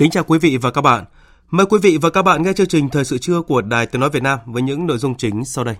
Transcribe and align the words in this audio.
Kính 0.00 0.10
chào 0.10 0.24
quý 0.24 0.38
vị 0.38 0.56
và 0.56 0.70
các 0.70 0.80
bạn. 0.80 1.04
Mời 1.50 1.66
quý 1.66 1.78
vị 1.82 1.98
và 2.02 2.10
các 2.10 2.22
bạn 2.22 2.42
nghe 2.42 2.52
chương 2.52 2.66
trình 2.66 2.88
Thời 2.88 3.04
sự 3.04 3.18
trưa 3.18 3.42
của 3.42 3.62
Đài 3.62 3.86
Tiếng 3.86 4.00
Nói 4.00 4.10
Việt 4.10 4.22
Nam 4.22 4.38
với 4.46 4.62
những 4.62 4.86
nội 4.86 4.98
dung 4.98 5.14
chính 5.14 5.44
sau 5.44 5.64
đây. 5.64 5.74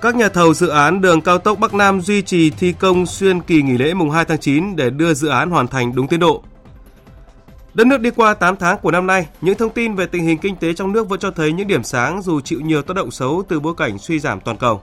Các 0.00 0.16
nhà 0.16 0.28
thầu 0.28 0.54
dự 0.54 0.68
án 0.68 1.00
đường 1.00 1.20
cao 1.20 1.38
tốc 1.38 1.58
Bắc 1.58 1.74
Nam 1.74 2.00
duy 2.00 2.22
trì 2.22 2.50
thi 2.50 2.72
công 2.72 3.06
xuyên 3.06 3.40
kỳ 3.40 3.62
nghỉ 3.62 3.78
lễ 3.78 3.94
mùng 3.94 4.10
2 4.10 4.24
tháng 4.24 4.38
9 4.38 4.76
để 4.76 4.90
đưa 4.90 5.14
dự 5.14 5.28
án 5.28 5.50
hoàn 5.50 5.68
thành 5.68 5.94
đúng 5.94 6.08
tiến 6.08 6.20
độ. 6.20 6.42
Đất 7.74 7.86
nước 7.86 8.00
đi 8.00 8.10
qua 8.10 8.34
8 8.34 8.56
tháng 8.56 8.78
của 8.82 8.90
năm 8.90 9.06
nay, 9.06 9.26
những 9.40 9.58
thông 9.58 9.72
tin 9.72 9.94
về 9.94 10.06
tình 10.06 10.24
hình 10.24 10.38
kinh 10.38 10.56
tế 10.56 10.74
trong 10.74 10.92
nước 10.92 11.08
vẫn 11.08 11.20
cho 11.20 11.30
thấy 11.30 11.52
những 11.52 11.68
điểm 11.68 11.82
sáng 11.82 12.22
dù 12.22 12.40
chịu 12.40 12.60
nhiều 12.60 12.82
tác 12.82 12.96
động 12.96 13.10
xấu 13.10 13.42
từ 13.48 13.60
bối 13.60 13.74
cảnh 13.76 13.98
suy 13.98 14.18
giảm 14.18 14.40
toàn 14.40 14.56
cầu 14.56 14.82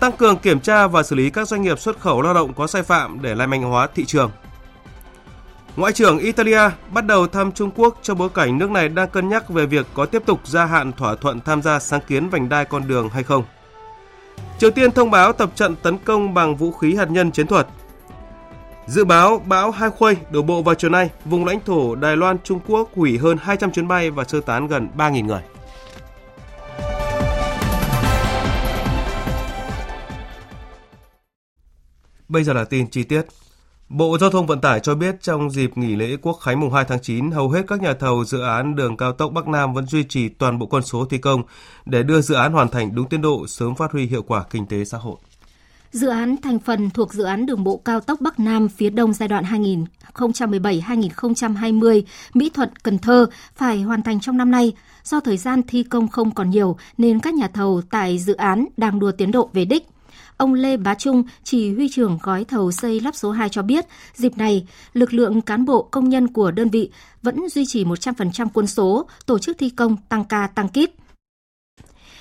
tăng 0.00 0.12
cường 0.12 0.38
kiểm 0.38 0.60
tra 0.60 0.86
và 0.86 1.02
xử 1.02 1.16
lý 1.16 1.30
các 1.30 1.48
doanh 1.48 1.62
nghiệp 1.62 1.78
xuất 1.78 2.00
khẩu 2.00 2.22
lao 2.22 2.34
động 2.34 2.52
có 2.54 2.66
sai 2.66 2.82
phạm 2.82 3.22
để 3.22 3.34
lai 3.34 3.46
manh 3.46 3.62
hóa 3.62 3.88
thị 3.94 4.04
trường. 4.04 4.30
Ngoại 5.76 5.92
trưởng 5.92 6.18
Italia 6.18 6.60
bắt 6.92 7.06
đầu 7.06 7.26
thăm 7.26 7.52
Trung 7.52 7.70
Quốc 7.76 7.98
trong 8.02 8.18
bối 8.18 8.28
cảnh 8.34 8.58
nước 8.58 8.70
này 8.70 8.88
đang 8.88 9.08
cân 9.08 9.28
nhắc 9.28 9.48
về 9.48 9.66
việc 9.66 9.86
có 9.94 10.06
tiếp 10.06 10.22
tục 10.26 10.40
gia 10.44 10.64
hạn 10.64 10.92
thỏa 10.92 11.14
thuận 11.14 11.40
tham 11.40 11.62
gia 11.62 11.78
sáng 11.78 12.00
kiến 12.06 12.28
vành 12.28 12.48
đai 12.48 12.64
con 12.64 12.88
đường 12.88 13.08
hay 13.08 13.22
không. 13.22 13.44
Triều 14.58 14.70
Tiên 14.70 14.92
thông 14.92 15.10
báo 15.10 15.32
tập 15.32 15.50
trận 15.54 15.76
tấn 15.76 15.98
công 15.98 16.34
bằng 16.34 16.56
vũ 16.56 16.72
khí 16.72 16.94
hạt 16.94 17.10
nhân 17.10 17.30
chiến 17.30 17.46
thuật. 17.46 17.66
Dự 18.86 19.04
báo 19.04 19.42
bão 19.46 19.70
Hai 19.70 19.90
Khuây 19.90 20.16
đổ 20.30 20.42
bộ 20.42 20.62
vào 20.62 20.74
chiều 20.74 20.90
nay, 20.90 21.10
vùng 21.24 21.44
lãnh 21.44 21.60
thổ 21.66 21.94
Đài 21.94 22.16
Loan 22.16 22.36
Trung 22.44 22.60
Quốc 22.66 22.88
hủy 22.96 23.18
hơn 23.18 23.38
200 23.40 23.70
chuyến 23.70 23.88
bay 23.88 24.10
và 24.10 24.24
sơ 24.24 24.40
tán 24.40 24.66
gần 24.66 24.88
3.000 24.96 25.26
người. 25.26 25.42
Bây 32.28 32.44
giờ 32.44 32.52
là 32.52 32.64
tin 32.64 32.90
chi 32.90 33.02
tiết. 33.02 33.22
Bộ 33.88 34.18
Giao 34.18 34.30
thông 34.30 34.46
Vận 34.46 34.60
tải 34.60 34.80
cho 34.80 34.94
biết 34.94 35.22
trong 35.22 35.50
dịp 35.50 35.78
nghỉ 35.78 35.96
lễ 35.96 36.16
Quốc 36.22 36.32
khánh 36.32 36.60
mùng 36.60 36.72
2 36.72 36.84
tháng 36.88 37.02
9, 37.02 37.30
hầu 37.30 37.50
hết 37.50 37.62
các 37.68 37.82
nhà 37.82 37.94
thầu 37.94 38.24
dự 38.24 38.40
án 38.40 38.74
đường 38.74 38.96
cao 38.96 39.12
tốc 39.12 39.32
Bắc 39.32 39.48
Nam 39.48 39.74
vẫn 39.74 39.86
duy 39.86 40.04
trì 40.04 40.28
toàn 40.28 40.58
bộ 40.58 40.66
quân 40.66 40.82
số 40.82 41.04
thi 41.04 41.18
công 41.18 41.42
để 41.86 42.02
đưa 42.02 42.20
dự 42.20 42.34
án 42.34 42.52
hoàn 42.52 42.68
thành 42.68 42.94
đúng 42.94 43.08
tiến 43.08 43.22
độ, 43.22 43.46
sớm 43.46 43.74
phát 43.74 43.92
huy 43.92 44.06
hiệu 44.06 44.22
quả 44.22 44.44
kinh 44.50 44.66
tế 44.66 44.84
xã 44.84 44.98
hội. 44.98 45.16
Dự 45.90 46.08
án 46.08 46.36
thành 46.42 46.58
phần 46.58 46.90
thuộc 46.90 47.14
dự 47.14 47.24
án 47.24 47.46
đường 47.46 47.64
bộ 47.64 47.76
cao 47.76 48.00
tốc 48.00 48.20
Bắc 48.20 48.40
Nam 48.40 48.68
phía 48.68 48.90
Đông 48.90 49.12
giai 49.12 49.28
đoạn 49.28 49.44
2017-2020 50.14 52.02
Mỹ 52.34 52.50
Thuận 52.54 52.68
Cần 52.82 52.98
Thơ 52.98 53.26
phải 53.54 53.82
hoàn 53.82 54.02
thành 54.02 54.20
trong 54.20 54.36
năm 54.36 54.50
nay. 54.50 54.72
Do 55.04 55.20
thời 55.20 55.36
gian 55.36 55.62
thi 55.68 55.82
công 55.82 56.08
không 56.08 56.30
còn 56.30 56.50
nhiều 56.50 56.76
nên 56.98 57.20
các 57.20 57.34
nhà 57.34 57.48
thầu 57.48 57.82
tại 57.90 58.18
dự 58.18 58.34
án 58.34 58.66
đang 58.76 58.98
đua 58.98 59.12
tiến 59.12 59.30
độ 59.30 59.50
về 59.52 59.64
đích. 59.64 59.86
Ông 60.38 60.54
Lê 60.54 60.76
Bá 60.76 60.94
Trung, 60.94 61.22
chỉ 61.44 61.74
huy 61.74 61.88
trưởng 61.88 62.18
gói 62.22 62.44
thầu 62.44 62.72
xây 62.72 63.00
lắp 63.00 63.16
số 63.16 63.30
2 63.30 63.48
cho 63.48 63.62
biết, 63.62 63.86
dịp 64.14 64.36
này, 64.36 64.66
lực 64.92 65.14
lượng 65.14 65.40
cán 65.40 65.64
bộ 65.64 65.82
công 65.82 66.08
nhân 66.08 66.28
của 66.28 66.50
đơn 66.50 66.68
vị 66.68 66.90
vẫn 67.22 67.48
duy 67.48 67.66
trì 67.66 67.84
100% 67.84 68.46
quân 68.54 68.66
số, 68.66 69.08
tổ 69.26 69.38
chức 69.38 69.58
thi 69.58 69.70
công 69.70 69.96
tăng 70.08 70.24
ca 70.24 70.46
tăng 70.46 70.68
kíp. 70.68 70.90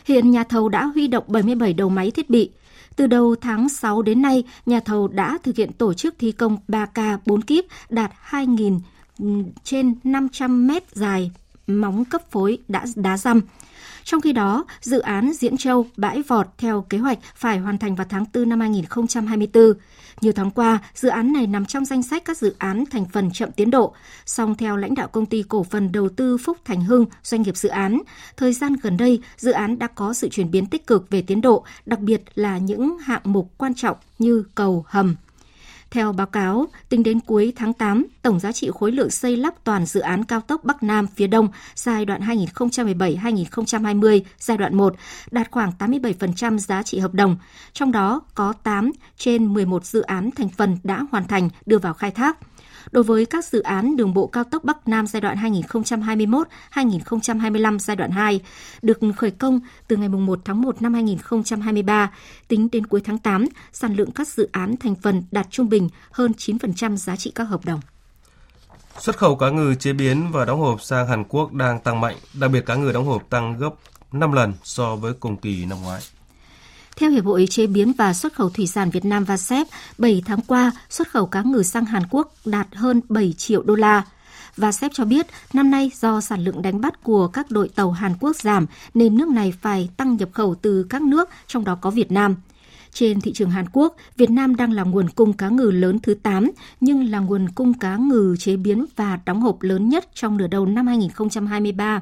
Hiện 0.06 0.31
nhà 0.31 0.44
thầu 0.44 0.69
đã 0.69 0.85
huy 0.85 1.07
động 1.07 1.23
77 1.27 1.73
đầu 1.73 1.89
máy 1.89 2.11
thiết 2.11 2.29
bị. 2.29 2.51
Từ 2.95 3.07
đầu 3.07 3.35
tháng 3.41 3.69
6 3.69 4.01
đến 4.01 4.22
nay, 4.22 4.44
nhà 4.66 4.79
thầu 4.79 5.07
đã 5.07 5.38
thực 5.44 5.56
hiện 5.56 5.73
tổ 5.73 5.94
chức 5.94 6.16
thi 6.19 6.31
công 6.31 6.57
3K 6.67 7.17
4 7.25 7.41
kíp 7.41 7.66
đạt 7.89 8.11
2.000 8.29 8.79
ừ, 9.19 9.25
trên 9.63 9.95
500 10.03 10.67
mét 10.67 10.95
dài 10.95 11.31
móng 11.67 12.06
cấp 12.06 12.31
phối 12.31 12.57
đã 12.67 12.85
đá 12.95 13.17
răm. 13.17 13.41
Trong 14.07 14.22
khi 14.22 14.34
đó, 14.34 14.66
dự 14.81 15.00
án 15.00 15.34
Diễn 15.34 15.57
Châu, 15.57 15.85
Bãi 15.97 16.22
Vọt 16.22 16.47
theo 16.57 16.85
kế 16.90 16.97
hoạch 16.97 17.19
phải 17.35 17.57
hoàn 17.57 17.78
thành 17.78 17.95
vào 17.95 18.07
tháng 18.09 18.25
4 18.34 18.50
năm 18.50 18.59
2024. 18.59 19.73
Nhiều 20.22 20.34
tháng 20.35 20.51
qua, 20.51 20.79
dự 20.95 21.09
án 21.09 21.34
này 21.34 21.47
nằm 21.47 21.66
trong 21.66 21.85
danh 21.85 22.03
sách 22.03 22.25
các 22.25 22.38
dự 22.38 22.56
án 22.57 22.84
thành 22.91 23.06
phần 23.13 23.31
chậm 23.31 23.51
tiến 23.51 23.72
độ. 23.72 23.94
Song 24.25 24.56
theo 24.56 24.78
lãnh 24.78 24.95
đạo 24.95 25.07
công 25.07 25.25
ty 25.25 25.44
cổ 25.44 25.63
phần 25.63 25.91
đầu 25.91 26.09
tư 26.09 26.38
Phúc 26.38 26.57
Thành 26.66 26.84
Hưng, 26.84 27.06
doanh 27.23 27.41
nghiệp 27.41 27.57
dự 27.57 27.69
án, 27.69 28.01
thời 28.38 28.53
gian 28.53 28.75
gần 28.81 28.97
đây, 28.97 29.22
dự 29.38 29.51
án 29.51 29.79
đã 29.79 29.88
có 29.88 30.13
sự 30.13 30.29
chuyển 30.29 30.51
biến 30.51 30.66
tích 30.66 30.88
cực 30.88 31.09
về 31.09 31.22
tiến 31.22 31.41
độ, 31.41 31.63
đặc 31.85 32.00
biệt 32.00 32.22
là 32.35 32.57
những 32.57 32.97
hạng 32.97 33.22
mục 33.24 33.51
quan 33.57 33.75
trọng 33.75 33.97
như 34.19 34.44
cầu, 34.56 34.85
hầm, 34.88 35.16
theo 35.97 36.11
báo 36.11 36.27
cáo, 36.27 36.67
tính 36.89 37.03
đến 37.03 37.19
cuối 37.19 37.53
tháng 37.55 37.73
8, 37.73 38.05
tổng 38.21 38.39
giá 38.39 38.51
trị 38.51 38.69
khối 38.73 38.91
lượng 38.91 39.09
xây 39.09 39.37
lắp 39.37 39.53
toàn 39.63 39.85
dự 39.85 39.99
án 39.99 40.23
cao 40.23 40.41
tốc 40.41 40.63
Bắc 40.63 40.83
Nam 40.83 41.07
phía 41.15 41.27
Đông 41.27 41.47
giai 41.75 42.05
đoạn 42.05 42.21
2017-2020 42.21 44.21
giai 44.39 44.57
đoạn 44.57 44.75
1 44.75 44.95
đạt 45.31 45.51
khoảng 45.51 45.71
87% 45.79 46.57
giá 46.57 46.83
trị 46.83 46.99
hợp 46.99 47.13
đồng, 47.13 47.37
trong 47.73 47.91
đó 47.91 48.21
có 48.35 48.53
8 48.63 48.91
trên 49.17 49.53
11 49.53 49.85
dự 49.85 50.01
án 50.01 50.31
thành 50.31 50.49
phần 50.49 50.77
đã 50.83 51.05
hoàn 51.11 51.27
thành 51.27 51.49
đưa 51.65 51.77
vào 51.77 51.93
khai 51.93 52.11
thác 52.11 52.37
đối 52.91 53.03
với 53.03 53.25
các 53.25 53.45
dự 53.45 53.61
án 53.61 53.95
đường 53.95 54.13
bộ 54.13 54.27
cao 54.27 54.43
tốc 54.43 54.63
Bắc 54.63 54.87
Nam 54.87 55.07
giai 55.07 55.21
đoạn 55.21 55.37
2021-2025 56.73 57.79
giai 57.79 57.95
đoạn 57.95 58.11
2 58.11 58.41
được 58.81 58.99
khởi 59.17 59.31
công 59.31 59.59
từ 59.87 59.95
ngày 59.97 60.09
1 60.09 60.39
tháng 60.45 60.61
1 60.61 60.81
năm 60.81 60.93
2023. 60.93 62.11
Tính 62.47 62.67
đến 62.71 62.87
cuối 62.87 63.01
tháng 63.03 63.17
8, 63.17 63.45
sản 63.73 63.95
lượng 63.95 64.11
các 64.11 64.27
dự 64.27 64.49
án 64.51 64.77
thành 64.77 64.95
phần 64.95 65.23
đạt 65.31 65.47
trung 65.49 65.69
bình 65.69 65.89
hơn 66.11 66.31
9% 66.37 66.95
giá 66.95 67.15
trị 67.15 67.31
các 67.35 67.43
hợp 67.43 67.65
đồng. 67.65 67.79
Xuất 68.99 69.17
khẩu 69.17 69.35
cá 69.35 69.49
ngừ 69.49 69.75
chế 69.75 69.93
biến 69.93 70.31
và 70.31 70.45
đóng 70.45 70.59
hộp 70.59 70.81
sang 70.81 71.07
Hàn 71.07 71.23
Quốc 71.23 71.53
đang 71.53 71.79
tăng 71.79 72.01
mạnh, 72.01 72.15
đặc 72.33 72.51
biệt 72.51 72.65
cá 72.65 72.75
ngừ 72.75 72.91
đóng 72.91 73.05
hộp 73.05 73.29
tăng 73.29 73.57
gấp 73.57 73.69
5 74.11 74.31
lần 74.31 74.53
so 74.63 74.95
với 74.95 75.13
cùng 75.13 75.37
kỳ 75.37 75.65
năm 75.65 75.81
ngoái. 75.81 76.01
Theo 76.97 77.09
Hiệp 77.11 77.25
hội 77.25 77.47
Chế 77.49 77.67
biến 77.67 77.93
và 77.97 78.13
Xuất 78.13 78.33
khẩu 78.33 78.49
Thủy 78.49 78.67
sản 78.67 78.89
Việt 78.89 79.05
Nam 79.05 79.23
VASEP, 79.23 79.67
7 79.97 80.23
tháng 80.25 80.41
qua, 80.47 80.71
xuất 80.89 81.09
khẩu 81.09 81.25
cá 81.25 81.41
ngừ 81.41 81.63
sang 81.63 81.85
Hàn 81.85 82.03
Quốc 82.09 82.33
đạt 82.45 82.67
hơn 82.73 83.01
7 83.09 83.33
triệu 83.37 83.63
đô 83.63 83.75
la. 83.75 84.03
Và 84.57 84.71
SEP 84.71 84.91
cho 84.93 85.05
biết, 85.05 85.27
năm 85.53 85.71
nay 85.71 85.91
do 85.95 86.21
sản 86.21 86.43
lượng 86.43 86.61
đánh 86.61 86.81
bắt 86.81 87.03
của 87.03 87.27
các 87.27 87.51
đội 87.51 87.69
tàu 87.69 87.91
Hàn 87.91 88.13
Quốc 88.19 88.35
giảm, 88.35 88.65
nên 88.93 89.17
nước 89.17 89.27
này 89.27 89.53
phải 89.61 89.89
tăng 89.97 90.15
nhập 90.15 90.29
khẩu 90.33 90.55
từ 90.55 90.85
các 90.89 91.01
nước, 91.01 91.29
trong 91.47 91.63
đó 91.63 91.77
có 91.81 91.89
Việt 91.89 92.11
Nam. 92.11 92.35
Trên 92.93 93.21
thị 93.21 93.33
trường 93.33 93.49
Hàn 93.49 93.65
Quốc, 93.73 93.95
Việt 94.17 94.29
Nam 94.29 94.55
đang 94.55 94.71
là 94.71 94.83
nguồn 94.83 95.09
cung 95.09 95.33
cá 95.33 95.49
ngừ 95.49 95.71
lớn 95.71 95.99
thứ 95.99 96.13
8, 96.13 96.51
nhưng 96.81 97.09
là 97.09 97.19
nguồn 97.19 97.49
cung 97.55 97.73
cá 97.73 97.95
ngừ 97.95 98.35
chế 98.39 98.55
biến 98.55 98.85
và 98.95 99.19
đóng 99.25 99.41
hộp 99.41 99.61
lớn 99.61 99.89
nhất 99.89 100.09
trong 100.13 100.37
nửa 100.37 100.47
đầu 100.47 100.65
năm 100.65 100.87
2023, 100.87 102.01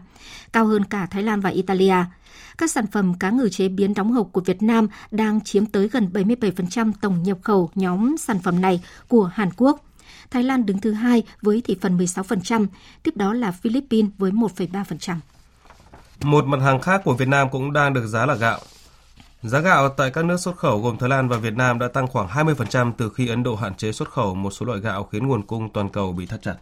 cao 0.53 0.66
hơn 0.66 0.83
cả 0.83 1.06
Thái 1.12 1.23
Lan 1.23 1.41
và 1.41 1.50
Italia. 1.50 1.95
Các 2.58 2.72
sản 2.72 2.88
phẩm 2.88 3.14
cá 3.14 3.30
ngừ 3.30 3.50
chế 3.50 3.68
biến 3.68 3.94
đóng 3.94 4.12
hộp 4.12 4.30
của 4.32 4.42
Việt 4.42 4.64
Nam 4.64 4.88
đang 5.12 5.42
chiếm 5.42 5.66
tới 5.66 5.88
gần 5.88 6.10
77% 6.14 6.92
tổng 7.02 7.24
nhập 7.24 7.38
khẩu 7.42 7.70
nhóm 7.76 8.18
sản 8.18 8.40
phẩm 8.40 8.62
này 8.62 8.82
của 9.08 9.24
Hàn 9.24 9.50
Quốc. 9.58 9.86
Thái 10.32 10.44
Lan 10.44 10.66
đứng 10.66 10.80
thứ 10.80 10.92
hai 10.92 11.24
với 11.42 11.62
thị 11.62 11.78
phần 11.82 11.98
16%, 11.98 12.68
tiếp 13.04 13.18
đó 13.18 13.34
là 13.34 13.52
Philippines 13.52 14.12
với 14.18 14.32
1,3%. 14.32 15.16
Một 16.24 16.46
mặt 16.46 16.60
hàng 16.62 16.82
khác 16.82 17.02
của 17.04 17.14
Việt 17.14 17.28
Nam 17.28 17.50
cũng 17.52 17.74
đang 17.74 17.94
được 17.94 18.08
giá 18.08 18.26
là 18.26 18.36
gạo. 18.36 18.60
Giá 19.44 19.60
gạo 19.60 19.90
tại 19.90 20.12
các 20.12 20.26
nước 20.26 20.40
xuất 20.40 20.58
khẩu 20.58 20.82
gồm 20.82 20.98
Thái 20.98 21.10
Lan 21.10 21.28
và 21.30 21.38
Việt 21.38 21.54
Nam 21.54 21.80
đã 21.80 21.88
tăng 21.88 22.08
khoảng 22.08 22.28
20% 22.28 22.92
từ 22.98 23.10
khi 23.10 23.28
Ấn 23.28 23.44
Độ 23.44 23.56
hạn 23.56 23.76
chế 23.76 23.92
xuất 23.92 24.10
khẩu 24.10 24.36
một 24.36 24.52
số 24.52 24.66
loại 24.66 24.80
gạo 24.80 25.04
khiến 25.04 25.28
nguồn 25.28 25.42
cung 25.44 25.70
toàn 25.74 25.90
cầu 25.90 26.12
bị 26.12 26.26
thắt 26.26 26.42
chặt. 26.42 26.56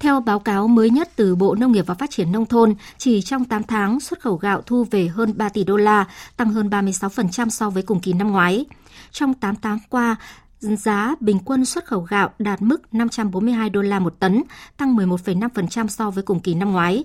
Theo 0.00 0.20
báo 0.20 0.38
cáo 0.38 0.68
mới 0.68 0.90
nhất 0.90 1.10
từ 1.16 1.36
Bộ 1.36 1.54
Nông 1.54 1.72
nghiệp 1.72 1.86
và 1.86 1.94
Phát 1.94 2.10
triển 2.10 2.32
Nông 2.32 2.46
thôn, 2.46 2.74
chỉ 2.98 3.22
trong 3.22 3.44
8 3.44 3.62
tháng 3.62 4.00
xuất 4.00 4.20
khẩu 4.20 4.36
gạo 4.36 4.62
thu 4.66 4.84
về 4.90 5.08
hơn 5.08 5.32
3 5.36 5.48
tỷ 5.48 5.64
đô 5.64 5.76
la, 5.76 6.04
tăng 6.36 6.50
hơn 6.50 6.68
36% 6.68 7.48
so 7.48 7.70
với 7.70 7.82
cùng 7.82 8.00
kỳ 8.00 8.12
năm 8.12 8.32
ngoái. 8.32 8.64
Trong 9.10 9.34
8 9.34 9.54
tháng 9.62 9.78
qua, 9.88 10.16
giá 10.60 11.14
bình 11.20 11.38
quân 11.44 11.64
xuất 11.64 11.84
khẩu 11.84 12.00
gạo 12.00 12.30
đạt 12.38 12.62
mức 12.62 12.94
542 12.94 13.70
đô 13.70 13.82
la 13.82 13.98
một 13.98 14.14
tấn, 14.18 14.42
tăng 14.76 14.96
11,5% 14.96 15.88
so 15.88 16.10
với 16.10 16.22
cùng 16.22 16.40
kỳ 16.40 16.54
năm 16.54 16.72
ngoái. 16.72 17.04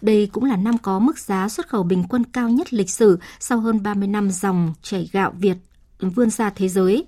Đây 0.00 0.28
cũng 0.32 0.44
là 0.44 0.56
năm 0.56 0.78
có 0.78 0.98
mức 0.98 1.18
giá 1.18 1.48
xuất 1.48 1.68
khẩu 1.68 1.82
bình 1.82 2.04
quân 2.08 2.24
cao 2.24 2.48
nhất 2.48 2.74
lịch 2.74 2.90
sử 2.90 3.18
sau 3.40 3.60
hơn 3.60 3.82
30 3.82 4.08
năm 4.08 4.30
dòng 4.30 4.74
chảy 4.82 5.08
gạo 5.12 5.32
Việt 5.38 5.56
vươn 6.00 6.30
ra 6.30 6.50
thế 6.50 6.68
giới. 6.68 7.04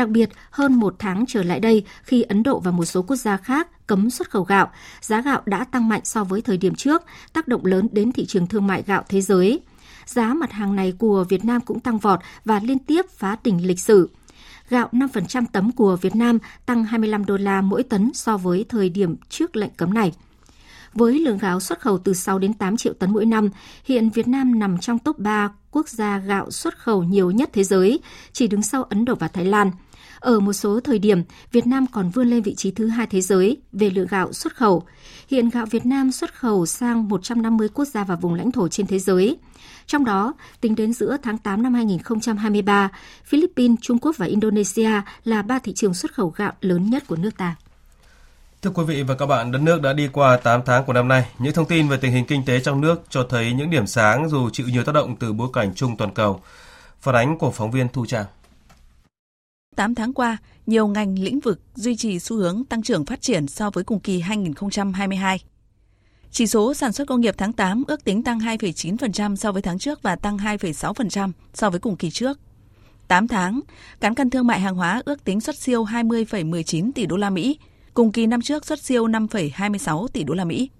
Đặc 0.00 0.08
biệt, 0.08 0.30
hơn 0.50 0.74
một 0.74 0.94
tháng 0.98 1.24
trở 1.28 1.42
lại 1.42 1.60
đây, 1.60 1.84
khi 2.02 2.22
Ấn 2.22 2.42
Độ 2.42 2.60
và 2.60 2.70
một 2.70 2.84
số 2.84 3.02
quốc 3.02 3.16
gia 3.16 3.36
khác 3.36 3.86
cấm 3.86 4.10
xuất 4.10 4.30
khẩu 4.30 4.42
gạo, 4.42 4.70
giá 5.00 5.20
gạo 5.20 5.42
đã 5.46 5.64
tăng 5.64 5.88
mạnh 5.88 6.00
so 6.04 6.24
với 6.24 6.42
thời 6.42 6.56
điểm 6.56 6.74
trước, 6.74 7.02
tác 7.32 7.48
động 7.48 7.66
lớn 7.66 7.88
đến 7.92 8.12
thị 8.12 8.26
trường 8.26 8.46
thương 8.46 8.66
mại 8.66 8.82
gạo 8.86 9.04
thế 9.08 9.20
giới. 9.20 9.60
Giá 10.06 10.34
mặt 10.34 10.52
hàng 10.52 10.76
này 10.76 10.92
của 10.98 11.24
Việt 11.28 11.44
Nam 11.44 11.60
cũng 11.60 11.80
tăng 11.80 11.98
vọt 11.98 12.18
và 12.44 12.60
liên 12.62 12.78
tiếp 12.78 13.06
phá 13.10 13.36
đỉnh 13.44 13.66
lịch 13.66 13.80
sử. 13.80 14.10
Gạo 14.68 14.88
5% 14.92 15.44
tấm 15.52 15.72
của 15.72 15.96
Việt 15.96 16.16
Nam 16.16 16.38
tăng 16.66 16.84
25 16.84 17.24
đô 17.24 17.36
la 17.36 17.60
mỗi 17.60 17.82
tấn 17.82 18.10
so 18.14 18.36
với 18.36 18.64
thời 18.68 18.88
điểm 18.88 19.16
trước 19.28 19.56
lệnh 19.56 19.70
cấm 19.76 19.94
này. 19.94 20.12
Với 20.94 21.18
lượng 21.18 21.38
gạo 21.38 21.60
xuất 21.60 21.80
khẩu 21.80 21.98
từ 21.98 22.14
6 22.14 22.38
đến 22.38 22.54
8 22.54 22.76
triệu 22.76 22.92
tấn 22.92 23.12
mỗi 23.12 23.26
năm, 23.26 23.48
hiện 23.84 24.10
Việt 24.10 24.28
Nam 24.28 24.58
nằm 24.58 24.78
trong 24.78 24.98
top 24.98 25.18
3 25.18 25.50
quốc 25.70 25.88
gia 25.88 26.18
gạo 26.18 26.50
xuất 26.50 26.78
khẩu 26.78 27.02
nhiều 27.02 27.30
nhất 27.30 27.50
thế 27.52 27.64
giới, 27.64 28.00
chỉ 28.32 28.46
đứng 28.46 28.62
sau 28.62 28.82
Ấn 28.82 29.04
Độ 29.04 29.14
và 29.14 29.28
Thái 29.28 29.44
Lan. 29.44 29.70
Ở 30.20 30.40
một 30.40 30.52
số 30.52 30.80
thời 30.80 30.98
điểm, 30.98 31.22
Việt 31.52 31.66
Nam 31.66 31.86
còn 31.92 32.10
vươn 32.10 32.28
lên 32.30 32.42
vị 32.42 32.54
trí 32.54 32.70
thứ 32.70 32.86
hai 32.86 33.06
thế 33.06 33.20
giới 33.20 33.56
về 33.72 33.90
lượng 33.90 34.06
gạo 34.10 34.32
xuất 34.32 34.56
khẩu. 34.56 34.82
Hiện 35.28 35.50
gạo 35.50 35.66
Việt 35.66 35.86
Nam 35.86 36.12
xuất 36.12 36.34
khẩu 36.34 36.66
sang 36.66 37.08
150 37.08 37.68
quốc 37.74 37.84
gia 37.84 38.04
và 38.04 38.16
vùng 38.16 38.34
lãnh 38.34 38.52
thổ 38.52 38.68
trên 38.68 38.86
thế 38.86 38.98
giới. 38.98 39.36
Trong 39.86 40.04
đó, 40.04 40.34
tính 40.60 40.74
đến 40.74 40.92
giữa 40.92 41.16
tháng 41.22 41.38
8 41.38 41.62
năm 41.62 41.74
2023, 41.74 42.88
Philippines, 43.24 43.78
Trung 43.82 43.98
Quốc 43.98 44.16
và 44.18 44.26
Indonesia 44.26 44.90
là 45.24 45.42
ba 45.42 45.58
thị 45.58 45.72
trường 45.76 45.94
xuất 45.94 46.14
khẩu 46.14 46.32
gạo 46.36 46.52
lớn 46.60 46.90
nhất 46.90 47.04
của 47.06 47.16
nước 47.16 47.30
ta. 47.36 47.56
Thưa 48.62 48.70
quý 48.70 48.84
vị 48.84 49.02
và 49.02 49.14
các 49.14 49.26
bạn, 49.26 49.52
đất 49.52 49.62
nước 49.62 49.82
đã 49.82 49.92
đi 49.92 50.08
qua 50.12 50.36
8 50.36 50.60
tháng 50.66 50.84
của 50.84 50.92
năm 50.92 51.08
nay. 51.08 51.26
Những 51.38 51.54
thông 51.54 51.66
tin 51.66 51.88
về 51.88 51.96
tình 51.96 52.12
hình 52.12 52.24
kinh 52.26 52.44
tế 52.44 52.60
trong 52.60 52.80
nước 52.80 53.02
cho 53.08 53.26
thấy 53.30 53.52
những 53.52 53.70
điểm 53.70 53.86
sáng 53.86 54.28
dù 54.28 54.50
chịu 54.50 54.66
nhiều 54.68 54.84
tác 54.84 54.92
động 54.92 55.16
từ 55.16 55.32
bối 55.32 55.48
cảnh 55.52 55.72
chung 55.74 55.96
toàn 55.96 56.14
cầu. 56.14 56.40
Phản 57.00 57.14
ánh 57.14 57.38
của 57.38 57.50
phóng 57.50 57.70
viên 57.70 57.88
Thu 57.88 58.06
Trang. 58.06 58.24
8 59.80 59.94
tháng 59.94 60.12
qua, 60.12 60.36
nhiều 60.66 60.86
ngành 60.86 61.18
lĩnh 61.18 61.40
vực 61.40 61.60
duy 61.74 61.96
trì 61.96 62.18
xu 62.18 62.36
hướng 62.36 62.64
tăng 62.64 62.82
trưởng 62.82 63.04
phát 63.04 63.22
triển 63.22 63.46
so 63.46 63.70
với 63.70 63.84
cùng 63.84 64.00
kỳ 64.00 64.20
2022. 64.20 65.40
Chỉ 66.30 66.46
số 66.46 66.74
sản 66.74 66.92
xuất 66.92 67.08
công 67.08 67.20
nghiệp 67.20 67.34
tháng 67.38 67.52
8 67.52 67.82
ước 67.86 68.04
tính 68.04 68.22
tăng 68.22 68.38
2,9% 68.38 69.36
so 69.36 69.52
với 69.52 69.62
tháng 69.62 69.78
trước 69.78 70.02
và 70.02 70.16
tăng 70.16 70.36
2,6% 70.36 71.32
so 71.54 71.70
với 71.70 71.80
cùng 71.80 71.96
kỳ 71.96 72.10
trước. 72.10 72.38
8 73.08 73.28
tháng, 73.28 73.60
cán 74.00 74.14
cân 74.14 74.30
thương 74.30 74.46
mại 74.46 74.60
hàng 74.60 74.74
hóa 74.74 75.02
ước 75.04 75.24
tính 75.24 75.40
xuất 75.40 75.56
siêu 75.56 75.84
20,19 75.84 76.90
tỷ 76.94 77.06
đô 77.06 77.16
la 77.16 77.30
Mỹ, 77.30 77.58
cùng 77.94 78.12
kỳ 78.12 78.26
năm 78.26 78.40
trước 78.40 78.66
xuất 78.66 78.78
siêu 78.78 79.06
5,26 79.06 80.08
tỷ 80.08 80.24
đô 80.24 80.34
la 80.34 80.44
Mỹ. 80.44 80.70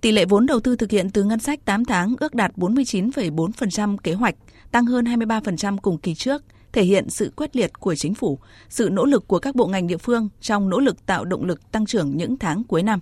Tỷ 0.00 0.12
lệ 0.12 0.24
vốn 0.24 0.46
đầu 0.46 0.60
tư 0.60 0.76
thực 0.76 0.90
hiện 0.90 1.10
từ 1.10 1.24
ngân 1.24 1.38
sách 1.38 1.64
8 1.64 1.84
tháng 1.84 2.14
ước 2.20 2.34
đạt 2.34 2.56
49,4% 2.56 3.96
kế 3.96 4.14
hoạch, 4.14 4.34
tăng 4.70 4.86
hơn 4.86 5.04
23% 5.04 5.78
cùng 5.78 5.98
kỳ 5.98 6.14
trước, 6.14 6.42
thể 6.74 6.82
hiện 6.82 7.10
sự 7.10 7.32
quyết 7.36 7.56
liệt 7.56 7.72
của 7.80 7.94
chính 7.94 8.14
phủ, 8.14 8.38
sự 8.68 8.88
nỗ 8.92 9.04
lực 9.04 9.28
của 9.28 9.38
các 9.38 9.54
bộ 9.54 9.66
ngành 9.66 9.86
địa 9.86 9.96
phương 9.96 10.28
trong 10.40 10.68
nỗ 10.68 10.80
lực 10.80 11.06
tạo 11.06 11.24
động 11.24 11.44
lực 11.44 11.72
tăng 11.72 11.86
trưởng 11.86 12.16
những 12.16 12.36
tháng 12.38 12.64
cuối 12.64 12.82
năm. 12.82 13.00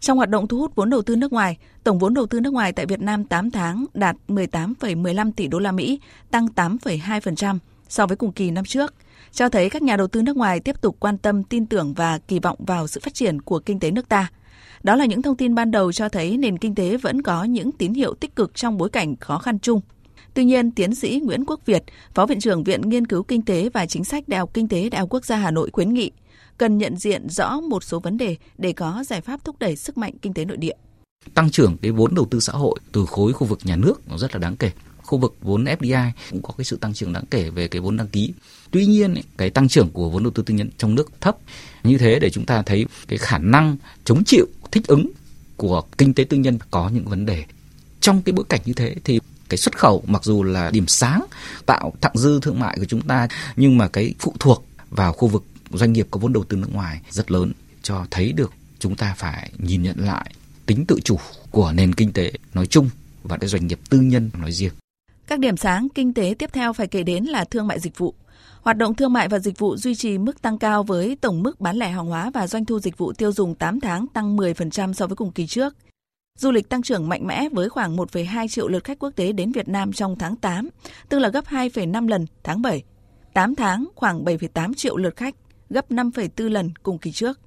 Trong 0.00 0.16
hoạt 0.16 0.28
động 0.28 0.48
thu 0.48 0.58
hút 0.58 0.74
vốn 0.74 0.90
đầu 0.90 1.02
tư 1.02 1.16
nước 1.16 1.32
ngoài, 1.32 1.58
tổng 1.84 1.98
vốn 1.98 2.14
đầu 2.14 2.26
tư 2.26 2.40
nước 2.40 2.52
ngoài 2.52 2.72
tại 2.72 2.86
Việt 2.86 3.00
Nam 3.00 3.24
8 3.24 3.50
tháng 3.50 3.84
đạt 3.94 4.16
18,15 4.28 5.32
tỷ 5.32 5.46
đô 5.46 5.58
la 5.58 5.72
Mỹ, 5.72 6.00
tăng 6.30 6.46
8,2% 6.46 7.58
so 7.88 8.06
với 8.06 8.16
cùng 8.16 8.32
kỳ 8.32 8.50
năm 8.50 8.64
trước, 8.64 8.94
cho 9.32 9.48
thấy 9.48 9.70
các 9.70 9.82
nhà 9.82 9.96
đầu 9.96 10.06
tư 10.06 10.22
nước 10.22 10.36
ngoài 10.36 10.60
tiếp 10.60 10.80
tục 10.80 10.96
quan 11.00 11.18
tâm, 11.18 11.42
tin 11.42 11.66
tưởng 11.66 11.94
và 11.94 12.18
kỳ 12.18 12.38
vọng 12.38 12.58
vào 12.66 12.86
sự 12.86 13.00
phát 13.04 13.14
triển 13.14 13.42
của 13.42 13.58
kinh 13.58 13.80
tế 13.80 13.90
nước 13.90 14.08
ta. 14.08 14.30
Đó 14.82 14.96
là 14.96 15.04
những 15.04 15.22
thông 15.22 15.36
tin 15.36 15.54
ban 15.54 15.70
đầu 15.70 15.92
cho 15.92 16.08
thấy 16.08 16.36
nền 16.36 16.58
kinh 16.58 16.74
tế 16.74 16.96
vẫn 16.96 17.22
có 17.22 17.44
những 17.44 17.72
tín 17.72 17.94
hiệu 17.94 18.14
tích 18.14 18.36
cực 18.36 18.54
trong 18.54 18.78
bối 18.78 18.90
cảnh 18.90 19.16
khó 19.16 19.38
khăn 19.38 19.58
chung. 19.58 19.80
Tuy 20.38 20.44
nhiên, 20.44 20.70
tiến 20.70 20.94
sĩ 20.94 21.20
Nguyễn 21.24 21.44
Quốc 21.44 21.60
Việt, 21.66 21.82
Phó 22.14 22.26
Viện 22.26 22.40
trưởng 22.40 22.64
Viện 22.64 22.88
Nghiên 22.88 23.06
cứu 23.06 23.22
Kinh 23.22 23.42
tế 23.42 23.68
và 23.68 23.86
Chính 23.86 24.04
sách 24.04 24.28
Đại 24.28 24.38
học 24.38 24.50
Kinh 24.54 24.68
tế 24.68 24.88
Đại 24.90 25.00
học 25.00 25.08
Quốc 25.10 25.24
gia 25.24 25.36
Hà 25.36 25.50
Nội 25.50 25.70
khuyến 25.72 25.94
nghị 25.94 26.10
cần 26.58 26.78
nhận 26.78 26.96
diện 26.96 27.28
rõ 27.28 27.60
một 27.60 27.84
số 27.84 28.00
vấn 28.00 28.16
đề 28.16 28.36
để 28.58 28.72
có 28.72 29.04
giải 29.06 29.20
pháp 29.20 29.44
thúc 29.44 29.56
đẩy 29.58 29.76
sức 29.76 29.98
mạnh 29.98 30.12
kinh 30.22 30.34
tế 30.34 30.44
nội 30.44 30.56
địa. 30.56 30.74
Tăng 31.34 31.50
trưởng 31.50 31.76
cái 31.82 31.90
vốn 31.90 32.14
đầu 32.14 32.26
tư 32.30 32.40
xã 32.40 32.52
hội 32.52 32.78
từ 32.92 33.06
khối 33.06 33.32
khu 33.32 33.46
vực 33.46 33.58
nhà 33.64 33.76
nước 33.76 34.08
nó 34.08 34.18
rất 34.18 34.34
là 34.34 34.38
đáng 34.38 34.56
kể 34.56 34.70
khu 35.02 35.18
vực 35.18 35.36
vốn 35.42 35.64
FDI 35.64 36.10
cũng 36.30 36.42
có 36.42 36.54
cái 36.58 36.64
sự 36.64 36.76
tăng 36.76 36.94
trưởng 36.94 37.12
đáng 37.12 37.24
kể 37.30 37.50
về 37.50 37.68
cái 37.68 37.80
vốn 37.80 37.96
đăng 37.96 38.08
ký. 38.08 38.32
Tuy 38.70 38.86
nhiên 38.86 39.14
cái 39.36 39.50
tăng 39.50 39.68
trưởng 39.68 39.90
của 39.90 40.10
vốn 40.10 40.22
đầu 40.22 40.30
tư 40.30 40.42
tư 40.42 40.54
nhân 40.54 40.70
trong 40.76 40.94
nước 40.94 41.20
thấp. 41.20 41.36
Như 41.84 41.98
thế 41.98 42.18
để 42.18 42.30
chúng 42.30 42.46
ta 42.46 42.62
thấy 42.62 42.86
cái 43.08 43.18
khả 43.18 43.38
năng 43.38 43.76
chống 44.04 44.24
chịu 44.24 44.46
thích 44.72 44.86
ứng 44.86 45.10
của 45.56 45.82
kinh 45.98 46.14
tế 46.14 46.24
tư 46.24 46.36
nhân 46.36 46.58
có 46.70 46.88
những 46.88 47.04
vấn 47.04 47.26
đề. 47.26 47.44
Trong 48.00 48.22
cái 48.22 48.32
bối 48.32 48.44
cảnh 48.48 48.60
như 48.64 48.72
thế 48.72 48.94
thì 49.04 49.20
cái 49.48 49.58
xuất 49.58 49.78
khẩu, 49.78 50.02
mặc 50.06 50.24
dù 50.24 50.42
là 50.42 50.70
điểm 50.70 50.86
sáng 50.86 51.24
tạo 51.66 51.92
thặng 52.00 52.16
dư 52.18 52.40
thương 52.40 52.60
mại 52.60 52.76
của 52.78 52.84
chúng 52.84 53.00
ta, 53.00 53.28
nhưng 53.56 53.78
mà 53.78 53.88
cái 53.88 54.14
phụ 54.18 54.34
thuộc 54.40 54.64
vào 54.90 55.12
khu 55.12 55.28
vực 55.28 55.44
doanh 55.72 55.92
nghiệp 55.92 56.06
có 56.10 56.20
vốn 56.20 56.32
đầu 56.32 56.44
tư 56.44 56.56
nước 56.56 56.72
ngoài 56.72 57.00
rất 57.10 57.30
lớn 57.30 57.52
cho 57.82 58.06
thấy 58.10 58.32
được 58.32 58.52
chúng 58.78 58.96
ta 58.96 59.14
phải 59.16 59.50
nhìn 59.58 59.82
nhận 59.82 59.96
lại 59.98 60.34
tính 60.66 60.84
tự 60.86 61.00
chủ 61.04 61.18
của 61.50 61.72
nền 61.72 61.94
kinh 61.94 62.12
tế 62.12 62.32
nói 62.54 62.66
chung 62.66 62.90
và 63.22 63.36
cái 63.36 63.48
doanh 63.48 63.66
nghiệp 63.66 63.80
tư 63.90 64.00
nhân 64.00 64.30
nói 64.38 64.52
riêng. 64.52 64.72
Các 65.26 65.38
điểm 65.38 65.56
sáng 65.56 65.88
kinh 65.94 66.14
tế 66.14 66.34
tiếp 66.38 66.50
theo 66.52 66.72
phải 66.72 66.86
kể 66.86 67.02
đến 67.02 67.24
là 67.24 67.44
thương 67.44 67.66
mại 67.66 67.80
dịch 67.80 67.98
vụ. 67.98 68.14
Hoạt 68.62 68.76
động 68.76 68.94
thương 68.94 69.12
mại 69.12 69.28
và 69.28 69.38
dịch 69.38 69.58
vụ 69.58 69.76
duy 69.76 69.94
trì 69.94 70.18
mức 70.18 70.42
tăng 70.42 70.58
cao 70.58 70.82
với 70.82 71.16
tổng 71.20 71.42
mức 71.42 71.60
bán 71.60 71.76
lẻ 71.76 71.90
hàng 71.90 72.06
hóa 72.06 72.30
và 72.34 72.46
doanh 72.46 72.64
thu 72.64 72.80
dịch 72.80 72.98
vụ 72.98 73.12
tiêu 73.12 73.32
dùng 73.32 73.54
8 73.54 73.80
tháng 73.80 74.06
tăng 74.06 74.36
10% 74.36 74.92
so 74.92 75.06
với 75.06 75.16
cùng 75.16 75.32
kỳ 75.32 75.46
trước. 75.46 75.74
Du 76.38 76.50
lịch 76.50 76.68
tăng 76.68 76.82
trưởng 76.82 77.08
mạnh 77.08 77.26
mẽ 77.26 77.48
với 77.52 77.68
khoảng 77.68 77.96
1,2 77.96 78.48
triệu 78.48 78.68
lượt 78.68 78.84
khách 78.84 78.98
quốc 78.98 79.10
tế 79.16 79.32
đến 79.32 79.52
Việt 79.52 79.68
Nam 79.68 79.92
trong 79.92 80.16
tháng 80.18 80.36
8, 80.36 80.68
tức 81.08 81.18
là 81.18 81.28
gấp 81.28 81.44
2,5 81.44 82.08
lần 82.08 82.26
tháng 82.42 82.62
7. 82.62 82.82
8 83.34 83.54
tháng 83.54 83.86
khoảng 83.94 84.24
7,8 84.24 84.74
triệu 84.74 84.96
lượt 84.96 85.16
khách, 85.16 85.34
gấp 85.70 85.90
5,4 85.90 86.48
lần 86.48 86.70
cùng 86.82 86.98
kỳ 86.98 87.12
trước. 87.12 87.40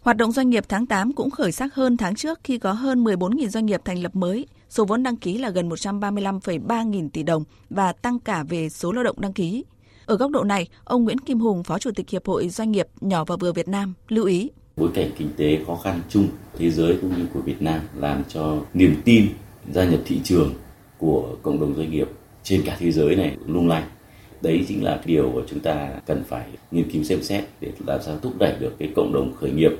Hoạt 0.00 0.16
động 0.16 0.32
doanh 0.32 0.50
nghiệp 0.50 0.64
tháng 0.68 0.86
8 0.86 1.12
cũng 1.12 1.30
khởi 1.30 1.52
sắc 1.52 1.74
hơn 1.74 1.96
tháng 1.96 2.14
trước 2.14 2.40
khi 2.44 2.58
có 2.58 2.72
hơn 2.72 3.04
14.000 3.04 3.48
doanh 3.48 3.66
nghiệp 3.66 3.80
thành 3.84 4.02
lập 4.02 4.16
mới, 4.16 4.46
số 4.70 4.84
vốn 4.84 5.02
đăng 5.02 5.16
ký 5.16 5.38
là 5.38 5.50
gần 5.50 5.68
135,3 5.68 6.84
nghìn 6.88 7.10
tỷ 7.10 7.22
đồng 7.22 7.44
và 7.70 7.92
tăng 7.92 8.18
cả 8.18 8.44
về 8.48 8.68
số 8.68 8.92
lao 8.92 9.04
động 9.04 9.20
đăng 9.20 9.32
ký. 9.32 9.64
Ở 10.06 10.16
góc 10.16 10.30
độ 10.30 10.44
này, 10.44 10.68
ông 10.84 11.04
Nguyễn 11.04 11.18
Kim 11.18 11.40
Hùng, 11.40 11.64
Phó 11.64 11.78
Chủ 11.78 11.90
tịch 11.94 12.10
Hiệp 12.10 12.26
hội 12.26 12.48
Doanh 12.48 12.72
nghiệp 12.72 12.86
nhỏ 13.00 13.24
và 13.24 13.36
vừa 13.36 13.52
Việt 13.52 13.68
Nam 13.68 13.94
lưu 14.08 14.24
ý. 14.24 14.50
Bối 14.78 14.88
cảnh 14.94 15.10
kinh 15.18 15.28
tế 15.36 15.58
khó 15.66 15.76
khăn 15.76 16.00
chung 16.08 16.28
thế 16.58 16.70
giới 16.70 16.96
cũng 17.00 17.18
như 17.18 17.26
của 17.34 17.40
Việt 17.40 17.62
Nam 17.62 17.80
làm 17.96 18.22
cho 18.28 18.56
niềm 18.74 18.94
tin 19.04 19.26
gia 19.72 19.84
nhập 19.84 20.00
thị 20.04 20.20
trường 20.24 20.54
của 20.98 21.36
cộng 21.42 21.60
đồng 21.60 21.74
doanh 21.74 21.90
nghiệp 21.90 22.08
trên 22.42 22.62
cả 22.62 22.76
thế 22.78 22.92
giới 22.92 23.16
này 23.16 23.36
lung 23.46 23.68
lay. 23.68 23.82
Đấy 24.40 24.64
chính 24.68 24.84
là 24.84 25.00
điều 25.04 25.32
mà 25.32 25.42
chúng 25.48 25.60
ta 25.60 25.90
cần 26.06 26.24
phải 26.28 26.46
nghiên 26.70 26.90
cứu 26.90 27.04
xem 27.04 27.22
xét 27.22 27.44
để 27.60 27.72
làm 27.86 28.02
sao 28.02 28.18
thúc 28.22 28.32
đẩy 28.38 28.54
được 28.60 28.74
cái 28.78 28.88
cộng 28.96 29.12
đồng 29.12 29.34
khởi 29.34 29.50
nghiệp 29.50 29.72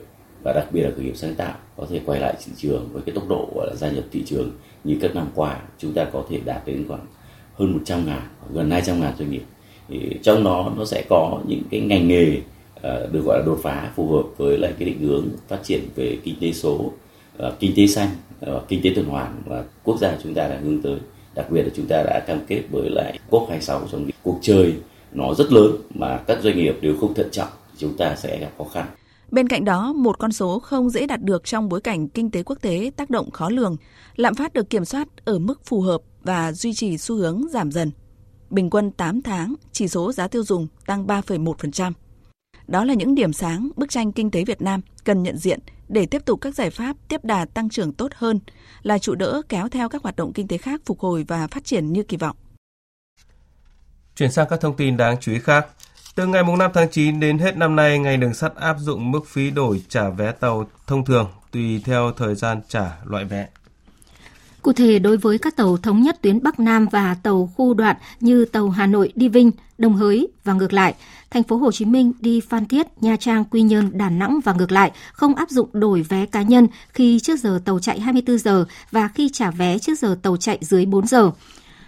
và 0.42 0.52
đặc 0.52 0.66
biệt 0.72 0.82
là 0.82 0.90
khởi 0.96 1.04
nghiệp 1.04 1.16
sáng 1.16 1.34
tạo 1.34 1.54
có 1.76 1.86
thể 1.90 2.00
quay 2.06 2.20
lại 2.20 2.34
thị 2.44 2.52
trường 2.56 2.88
với 2.92 3.02
cái 3.06 3.14
tốc 3.14 3.28
độ 3.28 3.48
gọi 3.54 3.66
là 3.66 3.74
gia 3.74 3.90
nhập 3.90 4.04
thị 4.12 4.22
trường 4.26 4.50
như 4.84 4.98
các 5.00 5.14
năm 5.14 5.26
qua 5.34 5.60
chúng 5.78 5.92
ta 5.92 6.04
có 6.04 6.24
thể 6.30 6.40
đạt 6.44 6.66
đến 6.66 6.84
khoảng 6.88 7.06
hơn 7.54 7.72
100 7.72 8.06
ngàn, 8.06 8.22
gần 8.52 8.70
200 8.70 9.00
ngàn 9.00 9.12
doanh 9.18 9.30
nghiệp. 9.30 9.42
Thì 9.88 10.18
trong 10.22 10.44
đó 10.44 10.72
nó 10.76 10.84
sẽ 10.84 11.04
có 11.08 11.40
những 11.46 11.62
cái 11.70 11.80
ngành 11.80 12.08
nghề 12.08 12.40
Ờ, 12.82 13.08
được 13.12 13.24
gọi 13.24 13.38
là 13.38 13.44
đột 13.46 13.58
phá 13.62 13.92
phù 13.96 14.08
hợp 14.08 14.22
với 14.36 14.58
lại 14.58 14.72
cái 14.78 14.88
định 14.88 15.00
hướng 15.00 15.28
phát 15.48 15.58
triển 15.62 15.80
về 15.94 16.18
kinh 16.24 16.34
tế 16.40 16.52
số 16.52 16.92
ờ, 17.38 17.56
kinh 17.60 17.72
tế 17.76 17.86
xanh 17.86 18.08
và 18.40 18.60
kinh 18.68 18.80
tế 18.82 18.92
tuần 18.94 19.06
hoàn 19.06 19.42
và 19.46 19.64
quốc 19.84 19.98
gia 19.98 20.16
chúng 20.22 20.34
ta 20.34 20.48
đang 20.48 20.64
hướng 20.64 20.82
tới 20.82 20.96
đặc 21.34 21.50
biệt 21.50 21.62
là 21.62 21.68
chúng 21.74 21.86
ta 21.86 22.02
đã 22.02 22.20
cam 22.26 22.38
kết 22.46 22.62
với 22.70 22.90
lại 22.90 23.18
COP 23.30 23.48
26 23.48 23.82
trong 23.92 24.06
cuộc 24.22 24.38
chơi 24.42 24.74
nó 25.12 25.34
rất 25.34 25.52
lớn 25.52 25.72
mà 25.94 26.16
các 26.26 26.38
doanh 26.42 26.56
nghiệp 26.56 26.76
nếu 26.80 26.96
không 27.00 27.14
thận 27.14 27.28
trọng 27.32 27.48
chúng 27.76 27.96
ta 27.96 28.16
sẽ 28.16 28.38
gặp 28.38 28.50
khó 28.58 28.64
khăn. 28.64 28.86
Bên 29.30 29.48
cạnh 29.48 29.64
đó, 29.64 29.92
một 29.92 30.18
con 30.18 30.32
số 30.32 30.58
không 30.58 30.90
dễ 30.90 31.06
đạt 31.06 31.22
được 31.22 31.44
trong 31.44 31.68
bối 31.68 31.80
cảnh 31.80 32.08
kinh 32.08 32.30
tế 32.30 32.42
quốc 32.42 32.58
tế 32.60 32.90
tác 32.96 33.10
động 33.10 33.30
khó 33.30 33.48
lường, 33.48 33.76
lạm 34.16 34.34
phát 34.34 34.52
được 34.52 34.70
kiểm 34.70 34.84
soát 34.84 35.08
ở 35.24 35.38
mức 35.38 35.60
phù 35.64 35.80
hợp 35.80 36.00
và 36.22 36.52
duy 36.52 36.74
trì 36.74 36.98
xu 36.98 37.16
hướng 37.16 37.42
giảm 37.50 37.70
dần. 37.72 37.90
Bình 38.50 38.70
quân 38.70 38.90
8 38.90 39.22
tháng, 39.22 39.54
chỉ 39.72 39.88
số 39.88 40.12
giá 40.12 40.28
tiêu 40.28 40.44
dùng 40.44 40.66
tăng 40.86 41.06
3,1%. 41.06 41.92
Đó 42.68 42.84
là 42.84 42.94
những 42.94 43.14
điểm 43.14 43.32
sáng 43.32 43.70
bức 43.76 43.90
tranh 43.90 44.12
kinh 44.12 44.30
tế 44.30 44.44
Việt 44.44 44.62
Nam 44.62 44.80
cần 45.04 45.22
nhận 45.22 45.36
diện 45.36 45.60
để 45.88 46.06
tiếp 46.06 46.22
tục 46.24 46.40
các 46.40 46.54
giải 46.54 46.70
pháp 46.70 46.96
tiếp 47.08 47.24
đà 47.24 47.44
tăng 47.44 47.68
trưởng 47.68 47.92
tốt 47.92 48.12
hơn, 48.14 48.40
là 48.82 48.98
trụ 48.98 49.14
đỡ 49.14 49.42
kéo 49.48 49.68
theo 49.68 49.88
các 49.88 50.02
hoạt 50.02 50.16
động 50.16 50.32
kinh 50.32 50.48
tế 50.48 50.58
khác 50.58 50.80
phục 50.86 51.00
hồi 51.00 51.24
và 51.28 51.46
phát 51.46 51.64
triển 51.64 51.92
như 51.92 52.02
kỳ 52.02 52.16
vọng. 52.16 52.36
Chuyển 54.16 54.32
sang 54.32 54.46
các 54.50 54.60
thông 54.60 54.76
tin 54.76 54.96
đáng 54.96 55.16
chú 55.20 55.32
ý 55.32 55.38
khác. 55.38 55.66
Từ 56.14 56.26
ngày 56.26 56.42
5 56.58 56.70
tháng 56.74 56.90
9 56.90 57.20
đến 57.20 57.38
hết 57.38 57.56
năm 57.56 57.76
nay, 57.76 57.98
ngành 57.98 58.20
đường 58.20 58.34
sắt 58.34 58.54
áp 58.54 58.76
dụng 58.78 59.10
mức 59.10 59.26
phí 59.26 59.50
đổi 59.50 59.82
trả 59.88 60.08
vé 60.08 60.32
tàu 60.32 60.68
thông 60.86 61.04
thường 61.04 61.28
tùy 61.52 61.82
theo 61.84 62.12
thời 62.16 62.34
gian 62.34 62.60
trả 62.68 62.96
loại 63.04 63.24
vé. 63.24 63.48
Cụ 64.62 64.72
thể, 64.72 64.98
đối 64.98 65.16
với 65.16 65.38
các 65.38 65.56
tàu 65.56 65.76
thống 65.76 66.02
nhất 66.02 66.18
tuyến 66.22 66.42
Bắc 66.42 66.60
Nam 66.60 66.86
và 66.90 67.16
tàu 67.22 67.50
khu 67.56 67.74
đoạn 67.74 67.96
như 68.20 68.44
tàu 68.44 68.68
Hà 68.68 68.86
Nội 68.86 69.12
đi 69.14 69.28
Vinh, 69.28 69.50
Đồng 69.78 69.96
Hới 69.96 70.28
và 70.44 70.52
ngược 70.52 70.72
lại, 70.72 70.94
thành 71.30 71.42
phố 71.42 71.56
Hồ 71.56 71.72
Chí 71.72 71.84
Minh 71.84 72.12
đi 72.20 72.40
Phan 72.40 72.66
Thiết, 72.66 72.86
Nha 73.02 73.16
Trang, 73.16 73.44
Quy 73.44 73.62
Nhơn, 73.62 73.98
Đà 73.98 74.10
Nẵng 74.10 74.40
và 74.44 74.52
ngược 74.52 74.72
lại 74.72 74.92
không 75.12 75.34
áp 75.34 75.50
dụng 75.50 75.68
đổi 75.72 76.02
vé 76.02 76.26
cá 76.26 76.42
nhân 76.42 76.66
khi 76.92 77.20
trước 77.20 77.38
giờ 77.38 77.60
tàu 77.64 77.78
chạy 77.78 78.00
24 78.00 78.38
giờ 78.38 78.64
và 78.90 79.08
khi 79.08 79.28
trả 79.32 79.50
vé 79.50 79.78
trước 79.78 79.98
giờ 79.98 80.18
tàu 80.22 80.36
chạy 80.36 80.58
dưới 80.60 80.86
4 80.86 81.06
giờ. 81.06 81.30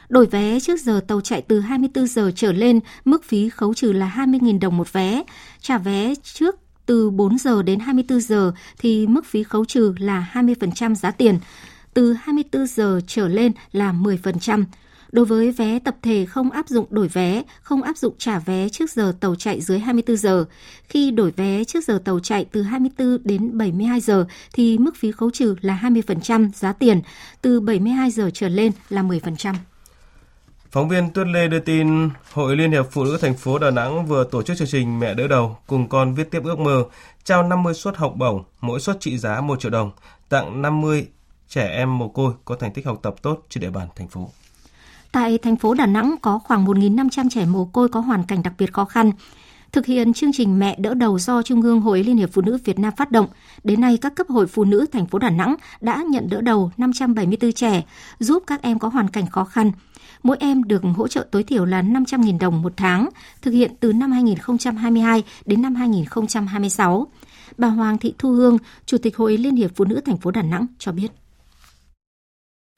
Đổi 0.08 0.26
vé 0.26 0.60
trước 0.60 0.80
giờ 0.80 1.00
tàu 1.08 1.20
chạy 1.20 1.42
từ 1.42 1.60
24 1.60 2.06
giờ 2.06 2.30
trở 2.36 2.52
lên, 2.52 2.80
mức 3.04 3.24
phí 3.24 3.48
khấu 3.48 3.74
trừ 3.74 3.92
là 3.92 4.12
20.000 4.16 4.60
đồng 4.60 4.76
một 4.76 4.92
vé. 4.92 5.22
Trả 5.60 5.78
vé 5.78 6.14
trước 6.22 6.56
từ 6.86 7.10
4 7.10 7.38
giờ 7.38 7.62
đến 7.62 7.78
24 7.78 8.20
giờ 8.20 8.52
thì 8.78 9.06
mức 9.06 9.26
phí 9.26 9.42
khấu 9.42 9.64
trừ 9.64 9.94
là 9.98 10.30
20% 10.32 10.94
giá 10.94 11.10
tiền. 11.10 11.38
Từ 11.94 12.12
24 12.12 12.66
giờ 12.66 13.00
trở 13.06 13.28
lên 13.28 13.52
là 13.72 13.92
10%. 13.92 14.64
Đối 15.12 15.24
với 15.24 15.50
vé 15.50 15.78
tập 15.78 15.96
thể 16.02 16.26
không 16.26 16.50
áp 16.50 16.68
dụng 16.68 16.86
đổi 16.90 17.08
vé, 17.08 17.42
không 17.62 17.82
áp 17.82 17.96
dụng 17.96 18.14
trả 18.18 18.38
vé 18.38 18.68
trước 18.68 18.90
giờ 18.90 19.12
tàu 19.20 19.34
chạy 19.34 19.60
dưới 19.60 19.78
24 19.78 20.16
giờ. 20.16 20.44
Khi 20.88 21.10
đổi 21.10 21.30
vé 21.30 21.64
trước 21.64 21.84
giờ 21.84 22.02
tàu 22.04 22.20
chạy 22.20 22.44
từ 22.52 22.62
24 22.62 23.18
đến 23.24 23.58
72 23.58 24.00
giờ 24.00 24.26
thì 24.52 24.78
mức 24.78 24.96
phí 24.96 25.12
khấu 25.12 25.30
trừ 25.30 25.54
là 25.60 25.80
20% 25.82 26.50
giá 26.54 26.72
tiền, 26.72 27.00
từ 27.42 27.60
72 27.60 28.10
giờ 28.10 28.30
trở 28.34 28.48
lên 28.48 28.72
là 28.88 29.02
10%. 29.02 29.54
Phóng 30.70 30.88
viên 30.88 31.10
Tuyết 31.10 31.26
Lê 31.26 31.48
đưa 31.48 31.60
tin, 31.60 32.08
Hội 32.32 32.56
Liên 32.56 32.70
hiệp 32.72 32.86
Phụ 32.90 33.04
nữ 33.04 33.18
thành 33.20 33.34
phố 33.34 33.58
Đà 33.58 33.70
Nẵng 33.70 34.06
vừa 34.06 34.24
tổ 34.24 34.42
chức 34.42 34.56
chương 34.56 34.68
trình 34.68 34.98
Mẹ 34.98 35.14
đỡ 35.14 35.28
đầu 35.28 35.56
cùng 35.66 35.88
con 35.88 36.14
viết 36.14 36.30
tiếp 36.30 36.40
ước 36.44 36.58
mơ, 36.58 36.84
trao 37.24 37.42
50 37.42 37.74
suất 37.74 37.96
học 37.96 38.14
bổng, 38.16 38.44
mỗi 38.60 38.80
suất 38.80 38.96
trị 39.00 39.18
giá 39.18 39.40
1 39.40 39.60
triệu 39.60 39.70
đồng, 39.70 39.90
tặng 40.28 40.62
50 40.62 41.06
trẻ 41.48 41.68
em 41.68 41.98
mồ 41.98 42.08
côi 42.08 42.32
có 42.44 42.56
thành 42.56 42.72
tích 42.72 42.86
học 42.86 42.98
tập 43.02 43.14
tốt 43.22 43.46
trên 43.48 43.60
địa 43.60 43.70
bàn 43.70 43.88
thành 43.96 44.08
phố. 44.08 44.30
Tại 45.12 45.38
thành 45.38 45.56
phố 45.56 45.74
Đà 45.74 45.86
Nẵng 45.86 46.14
có 46.22 46.38
khoảng 46.38 46.66
1.500 46.66 47.28
trẻ 47.30 47.46
mồ 47.46 47.64
côi 47.64 47.88
có 47.88 48.00
hoàn 48.00 48.24
cảnh 48.24 48.42
đặc 48.42 48.52
biệt 48.58 48.72
khó 48.72 48.84
khăn. 48.84 49.12
Thực 49.72 49.86
hiện 49.86 50.12
chương 50.12 50.32
trình 50.32 50.58
Mẹ 50.58 50.76
đỡ 50.78 50.94
đầu 50.94 51.18
do 51.18 51.42
Trung 51.42 51.62
ương 51.62 51.80
Hội 51.80 52.02
Liên 52.02 52.16
hiệp 52.16 52.30
Phụ 52.32 52.42
nữ 52.42 52.58
Việt 52.64 52.78
Nam 52.78 52.92
phát 52.96 53.10
động, 53.10 53.26
đến 53.64 53.80
nay 53.80 53.96
các 53.96 54.14
cấp 54.14 54.26
hội 54.28 54.46
phụ 54.46 54.64
nữ 54.64 54.86
thành 54.92 55.06
phố 55.06 55.18
Đà 55.18 55.30
Nẵng 55.30 55.54
đã 55.80 56.02
nhận 56.10 56.28
đỡ 56.30 56.40
đầu 56.40 56.70
574 56.76 57.52
trẻ, 57.52 57.82
giúp 58.18 58.42
các 58.46 58.62
em 58.62 58.78
có 58.78 58.88
hoàn 58.88 59.08
cảnh 59.08 59.26
khó 59.26 59.44
khăn. 59.44 59.72
Mỗi 60.22 60.36
em 60.40 60.64
được 60.64 60.82
hỗ 60.96 61.08
trợ 61.08 61.26
tối 61.30 61.42
thiểu 61.42 61.64
là 61.64 61.82
500.000 61.82 62.38
đồng 62.38 62.62
một 62.62 62.72
tháng, 62.76 63.08
thực 63.42 63.50
hiện 63.50 63.72
từ 63.80 63.92
năm 63.92 64.12
2022 64.12 65.22
đến 65.44 65.62
năm 65.62 65.74
2026. 65.74 67.06
Bà 67.58 67.68
Hoàng 67.68 67.98
Thị 67.98 68.14
Thu 68.18 68.30
Hương, 68.30 68.58
Chủ 68.86 68.98
tịch 68.98 69.16
Hội 69.16 69.36
Liên 69.36 69.56
hiệp 69.56 69.70
Phụ 69.74 69.84
nữ 69.84 70.00
thành 70.06 70.16
phố 70.16 70.30
Đà 70.30 70.42
Nẵng 70.42 70.66
cho 70.78 70.92
biết. 70.92 71.08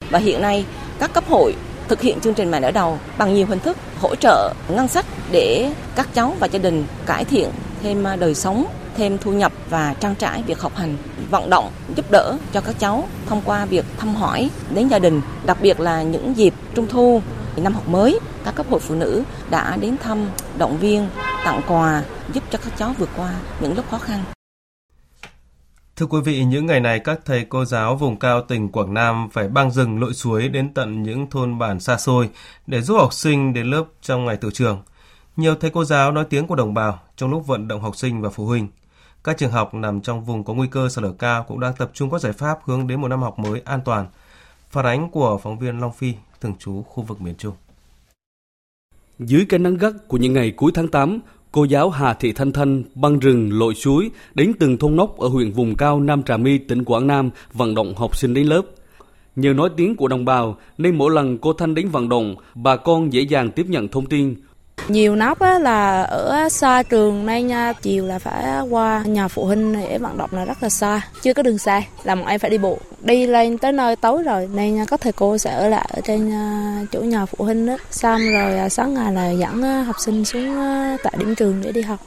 Và 0.09 0.19
hiện 0.19 0.41
nay, 0.41 0.65
các 0.99 1.13
cấp 1.13 1.23
hội 1.27 1.55
thực 1.87 2.01
hiện 2.01 2.19
chương 2.19 2.33
trình 2.33 2.51
mẹ 2.51 2.59
đỡ 2.59 2.71
đầu 2.71 2.99
bằng 3.17 3.33
nhiều 3.33 3.47
hình 3.47 3.59
thức 3.59 3.77
hỗ 4.01 4.15
trợ 4.15 4.53
ngân 4.69 4.87
sách 4.87 5.05
để 5.31 5.73
các 5.95 6.07
cháu 6.13 6.35
và 6.39 6.47
gia 6.47 6.59
đình 6.59 6.85
cải 7.05 7.25
thiện 7.25 7.49
thêm 7.83 8.07
à, 8.07 8.15
đời 8.15 8.35
sống, 8.35 8.65
thêm 8.97 9.17
thu 9.17 9.31
nhập 9.31 9.51
và 9.69 9.95
trang 9.99 10.15
trải 10.15 10.43
việc 10.47 10.59
học 10.59 10.75
hành, 10.75 10.97
vận 11.29 11.49
động 11.49 11.71
giúp 11.95 12.11
đỡ 12.11 12.37
cho 12.53 12.61
các 12.61 12.75
cháu 12.79 13.07
thông 13.25 13.41
qua 13.45 13.65
việc 13.65 13.85
thăm 13.97 14.15
hỏi 14.15 14.49
đến 14.73 14.87
gia 14.87 14.99
đình, 14.99 15.21
đặc 15.45 15.57
biệt 15.61 15.79
là 15.79 16.03
những 16.03 16.37
dịp 16.37 16.53
trung 16.75 16.87
thu, 16.87 17.21
năm 17.57 17.73
học 17.73 17.87
mới, 17.87 18.19
các 18.45 18.55
cấp 18.55 18.65
hội 18.69 18.79
phụ 18.79 18.95
nữ 18.95 19.23
đã 19.49 19.77
đến 19.77 19.95
thăm, 20.03 20.29
động 20.57 20.77
viên, 20.77 21.09
tặng 21.45 21.61
quà 21.67 22.03
giúp 22.33 22.43
cho 22.51 22.59
các 22.63 22.73
cháu 22.77 22.95
vượt 22.97 23.09
qua 23.17 23.33
những 23.59 23.75
lúc 23.75 23.85
khó 23.91 23.97
khăn. 23.97 24.23
Thưa 25.95 26.05
quý 26.05 26.21
vị, 26.21 26.43
những 26.43 26.65
ngày 26.65 26.79
này 26.79 26.99
các 26.99 27.19
thầy 27.25 27.45
cô 27.45 27.65
giáo 27.65 27.95
vùng 27.95 28.19
cao 28.19 28.41
tỉnh 28.41 28.69
Quảng 28.69 28.93
Nam 28.93 29.29
phải 29.31 29.47
băng 29.47 29.71
rừng 29.71 29.99
lội 29.99 30.13
suối 30.13 30.49
đến 30.49 30.73
tận 30.73 31.03
những 31.03 31.29
thôn 31.29 31.59
bản 31.59 31.79
xa 31.79 31.97
xôi 31.97 32.29
để 32.67 32.81
giúp 32.81 32.97
học 32.97 33.13
sinh 33.13 33.53
đến 33.53 33.67
lớp 33.67 33.85
trong 34.01 34.25
ngày 34.25 34.37
tự 34.37 34.49
trường. 34.53 34.81
Nhiều 35.35 35.55
thầy 35.55 35.69
cô 35.71 35.85
giáo 35.85 36.11
nói 36.11 36.25
tiếng 36.29 36.47
của 36.47 36.55
đồng 36.55 36.73
bào 36.73 36.99
trong 37.15 37.31
lúc 37.31 37.47
vận 37.47 37.67
động 37.67 37.81
học 37.81 37.95
sinh 37.95 38.21
và 38.21 38.29
phụ 38.29 38.45
huynh. 38.45 38.67
Các 39.23 39.37
trường 39.37 39.51
học 39.51 39.73
nằm 39.73 40.01
trong 40.01 40.25
vùng 40.25 40.43
có 40.43 40.53
nguy 40.53 40.67
cơ 40.67 40.89
sạt 40.89 41.03
lở 41.03 41.11
cao 41.11 41.43
cũng 41.47 41.59
đang 41.59 41.73
tập 41.75 41.91
trung 41.93 42.11
các 42.11 42.21
giải 42.21 42.33
pháp 42.33 42.59
hướng 42.65 42.87
đến 42.87 43.01
một 43.01 43.07
năm 43.07 43.21
học 43.21 43.39
mới 43.39 43.61
an 43.65 43.81
toàn. 43.85 44.07
Phản 44.69 44.85
ánh 44.85 45.11
của 45.11 45.37
phóng 45.43 45.59
viên 45.59 45.79
Long 45.79 45.93
Phi, 45.93 46.13
thường 46.41 46.55
trú 46.59 46.83
khu 46.83 47.03
vực 47.03 47.21
miền 47.21 47.35
Trung. 47.37 47.53
Dưới 49.19 49.45
cái 49.49 49.59
nắng 49.59 49.77
gắt 49.77 49.93
của 50.07 50.17
những 50.17 50.33
ngày 50.33 50.51
cuối 50.51 50.71
tháng 50.75 50.87
8, 50.87 51.19
cô 51.53 51.63
giáo 51.63 51.89
Hà 51.89 52.13
Thị 52.13 52.31
Thanh 52.31 52.51
Thanh 52.51 52.83
băng 52.95 53.19
rừng 53.19 53.59
lội 53.59 53.75
suối 53.75 54.11
đến 54.35 54.53
từng 54.59 54.77
thôn 54.77 54.95
nóc 54.95 55.17
ở 55.17 55.27
huyện 55.27 55.51
vùng 55.51 55.75
cao 55.75 55.99
Nam 55.99 56.23
Trà 56.23 56.37
My, 56.37 56.57
tỉnh 56.57 56.83
Quảng 56.83 57.07
Nam 57.07 57.29
vận 57.53 57.75
động 57.75 57.93
học 57.95 58.17
sinh 58.17 58.33
đến 58.33 58.47
lớp. 58.47 58.61
Nhờ 59.35 59.53
nói 59.53 59.69
tiếng 59.77 59.95
của 59.95 60.07
đồng 60.07 60.25
bào 60.25 60.57
nên 60.77 60.97
mỗi 60.97 61.11
lần 61.13 61.37
cô 61.37 61.53
Thanh 61.53 61.75
đến 61.75 61.89
vận 61.89 62.09
động, 62.09 62.35
bà 62.55 62.75
con 62.75 63.13
dễ 63.13 63.21
dàng 63.21 63.51
tiếp 63.51 63.65
nhận 63.69 63.87
thông 63.87 64.05
tin, 64.05 64.35
nhiều 64.87 65.15
nóc 65.15 65.41
là 65.41 66.03
ở 66.03 66.49
xa 66.49 66.83
trường 66.83 67.25
nên 67.25 67.51
chiều 67.81 68.05
là 68.05 68.19
phải 68.19 68.61
qua 68.69 69.03
nhà 69.05 69.27
phụ 69.27 69.45
huynh 69.45 69.73
để 69.73 69.97
vận 69.97 70.17
động 70.17 70.29
là 70.33 70.45
rất 70.45 70.63
là 70.63 70.69
xa, 70.69 71.01
chưa 71.21 71.33
có 71.33 71.43
đường 71.43 71.57
xe, 71.57 71.83
là 72.03 72.15
một 72.15 72.25
em 72.27 72.39
phải 72.39 72.49
đi 72.49 72.57
bộ. 72.57 72.77
Đi 73.01 73.27
lên 73.27 73.57
tới 73.57 73.71
nơi 73.71 73.95
tối 73.95 74.23
rồi 74.23 74.49
nên 74.53 74.85
các 74.87 75.01
thầy 75.01 75.11
cô 75.11 75.37
sẽ 75.37 75.51
ở 75.51 75.67
lại 75.67 75.89
ở 75.93 76.01
trên 76.05 76.31
à, 76.31 76.85
chỗ 76.91 76.99
nhà 76.99 77.25
phụ 77.25 77.45
huynh 77.45 77.65
đó. 77.65 77.77
Xong 77.91 78.21
rồi 78.33 78.57
à, 78.57 78.69
sáng 78.69 78.93
ngày 78.93 79.13
là 79.13 79.29
dẫn 79.29 79.61
à, 79.61 79.83
học 79.83 79.95
sinh 79.99 80.25
xuống 80.25 80.55
tại 81.03 81.13
điểm 81.19 81.35
trường 81.35 81.61
để 81.63 81.71
đi 81.71 81.81
học. 81.81 81.99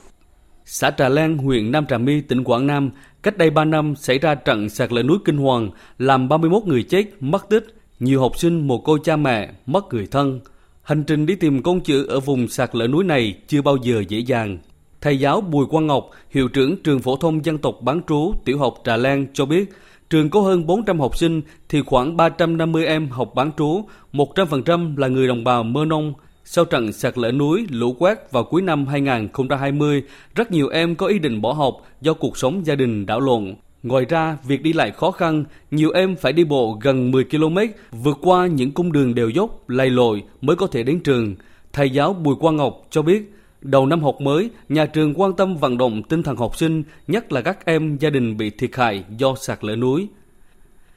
Xã 0.65 0.91
Trà 0.91 1.09
leng 1.09 1.39
huyện 1.39 1.73
Nam 1.73 1.87
Trà 1.87 1.99
My, 1.99 2.21
tỉnh 2.21 2.45
Quảng 2.45 2.67
Nam, 2.67 2.91
cách 3.23 3.39
đây 3.39 3.51
3 3.51 3.65
năm 3.65 3.95
xảy 3.97 4.19
ra 4.19 4.35
trận 4.35 4.69
sạt 4.69 4.93
lở 4.93 5.03
núi 5.03 5.19
kinh 5.25 5.37
hoàng, 5.37 5.71
làm 5.99 6.29
31 6.29 6.63
người 6.67 6.83
chết, 6.83 7.05
mất 7.21 7.49
tích, 7.49 7.67
nhiều 8.01 8.21
học 8.21 8.39
sinh 8.39 8.67
mồ 8.67 8.79
côi 8.79 8.99
cha 9.05 9.17
mẹ, 9.17 9.49
mất 9.67 9.95
người 9.95 10.07
thân. 10.11 10.41
Hành 10.87 11.05
trình 11.05 11.27
đi 11.27 11.35
tìm 11.35 11.63
con 11.63 11.81
chữ 11.81 12.07
ở 12.07 12.21
vùng 12.21 12.49
sạt 12.49 12.75
lở 12.75 12.87
núi 12.87 13.05
này 13.05 13.35
chưa 13.49 13.63
bao 13.63 13.77
giờ 13.77 14.03
dễ 14.09 14.19
dàng. 14.19 14.59
Thầy 15.01 15.19
giáo 15.19 15.41
Bùi 15.41 15.67
Quang 15.67 15.87
Ngọc, 15.87 16.11
hiệu 16.31 16.49
trưởng 16.49 16.77
trường 16.83 17.01
phổ 17.01 17.17
thông 17.17 17.45
dân 17.45 17.59
tộc 17.59 17.79
bán 17.81 18.01
trú 18.09 18.35
tiểu 18.45 18.59
học 18.59 18.75
Trà 18.85 18.97
Lan 18.97 19.27
cho 19.33 19.47
biết, 19.47 19.73
trường 20.11 20.31
có 20.31 20.41
hơn 20.41 20.67
400 20.67 21.01
học 21.01 21.17
sinh 21.17 21.43
thì 21.69 21.83
khoảng 21.87 22.17
350 22.17 22.87
em 22.87 23.09
học 23.09 23.33
bán 23.35 23.51
trú, 23.59 23.85
100% 24.13 24.97
là 24.97 25.09
người 25.09 25.29
đồng 25.29 25.45
bào 25.45 25.63
Mơ 25.63 25.85
Nông. 25.85 26.15
Sau 26.45 26.65
trận 26.65 26.93
sạt 26.93 27.19
lở 27.19 27.33
núi, 27.33 27.67
lũ 27.71 27.97
quét 27.99 28.33
vào 28.33 28.45
cuối 28.45 28.63
năm 28.63 28.87
2020, 28.87 30.03
rất 30.35 30.51
nhiều 30.51 30.69
em 30.69 30.95
có 30.95 31.07
ý 31.07 31.19
định 31.19 31.41
bỏ 31.41 31.53
học 31.53 31.77
do 32.01 32.15
cuộc 32.15 32.37
sống 32.37 32.67
gia 32.67 32.75
đình 32.75 33.07
đảo 33.07 33.21
lộn. 33.21 33.55
Ngoài 33.87 34.05
ra, 34.05 34.37
việc 34.45 34.63
đi 34.63 34.73
lại 34.73 34.91
khó 34.91 35.11
khăn, 35.11 35.45
nhiều 35.71 35.91
em 35.95 36.17
phải 36.17 36.33
đi 36.33 36.45
bộ 36.45 36.79
gần 36.81 37.11
10 37.11 37.25
km, 37.25 37.59
vượt 37.91 38.19
qua 38.23 38.47
những 38.47 38.73
cung 38.73 38.93
đường 38.93 39.15
đều 39.15 39.29
dốc, 39.29 39.69
lầy 39.69 39.91
lội 39.91 40.23
mới 40.41 40.57
có 40.57 40.67
thể 40.67 40.83
đến 40.83 41.01
trường. 41.01 41.35
Thầy 41.73 41.91
giáo 41.91 42.13
Bùi 42.13 42.35
Quang 42.41 42.57
Ngọc 42.57 42.83
cho 42.91 43.03
biết, 43.03 43.33
đầu 43.61 43.87
năm 43.87 44.03
học 44.03 44.21
mới, 44.21 44.51
nhà 44.69 44.87
trường 44.87 45.15
quan 45.17 45.33
tâm 45.33 45.57
vận 45.57 45.79
động 45.79 46.03
tinh 46.03 46.23
thần 46.23 46.37
học 46.37 46.57
sinh, 46.57 46.83
nhất 47.09 47.33
là 47.33 47.41
các 47.41 47.65
em 47.65 47.97
gia 48.01 48.11
đình 48.11 48.37
bị 48.37 48.51
thiệt 48.51 48.71
hại 48.75 49.05
do 49.17 49.35
sạt 49.35 49.65
lở 49.65 49.77
núi. 49.77 50.09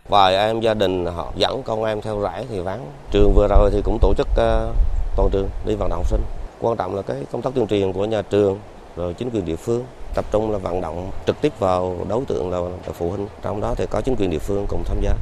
Vài 0.08 0.36
em 0.36 0.62
gia 0.62 0.74
đình 0.74 1.06
họ 1.06 1.34
dẫn 1.38 1.64
con 1.64 1.84
em 1.84 2.02
theo 2.02 2.20
rải 2.20 2.46
thì 2.50 2.60
vắng. 2.60 2.86
Trường 3.12 3.34
vừa 3.36 3.48
rồi 3.50 3.70
thì 3.74 3.82
cũng 3.84 3.98
tổ 4.02 4.14
chức 4.18 4.28
uh, 4.32 4.76
toàn 5.18 5.30
trường 5.32 5.50
đi 5.66 5.76
vận 5.76 5.90
động 5.90 6.00
học 6.00 6.10
sinh. 6.10 6.22
Quan 6.60 6.78
trọng 6.78 6.96
là 6.96 7.02
cái 7.02 7.26
công 7.32 7.42
tác 7.42 7.54
tuyên 7.56 7.68
truyền 7.68 7.94
của 7.94 8.06
nhà 8.06 8.22
trường 8.22 8.60
rồi 8.96 9.14
chính 9.14 9.30
quyền 9.30 9.46
địa 9.46 9.56
phương 9.56 9.84
tập 10.14 10.26
trung 10.32 10.52
là 10.52 10.58
vận 10.58 10.82
động 10.82 11.12
trực 11.28 11.42
tiếp 11.42 11.54
vào 11.60 12.06
đối 12.10 12.26
tượng 12.26 12.52
là, 12.52 12.60
là 12.60 12.94
phụ 12.94 13.10
huynh 13.10 13.28
trong 13.42 13.62
đó 13.62 13.76
thì 13.78 13.86
có 13.90 14.02
chính 14.02 14.16
quyền 14.16 14.30
địa 14.30 14.40
phương 14.40 14.66
cùng 14.70 14.84
tham 14.86 14.98
gia 15.02 15.16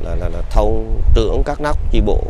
là 0.00 0.14
là, 0.14 0.28
là 0.28 0.42
thôn 0.50 0.72
trưởng 1.14 1.42
các 1.44 1.60
nóc 1.60 1.76
chi 1.92 2.00
bộ 2.00 2.20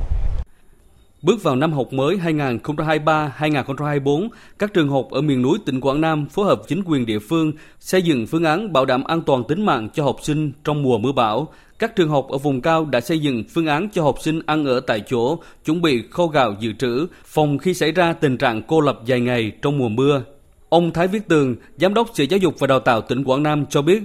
Bước 1.22 1.42
vào 1.42 1.56
năm 1.56 1.72
học 1.72 1.92
mới 1.92 2.16
2023-2024, 2.16 4.28
các 4.58 4.74
trường 4.74 4.88
học 4.88 5.08
ở 5.10 5.20
miền 5.20 5.42
núi 5.42 5.58
tỉnh 5.66 5.80
Quảng 5.80 6.00
Nam 6.00 6.26
phối 6.26 6.46
hợp 6.46 6.62
chính 6.68 6.82
quyền 6.86 7.06
địa 7.06 7.18
phương 7.18 7.52
xây 7.80 8.02
dựng 8.02 8.26
phương 8.26 8.44
án 8.44 8.72
bảo 8.72 8.84
đảm 8.84 9.04
an 9.04 9.22
toàn 9.22 9.44
tính 9.44 9.66
mạng 9.66 9.88
cho 9.94 10.04
học 10.04 10.16
sinh 10.22 10.52
trong 10.64 10.82
mùa 10.82 10.98
mưa 10.98 11.12
bão. 11.12 11.48
Các 11.78 11.96
trường 11.96 12.08
học 12.08 12.26
ở 12.28 12.38
vùng 12.38 12.60
cao 12.60 12.84
đã 12.84 13.00
xây 13.00 13.18
dựng 13.18 13.44
phương 13.54 13.66
án 13.66 13.88
cho 13.92 14.02
học 14.02 14.16
sinh 14.20 14.40
ăn 14.46 14.64
ở 14.64 14.80
tại 14.80 15.02
chỗ, 15.06 15.38
chuẩn 15.64 15.82
bị 15.82 16.02
kho 16.10 16.26
gạo 16.26 16.54
dự 16.60 16.72
trữ, 16.72 17.06
phòng 17.24 17.58
khi 17.58 17.74
xảy 17.74 17.92
ra 17.92 18.12
tình 18.12 18.36
trạng 18.36 18.62
cô 18.62 18.80
lập 18.80 19.00
dài 19.04 19.20
ngày 19.20 19.52
trong 19.62 19.78
mùa 19.78 19.88
mưa. 19.88 20.22
Ông 20.68 20.92
Thái 20.92 21.08
Viết 21.08 21.28
Tường, 21.28 21.56
Giám 21.76 21.94
đốc 21.94 22.08
Sở 22.14 22.24
Giáo 22.24 22.38
dục 22.38 22.54
và 22.58 22.66
Đào 22.66 22.80
tạo 22.80 23.00
tỉnh 23.00 23.24
Quảng 23.24 23.42
Nam 23.42 23.66
cho 23.66 23.82
biết, 23.82 24.02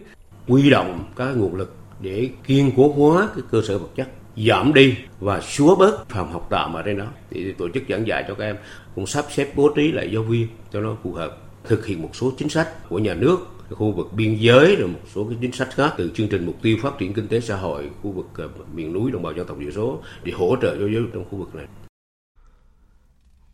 quy 0.48 0.70
động 0.70 1.04
các 1.16 1.38
nguồn 1.38 1.56
lực 1.56 1.76
để 2.02 2.30
kiên 2.48 2.72
cố 2.78 2.94
hóa 2.94 3.30
cái 3.36 3.44
cơ 3.52 3.62
sở 3.68 3.78
vật 3.78 3.90
chất 3.96 4.08
giảm 4.38 4.74
đi 4.74 4.96
và 5.20 5.42
xóa 5.42 5.76
bớt 5.80 6.10
phòng 6.10 6.32
học 6.32 6.48
tạm 6.50 6.74
ở 6.74 6.82
đây 6.82 6.94
đó 6.94 7.06
thì 7.30 7.54
tổ 7.54 7.70
chức 7.74 7.84
giảng 7.90 8.08
dạy 8.08 8.26
cho 8.28 8.34
các 8.34 8.46
em 8.46 8.56
cũng 8.96 9.08
sắp 9.08 9.26
xếp 9.30 9.52
bố 9.56 9.70
trí 9.76 9.92
lại 9.92 10.10
giáo 10.14 10.24
viên 10.24 10.48
cho 10.74 10.80
nó 10.80 10.96
phù 11.04 11.14
hợp 11.14 11.38
thực 11.64 11.86
hiện 11.86 12.02
một 12.02 12.10
số 12.14 12.32
chính 12.38 12.50
sách 12.50 12.90
của 12.90 13.00
nhà 13.00 13.14
nước 13.14 13.38
khu 13.70 13.92
vực 13.92 14.08
biên 14.14 14.38
giới 14.40 14.76
rồi 14.76 14.88
một 14.88 15.00
số 15.16 15.24
cái 15.24 15.38
chính 15.42 15.52
sách 15.52 15.70
khác 15.72 15.94
từ 15.98 16.12
chương 16.14 16.28
trình 16.28 16.46
mục 16.46 16.56
tiêu 16.62 16.78
phát 16.82 16.98
triển 17.00 17.14
kinh 17.14 17.28
tế 17.28 17.40
xã 17.40 17.56
hội 17.56 17.90
khu 18.04 18.12
vực 18.12 18.28
ờ, 18.38 18.50
miền 18.74 18.94
núi 18.94 19.12
đồng 19.12 19.24
bào 19.24 19.34
dân 19.34 19.48
tộc 19.48 19.58
thiểu 19.60 19.72
số 19.72 20.00
để 20.24 20.32
hỗ 20.32 20.56
trợ 20.62 20.76
cho 20.76 20.82
giáo 20.82 21.02
dục 21.02 21.10
trong 21.14 21.26
khu 21.32 21.38
vực 21.38 21.56
này. 21.56 21.66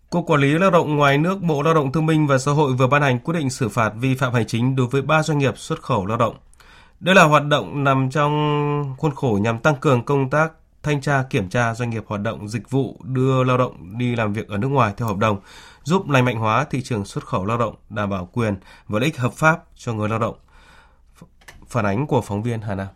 Cục 0.10 0.26
Quản 0.28 0.42
lý 0.42 0.58
Lao 0.58 0.72
động 0.72 0.96
ngoài 0.96 1.18
nước 1.18 1.42
Bộ 1.42 1.62
Lao 1.62 1.74
động 1.74 1.92
Thương 1.92 2.06
minh 2.06 2.28
và 2.28 2.38
Xã 2.38 2.52
hội 2.52 2.74
vừa 2.74 2.88
ban 2.88 3.02
hành 3.02 3.20
quyết 3.20 3.34
định 3.34 3.50
xử 3.50 3.70
phạt 3.70 3.94
vi 4.00 4.16
phạm 4.16 4.34
hành 4.34 4.48
chính 4.48 4.76
đối 4.76 4.88
với 4.88 5.02
3 5.02 5.24
doanh 5.24 5.38
nghiệp 5.38 5.58
xuất 5.58 5.82
khẩu 5.82 6.06
lao 6.06 6.18
động. 6.18 6.36
Đây 7.00 7.16
là 7.16 7.24
hoạt 7.24 7.46
động 7.46 7.84
nằm 7.84 8.10
trong 8.10 8.96
khuôn 8.98 9.16
khổ 9.16 9.40
nhằm 9.42 9.60
tăng 9.60 9.76
cường 9.76 10.06
công 10.06 10.30
tác 10.30 10.52
thanh 10.84 11.02
tra 11.02 11.24
kiểm 11.30 11.50
tra 11.50 11.74
doanh 11.74 11.90
nghiệp 11.90 12.04
hoạt 12.08 12.22
động 12.22 12.48
dịch 12.48 12.70
vụ 12.70 12.98
đưa 13.04 13.44
lao 13.44 13.58
động 13.58 13.98
đi 13.98 14.16
làm 14.16 14.34
việc 14.34 14.48
ở 14.48 14.58
nước 14.58 14.68
ngoài 14.68 14.94
theo 14.98 15.08
hợp 15.08 15.18
đồng, 15.18 15.40
giúp 15.84 16.10
lành 16.10 16.26
mạnh 16.26 16.38
hóa 16.38 16.64
thị 16.64 16.82
trường 16.82 17.06
xuất 17.06 17.26
khẩu 17.26 17.46
lao 17.46 17.58
động, 17.58 17.76
đảm 17.90 18.10
bảo 18.10 18.30
quyền 18.34 18.56
và 18.88 19.00
lợi 19.00 19.06
ích 19.06 19.18
hợp 19.18 19.34
pháp 19.34 19.64
cho 19.76 19.94
người 19.94 20.10
lao 20.10 20.20
động. 20.20 20.36
Phản 21.68 21.86
ánh 21.86 22.08
của 22.08 22.22
phóng 22.22 22.44
viên 22.44 22.62
Hà 22.62 22.76
Nam. 22.76 22.88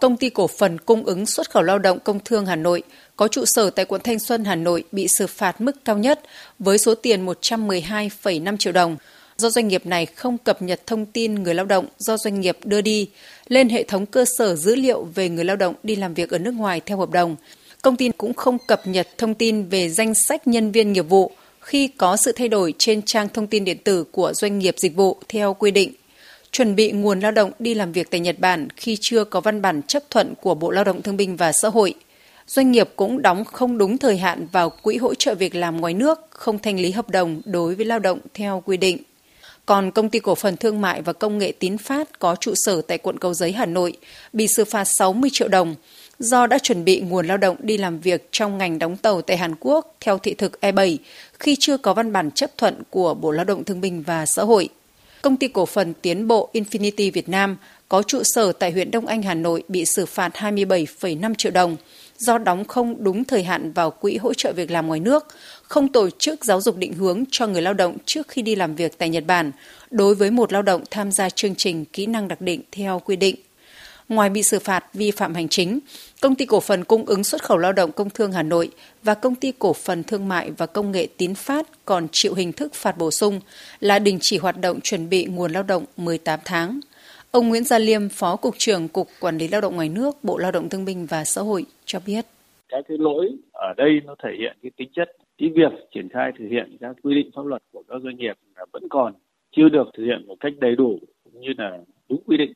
Công 0.00 0.16
ty 0.16 0.30
cổ 0.30 0.46
phần 0.58 0.78
cung 0.78 1.04
ứng 1.04 1.26
xuất 1.26 1.50
khẩu 1.50 1.62
lao 1.62 1.78
động 1.78 1.98
Công 2.04 2.20
Thương 2.24 2.46
Hà 2.46 2.56
Nội 2.56 2.82
có 3.16 3.28
trụ 3.28 3.44
sở 3.46 3.70
tại 3.70 3.84
quận 3.84 4.00
Thanh 4.04 4.18
Xuân, 4.18 4.44
Hà 4.44 4.54
Nội 4.54 4.84
bị 4.92 5.06
xử 5.18 5.26
phạt 5.26 5.60
mức 5.60 5.84
cao 5.84 5.98
nhất 5.98 6.20
với 6.58 6.78
số 6.78 6.94
tiền 6.94 7.26
112,5 7.26 8.56
triệu 8.56 8.72
đồng 8.72 8.96
do 9.36 9.50
doanh 9.50 9.68
nghiệp 9.68 9.86
này 9.86 10.06
không 10.06 10.38
cập 10.38 10.62
nhật 10.62 10.86
thông 10.86 11.06
tin 11.06 11.34
người 11.34 11.54
lao 11.54 11.66
động 11.66 11.86
do 11.98 12.16
doanh 12.16 12.40
nghiệp 12.40 12.58
đưa 12.64 12.80
đi 12.80 13.08
lên 13.48 13.68
hệ 13.68 13.82
thống 13.82 14.06
cơ 14.06 14.24
sở 14.38 14.56
dữ 14.56 14.74
liệu 14.74 15.04
về 15.04 15.28
người 15.28 15.44
lao 15.44 15.56
động 15.56 15.74
đi 15.82 15.96
làm 15.96 16.14
việc 16.14 16.30
ở 16.30 16.38
nước 16.38 16.54
ngoài 16.54 16.80
theo 16.86 16.98
hợp 16.98 17.10
đồng. 17.10 17.36
Công 17.82 17.96
ty 17.96 18.10
cũng 18.18 18.34
không 18.34 18.58
cập 18.68 18.86
nhật 18.86 19.08
thông 19.18 19.34
tin 19.34 19.68
về 19.68 19.88
danh 19.88 20.12
sách 20.28 20.46
nhân 20.46 20.72
viên 20.72 20.92
nghiệp 20.92 21.08
vụ 21.08 21.32
khi 21.60 21.88
có 21.88 22.16
sự 22.16 22.32
thay 22.32 22.48
đổi 22.48 22.74
trên 22.78 23.02
trang 23.02 23.28
thông 23.28 23.46
tin 23.46 23.64
điện 23.64 23.78
tử 23.84 24.04
của 24.04 24.32
doanh 24.34 24.58
nghiệp 24.58 24.74
dịch 24.78 24.96
vụ 24.96 25.16
theo 25.28 25.54
quy 25.54 25.70
định 25.70 25.92
chuẩn 26.54 26.76
bị 26.76 26.92
nguồn 26.92 27.20
lao 27.20 27.32
động 27.32 27.50
đi 27.58 27.74
làm 27.74 27.92
việc 27.92 28.10
tại 28.10 28.20
Nhật 28.20 28.38
Bản 28.38 28.68
khi 28.76 28.98
chưa 29.00 29.24
có 29.24 29.40
văn 29.40 29.62
bản 29.62 29.82
chấp 29.82 30.02
thuận 30.10 30.34
của 30.40 30.54
Bộ 30.54 30.70
Lao 30.70 30.84
động 30.84 31.02
Thương 31.02 31.16
binh 31.16 31.36
và 31.36 31.52
Xã 31.52 31.68
hội. 31.68 31.94
Doanh 32.46 32.72
nghiệp 32.72 32.88
cũng 32.96 33.22
đóng 33.22 33.44
không 33.44 33.78
đúng 33.78 33.98
thời 33.98 34.18
hạn 34.18 34.46
vào 34.52 34.70
quỹ 34.70 34.96
hỗ 34.96 35.14
trợ 35.14 35.34
việc 35.34 35.54
làm 35.54 35.80
ngoài 35.80 35.94
nước, 35.94 36.18
không 36.30 36.58
thanh 36.58 36.80
lý 36.80 36.90
hợp 36.90 37.10
đồng 37.10 37.42
đối 37.44 37.74
với 37.74 37.86
lao 37.86 37.98
động 37.98 38.18
theo 38.34 38.62
quy 38.66 38.76
định. 38.76 38.98
Còn 39.66 39.90
công 39.90 40.08
ty 40.08 40.18
cổ 40.18 40.34
phần 40.34 40.56
thương 40.56 40.80
mại 40.80 41.02
và 41.02 41.12
công 41.12 41.38
nghệ 41.38 41.52
Tín 41.58 41.78
Phát 41.78 42.18
có 42.18 42.36
trụ 42.36 42.52
sở 42.54 42.82
tại 42.82 42.98
quận 42.98 43.18
Cầu 43.18 43.34
Giấy, 43.34 43.52
Hà 43.52 43.66
Nội 43.66 43.96
bị 44.32 44.46
xử 44.48 44.64
phạt 44.64 44.84
60 44.84 45.30
triệu 45.32 45.48
đồng 45.48 45.74
do 46.18 46.46
đã 46.46 46.58
chuẩn 46.58 46.84
bị 46.84 47.00
nguồn 47.00 47.26
lao 47.26 47.36
động 47.36 47.56
đi 47.60 47.78
làm 47.78 48.00
việc 48.00 48.28
trong 48.32 48.58
ngành 48.58 48.78
đóng 48.78 48.96
tàu 48.96 49.22
tại 49.22 49.36
Hàn 49.36 49.54
Quốc 49.60 49.96
theo 50.00 50.18
thị 50.18 50.34
thực 50.34 50.58
E7 50.60 50.96
khi 51.38 51.56
chưa 51.60 51.76
có 51.76 51.94
văn 51.94 52.12
bản 52.12 52.30
chấp 52.30 52.50
thuận 52.58 52.82
của 52.90 53.14
Bộ 53.14 53.30
Lao 53.30 53.44
động 53.44 53.64
Thương 53.64 53.80
binh 53.80 54.02
và 54.02 54.26
Xã 54.26 54.42
hội. 54.42 54.68
Công 55.22 55.36
ty 55.36 55.48
cổ 55.48 55.66
phần 55.66 55.94
Tiến 56.02 56.28
bộ 56.28 56.50
Infinity 56.52 57.12
Việt 57.12 57.28
Nam 57.28 57.56
có 57.88 58.02
trụ 58.02 58.22
sở 58.24 58.52
tại 58.52 58.70
huyện 58.70 58.90
Đông 58.90 59.06
Anh, 59.06 59.22
Hà 59.22 59.34
Nội 59.34 59.62
bị 59.68 59.84
xử 59.84 60.06
phạt 60.06 60.32
27,5 60.34 61.34
triệu 61.34 61.52
đồng 61.52 61.76
do 62.18 62.38
đóng 62.38 62.64
không 62.64 63.04
đúng 63.04 63.24
thời 63.24 63.42
hạn 63.42 63.72
vào 63.72 63.90
quỹ 63.90 64.16
hỗ 64.16 64.34
trợ 64.34 64.52
việc 64.52 64.70
làm 64.70 64.86
ngoài 64.86 65.00
nước, 65.00 65.26
không 65.62 65.88
tổ 65.88 66.10
chức 66.10 66.44
giáo 66.44 66.60
dục 66.60 66.76
định 66.76 66.92
hướng 66.92 67.24
cho 67.30 67.46
người 67.46 67.62
lao 67.62 67.74
động 67.74 67.96
trước 68.04 68.28
khi 68.28 68.42
đi 68.42 68.54
làm 68.54 68.74
việc 68.74 68.98
tại 68.98 69.08
Nhật 69.08 69.24
Bản 69.26 69.52
đối 69.90 70.14
với 70.14 70.30
một 70.30 70.52
lao 70.52 70.62
động 70.62 70.82
tham 70.90 71.12
gia 71.12 71.30
chương 71.30 71.54
trình 71.54 71.84
kỹ 71.84 72.06
năng 72.06 72.28
đặc 72.28 72.40
định 72.40 72.60
theo 72.72 72.98
quy 73.04 73.16
định. 73.16 73.36
Ngoài 74.08 74.30
bị 74.30 74.42
xử 74.42 74.58
phạt 74.58 74.84
vi 74.94 75.10
phạm 75.10 75.34
hành 75.34 75.48
chính, 75.48 75.78
Công 76.20 76.34
ty 76.34 76.46
cổ 76.46 76.60
phần 76.60 76.84
cung 76.84 77.06
ứng 77.06 77.24
xuất 77.24 77.42
khẩu 77.42 77.58
lao 77.58 77.72
động 77.72 77.92
Công 77.92 78.10
Thương 78.10 78.32
Hà 78.32 78.42
Nội 78.42 78.70
và 79.02 79.14
Công 79.14 79.34
ty 79.34 79.52
cổ 79.58 79.72
phần 79.72 80.02
thương 80.02 80.28
mại 80.28 80.50
và 80.50 80.66
công 80.66 80.92
nghệ 80.92 81.08
Tín 81.16 81.34
Phát 81.34 81.66
còn 81.84 82.06
chịu 82.12 82.34
hình 82.34 82.52
thức 82.52 82.74
phạt 82.74 82.98
bổ 82.98 83.10
sung 83.10 83.40
là 83.80 83.98
đình 83.98 84.18
chỉ 84.20 84.38
hoạt 84.38 84.60
động 84.60 84.80
chuẩn 84.80 85.08
bị 85.08 85.24
nguồn 85.24 85.52
lao 85.52 85.62
động 85.62 85.84
18 85.96 86.40
tháng. 86.44 86.80
Ông 87.34 87.48
Nguyễn 87.48 87.64
Gia 87.64 87.78
Liêm, 87.78 88.08
Phó 88.08 88.36
Cục 88.36 88.54
trưởng 88.58 88.88
Cục 88.88 89.06
Quản 89.20 89.38
lý 89.38 89.48
Lao 89.48 89.60
động 89.60 89.76
ngoài 89.76 89.88
nước, 89.88 90.14
Bộ 90.22 90.38
Lao 90.38 90.52
động 90.52 90.68
Thương 90.68 90.84
binh 90.84 91.06
và 91.10 91.24
Xã 91.24 91.40
hội 91.42 91.64
cho 91.84 92.00
biết. 92.06 92.24
Cái 92.68 92.82
cái 92.88 92.98
lỗi 92.98 93.30
ở 93.52 93.74
đây 93.76 94.00
nó 94.04 94.14
thể 94.22 94.30
hiện 94.38 94.56
cái 94.62 94.70
tính 94.76 94.88
chất 94.92 95.08
cái 95.38 95.50
việc 95.54 95.72
triển 95.94 96.08
khai 96.08 96.32
thực 96.38 96.48
hiện 96.50 96.76
các 96.80 96.96
quy 97.02 97.14
định 97.14 97.30
pháp 97.36 97.46
luật 97.46 97.62
của 97.72 97.82
các 97.88 98.02
doanh 98.04 98.16
nghiệp 98.16 98.36
là 98.56 98.64
vẫn 98.72 98.88
còn 98.90 99.12
chưa 99.56 99.68
được 99.68 99.86
thực 99.96 100.04
hiện 100.04 100.26
một 100.26 100.36
cách 100.40 100.52
đầy 100.60 100.76
đủ 100.76 100.98
cũng 101.24 101.40
như 101.40 101.48
là 101.58 101.78
đúng 102.08 102.22
quy 102.26 102.36
định 102.36 102.52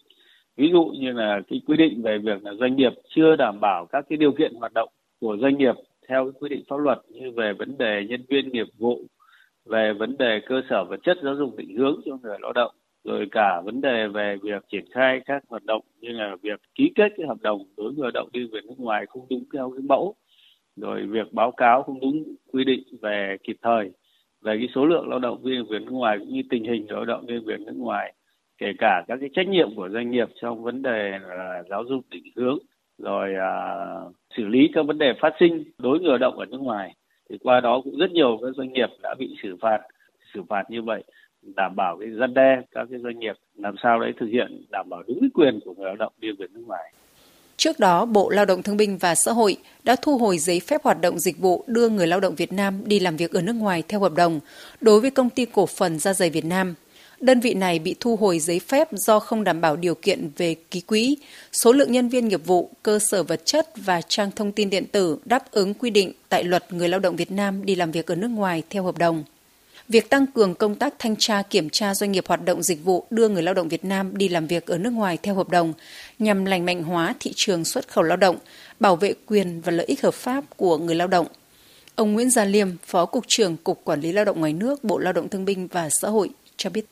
ví 0.56 0.70
dụ 0.72 0.84
như 0.84 1.12
là 1.12 1.40
cái 1.50 1.60
quy 1.66 1.76
định 1.76 2.02
về 2.02 2.18
việc 2.18 2.44
là 2.44 2.52
doanh 2.60 2.76
nghiệp 2.76 2.92
chưa 3.16 3.36
đảm 3.36 3.60
bảo 3.60 3.86
các 3.92 4.04
cái 4.08 4.16
điều 4.16 4.32
kiện 4.32 4.54
hoạt 4.54 4.72
động 4.74 4.88
của 5.20 5.36
doanh 5.40 5.58
nghiệp 5.58 5.74
theo 6.08 6.24
cái 6.24 6.40
quy 6.40 6.48
định 6.48 6.64
pháp 6.68 6.76
luật 6.76 6.98
như 7.08 7.30
về 7.36 7.52
vấn 7.58 7.78
đề 7.78 8.06
nhân 8.08 8.24
viên 8.28 8.48
nghiệp 8.52 8.66
vụ 8.78 9.00
về 9.64 9.92
vấn 9.98 10.16
đề 10.18 10.40
cơ 10.46 10.60
sở 10.70 10.84
vật 10.84 11.00
chất 11.02 11.16
giáo 11.24 11.34
dục 11.36 11.56
định 11.56 11.76
hướng 11.76 12.00
cho 12.04 12.18
người 12.22 12.36
lao 12.40 12.52
động 12.52 12.74
rồi 13.08 13.28
cả 13.32 13.60
vấn 13.64 13.80
đề 13.80 14.06
về 14.08 14.36
việc 14.42 14.62
triển 14.72 14.84
khai 14.92 15.20
các 15.24 15.42
hoạt 15.48 15.64
động 15.64 15.82
như 16.00 16.08
là 16.12 16.36
việc 16.42 16.60
ký 16.74 16.92
kết 16.94 17.12
cái 17.16 17.26
hợp 17.26 17.40
đồng 17.40 17.64
đối 17.76 17.86
với 17.86 17.94
người 17.96 18.04
lao 18.04 18.10
động 18.10 18.28
đi 18.32 18.48
về 18.52 18.60
nước 18.64 18.74
ngoài 18.78 19.06
không 19.06 19.26
đúng 19.30 19.44
theo 19.52 19.70
cái 19.70 19.82
mẫu 19.88 20.14
rồi 20.76 21.06
việc 21.06 21.32
báo 21.32 21.50
cáo 21.50 21.82
không 21.82 22.00
đúng 22.00 22.24
quy 22.52 22.64
định 22.64 22.82
về 23.02 23.36
kịp 23.44 23.56
thời 23.62 23.90
về 24.42 24.56
cái 24.58 24.68
số 24.74 24.86
lượng 24.86 25.08
lao 25.08 25.18
động 25.18 25.42
viên 25.42 25.66
việt 25.66 25.82
nước 25.82 25.92
ngoài 25.92 26.18
cũng 26.18 26.28
như 26.28 26.42
tình 26.50 26.64
hình 26.64 26.86
lao 26.88 27.04
động 27.04 27.26
viên 27.26 27.44
việt 27.44 27.60
nước 27.60 27.76
ngoài 27.76 28.14
kể 28.58 28.72
cả 28.78 29.04
các 29.08 29.16
cái 29.20 29.28
trách 29.34 29.48
nhiệm 29.48 29.74
của 29.76 29.88
doanh 29.88 30.10
nghiệp 30.10 30.28
trong 30.40 30.62
vấn 30.62 30.82
đề 30.82 31.18
là 31.28 31.62
giáo 31.70 31.84
dục 31.84 32.04
định 32.10 32.24
hướng 32.36 32.58
rồi 32.98 33.34
à, 33.34 33.54
xử 34.36 34.44
lý 34.44 34.68
các 34.74 34.86
vấn 34.86 34.98
đề 34.98 35.12
phát 35.20 35.34
sinh 35.40 35.64
đối 35.78 36.00
người 36.00 36.08
lao 36.08 36.18
động 36.18 36.38
ở 36.38 36.46
nước 36.46 36.60
ngoài. 36.60 36.94
Thì 37.30 37.38
qua 37.38 37.60
đó 37.60 37.80
cũng 37.84 37.98
rất 37.98 38.10
nhiều 38.10 38.38
các 38.42 38.54
doanh 38.56 38.72
nghiệp 38.72 38.88
đã 39.02 39.14
bị 39.18 39.36
xử 39.42 39.56
phạt 39.60 39.78
xử 40.34 40.42
phạt 40.48 40.70
như 40.70 40.82
vậy 40.82 41.04
đảm 41.42 41.76
bảo 41.76 41.96
cái 42.00 42.08
dân 42.20 42.34
đe 42.34 42.62
các 42.70 42.86
cái 42.90 43.00
doanh 43.02 43.18
nghiệp 43.18 43.34
làm 43.54 43.74
sao 43.82 44.00
đấy 44.00 44.12
thực 44.20 44.26
hiện 44.26 44.64
đảm 44.70 44.88
bảo 44.88 45.02
đúng 45.08 45.20
cái 45.20 45.30
quyền 45.34 45.60
của 45.64 45.74
người 45.74 45.86
lao 45.86 45.96
động 45.96 46.12
đi 46.18 46.28
về 46.38 46.46
nước 46.52 46.62
ngoài 46.66 46.92
Trước 47.58 47.78
đó, 47.78 48.04
Bộ 48.04 48.30
Lao 48.30 48.44
động 48.44 48.62
Thương 48.62 48.76
binh 48.76 48.98
và 48.98 49.14
Xã 49.14 49.32
hội 49.32 49.56
đã 49.84 49.96
thu 50.02 50.18
hồi 50.18 50.38
giấy 50.38 50.60
phép 50.60 50.82
hoạt 50.84 51.00
động 51.00 51.18
dịch 51.18 51.38
vụ 51.38 51.64
đưa 51.66 51.88
người 51.88 52.06
lao 52.06 52.20
động 52.20 52.34
Việt 52.34 52.52
Nam 52.52 52.82
đi 52.84 53.00
làm 53.00 53.16
việc 53.16 53.32
ở 53.32 53.42
nước 53.42 53.52
ngoài 53.52 53.82
theo 53.88 54.00
hợp 54.00 54.14
đồng 54.14 54.40
đối 54.80 55.00
với 55.00 55.10
công 55.10 55.30
ty 55.30 55.44
cổ 55.44 55.66
phần 55.66 55.98
da 55.98 56.12
dày 56.12 56.30
Việt 56.30 56.44
Nam. 56.44 56.74
Đơn 57.20 57.40
vị 57.40 57.54
này 57.54 57.78
bị 57.78 57.94
thu 58.00 58.16
hồi 58.16 58.38
giấy 58.38 58.60
phép 58.60 58.88
do 58.92 59.18
không 59.18 59.44
đảm 59.44 59.60
bảo 59.60 59.76
điều 59.76 59.94
kiện 59.94 60.30
về 60.36 60.54
ký 60.70 60.80
quỹ, 60.80 61.16
số 61.52 61.72
lượng 61.72 61.92
nhân 61.92 62.08
viên 62.08 62.28
nghiệp 62.28 62.46
vụ, 62.46 62.70
cơ 62.82 62.98
sở 62.98 63.22
vật 63.22 63.40
chất 63.44 63.68
và 63.76 64.00
trang 64.00 64.30
thông 64.30 64.52
tin 64.52 64.70
điện 64.70 64.84
tử 64.92 65.18
đáp 65.24 65.50
ứng 65.50 65.74
quy 65.74 65.90
định 65.90 66.12
tại 66.28 66.44
luật 66.44 66.72
người 66.72 66.88
lao 66.88 67.00
động 67.00 67.16
Việt 67.16 67.30
Nam 67.30 67.64
đi 67.64 67.74
làm 67.74 67.90
việc 67.90 68.06
ở 68.06 68.14
nước 68.14 68.28
ngoài 68.28 68.62
theo 68.70 68.82
hợp 68.82 68.98
đồng 68.98 69.24
việc 69.88 70.10
tăng 70.10 70.26
cường 70.26 70.54
công 70.54 70.74
tác 70.74 70.94
thanh 70.98 71.16
tra 71.16 71.42
kiểm 71.42 71.68
tra 71.70 71.94
doanh 71.94 72.12
nghiệp 72.12 72.24
hoạt 72.26 72.44
động 72.44 72.62
dịch 72.62 72.84
vụ 72.84 73.04
đưa 73.10 73.28
người 73.28 73.42
lao 73.42 73.54
động 73.54 73.68
Việt 73.68 73.84
Nam 73.84 74.16
đi 74.16 74.28
làm 74.28 74.46
việc 74.46 74.66
ở 74.66 74.78
nước 74.78 74.92
ngoài 74.92 75.18
theo 75.22 75.34
hợp 75.34 75.48
đồng 75.48 75.72
nhằm 76.18 76.44
lành 76.44 76.66
mạnh 76.66 76.82
hóa 76.82 77.14
thị 77.20 77.30
trường 77.36 77.64
xuất 77.64 77.88
khẩu 77.88 78.04
lao 78.04 78.16
động, 78.16 78.36
bảo 78.80 78.96
vệ 78.96 79.12
quyền 79.26 79.60
và 79.60 79.72
lợi 79.72 79.86
ích 79.86 80.02
hợp 80.02 80.14
pháp 80.14 80.44
của 80.56 80.78
người 80.78 80.94
lao 80.94 81.08
động. 81.08 81.26
Ông 81.96 82.12
Nguyễn 82.12 82.30
Gia 82.30 82.44
Liêm, 82.44 82.68
Phó 82.82 83.06
Cục 83.06 83.24
trưởng 83.26 83.56
Cục 83.64 83.84
Quản 83.84 84.00
lý 84.00 84.12
Lao 84.12 84.24
động 84.24 84.40
ngoài 84.40 84.52
nước, 84.52 84.84
Bộ 84.84 84.98
Lao 84.98 85.12
động 85.12 85.28
Thương 85.28 85.44
binh 85.44 85.68
và 85.72 85.88
Xã 86.00 86.08
hội 86.08 86.30
cho 86.56 86.70
biết. 86.70 86.84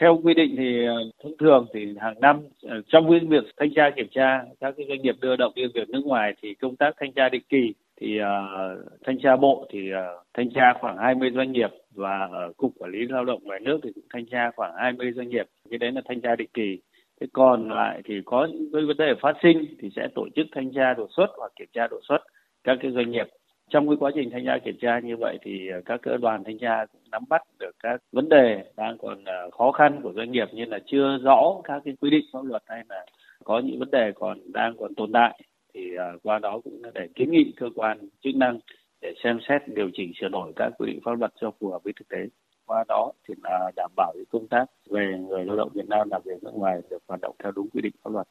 Theo 0.00 0.20
quy 0.24 0.34
định 0.34 0.54
thì 0.58 0.86
ờ, 0.86 0.94
thông 1.22 1.32
thường 1.40 1.66
thì 1.74 1.80
hàng 2.00 2.20
năm 2.20 2.40
ờ, 2.62 2.82
trong 2.88 3.08
việc 3.28 3.44
thanh 3.56 3.74
tra 3.76 3.90
kiểm 3.96 4.08
tra 4.14 4.42
các 4.60 4.74
cái 4.76 4.86
doanh 4.88 5.02
nghiệp 5.02 5.14
đưa 5.20 5.36
động 5.36 5.52
đi 5.54 5.62
việc 5.74 5.88
nước 5.88 6.02
ngoài 6.04 6.32
thì 6.42 6.54
công 6.60 6.76
tác 6.76 6.90
thanh 7.00 7.12
tra 7.12 7.28
định 7.28 7.42
kỳ 7.48 7.72
thì 8.00 8.18
uh, 8.20 8.78
thanh 9.04 9.18
tra 9.22 9.36
bộ 9.36 9.66
thì 9.70 9.90
uh, 9.92 10.26
thanh 10.34 10.50
tra 10.50 10.72
khoảng 10.80 10.96
20 10.98 11.30
doanh 11.34 11.52
nghiệp 11.52 11.70
và 11.94 12.28
ở 12.32 12.52
cục 12.56 12.72
quản 12.78 12.90
lý 12.90 12.98
lao 13.08 13.24
động 13.24 13.44
ngoài 13.44 13.60
nước 13.60 13.80
thì 13.82 13.90
cũng 13.94 14.04
thanh 14.12 14.26
tra 14.26 14.50
khoảng 14.56 14.72
20 14.76 15.12
doanh 15.12 15.28
nghiệp. 15.28 15.46
Cái 15.70 15.78
đấy 15.78 15.92
là 15.92 16.00
thanh 16.08 16.20
tra 16.20 16.36
định 16.36 16.50
kỳ. 16.54 16.78
Thế 17.20 17.26
còn 17.32 17.68
lại 17.68 18.02
thì 18.04 18.14
có 18.24 18.48
những 18.52 18.86
vấn 18.86 18.96
đề 18.96 19.14
phát 19.22 19.36
sinh 19.42 19.64
thì 19.80 19.90
sẽ 19.96 20.08
tổ 20.14 20.28
chức 20.36 20.46
thanh 20.52 20.72
tra 20.72 20.94
đột 20.94 21.08
xuất 21.16 21.26
hoặc 21.38 21.52
kiểm 21.56 21.68
tra 21.72 21.86
đột 21.86 22.00
xuất 22.08 22.18
các 22.64 22.78
cái 22.82 22.90
doanh 22.90 23.10
nghiệp. 23.10 23.26
Trong 23.70 23.88
cái 23.88 23.96
quá 24.00 24.10
trình 24.14 24.30
thanh 24.30 24.44
tra 24.46 24.58
kiểm 24.64 24.76
tra 24.80 24.98
như 24.98 25.16
vậy 25.16 25.38
thì 25.42 25.68
ờ, 25.68 25.80
các 25.84 26.00
cơ 26.02 26.16
đoàn 26.16 26.44
thanh 26.44 26.58
tra 26.58 26.86
cũng 26.92 27.02
nắm 27.10 27.22
bắt 27.28 27.42
được 27.58 27.70
các 27.82 28.00
vấn 28.12 28.28
đề 28.28 28.64
đang 28.76 28.98
còn 28.98 29.24
khó 29.52 29.72
khăn 29.72 30.00
của 30.02 30.12
doanh 30.12 30.32
nghiệp 30.32 30.48
như 30.52 30.64
là 30.64 30.78
chưa 30.86 31.18
rõ 31.22 31.60
các 31.64 31.82
cái 31.84 31.94
quy 32.00 32.10
định 32.10 32.24
pháp 32.32 32.44
luật 32.44 32.62
hay 32.66 32.82
là 32.88 33.06
có 33.44 33.58
những 33.64 33.78
vấn 33.78 33.90
đề 33.90 34.12
còn 34.14 34.38
đang 34.52 34.76
còn 34.76 34.94
tồn 34.94 35.12
tại 35.12 35.40
thì 35.74 35.80
à, 35.98 36.12
qua 36.22 36.38
đó 36.38 36.60
cũng 36.64 36.82
để 36.94 37.08
kiến 37.14 37.30
nghị 37.30 37.52
cơ 37.56 37.66
quan 37.74 38.08
chức 38.24 38.34
năng 38.36 38.58
để 39.00 39.14
xem 39.24 39.38
xét 39.48 39.62
điều 39.68 39.90
chỉnh 39.94 40.12
sửa 40.20 40.28
đổi 40.28 40.52
các 40.56 40.72
quy 40.78 40.86
định 40.86 41.00
pháp 41.04 41.12
luật 41.18 41.32
cho 41.40 41.50
phù 41.60 41.70
hợp 41.70 41.84
với 41.84 41.92
thực 41.98 42.08
tế 42.08 42.18
qua 42.66 42.84
đó 42.88 43.12
thì 43.28 43.34
là 43.42 43.70
đảm 43.76 43.90
bảo 43.96 44.14
công 44.30 44.48
tác 44.48 44.64
về 44.90 45.18
người 45.28 45.44
lao 45.44 45.56
động 45.56 45.70
Việt 45.74 45.88
Nam 45.88 46.08
làm 46.10 46.22
việc 46.24 46.42
nước 46.42 46.54
ngoài 46.54 46.80
được 46.90 46.98
hoạt 47.08 47.20
động 47.20 47.36
theo 47.42 47.52
đúng 47.52 47.68
quy 47.70 47.80
định 47.80 47.92
pháp 48.04 48.10
luật. 48.12 48.28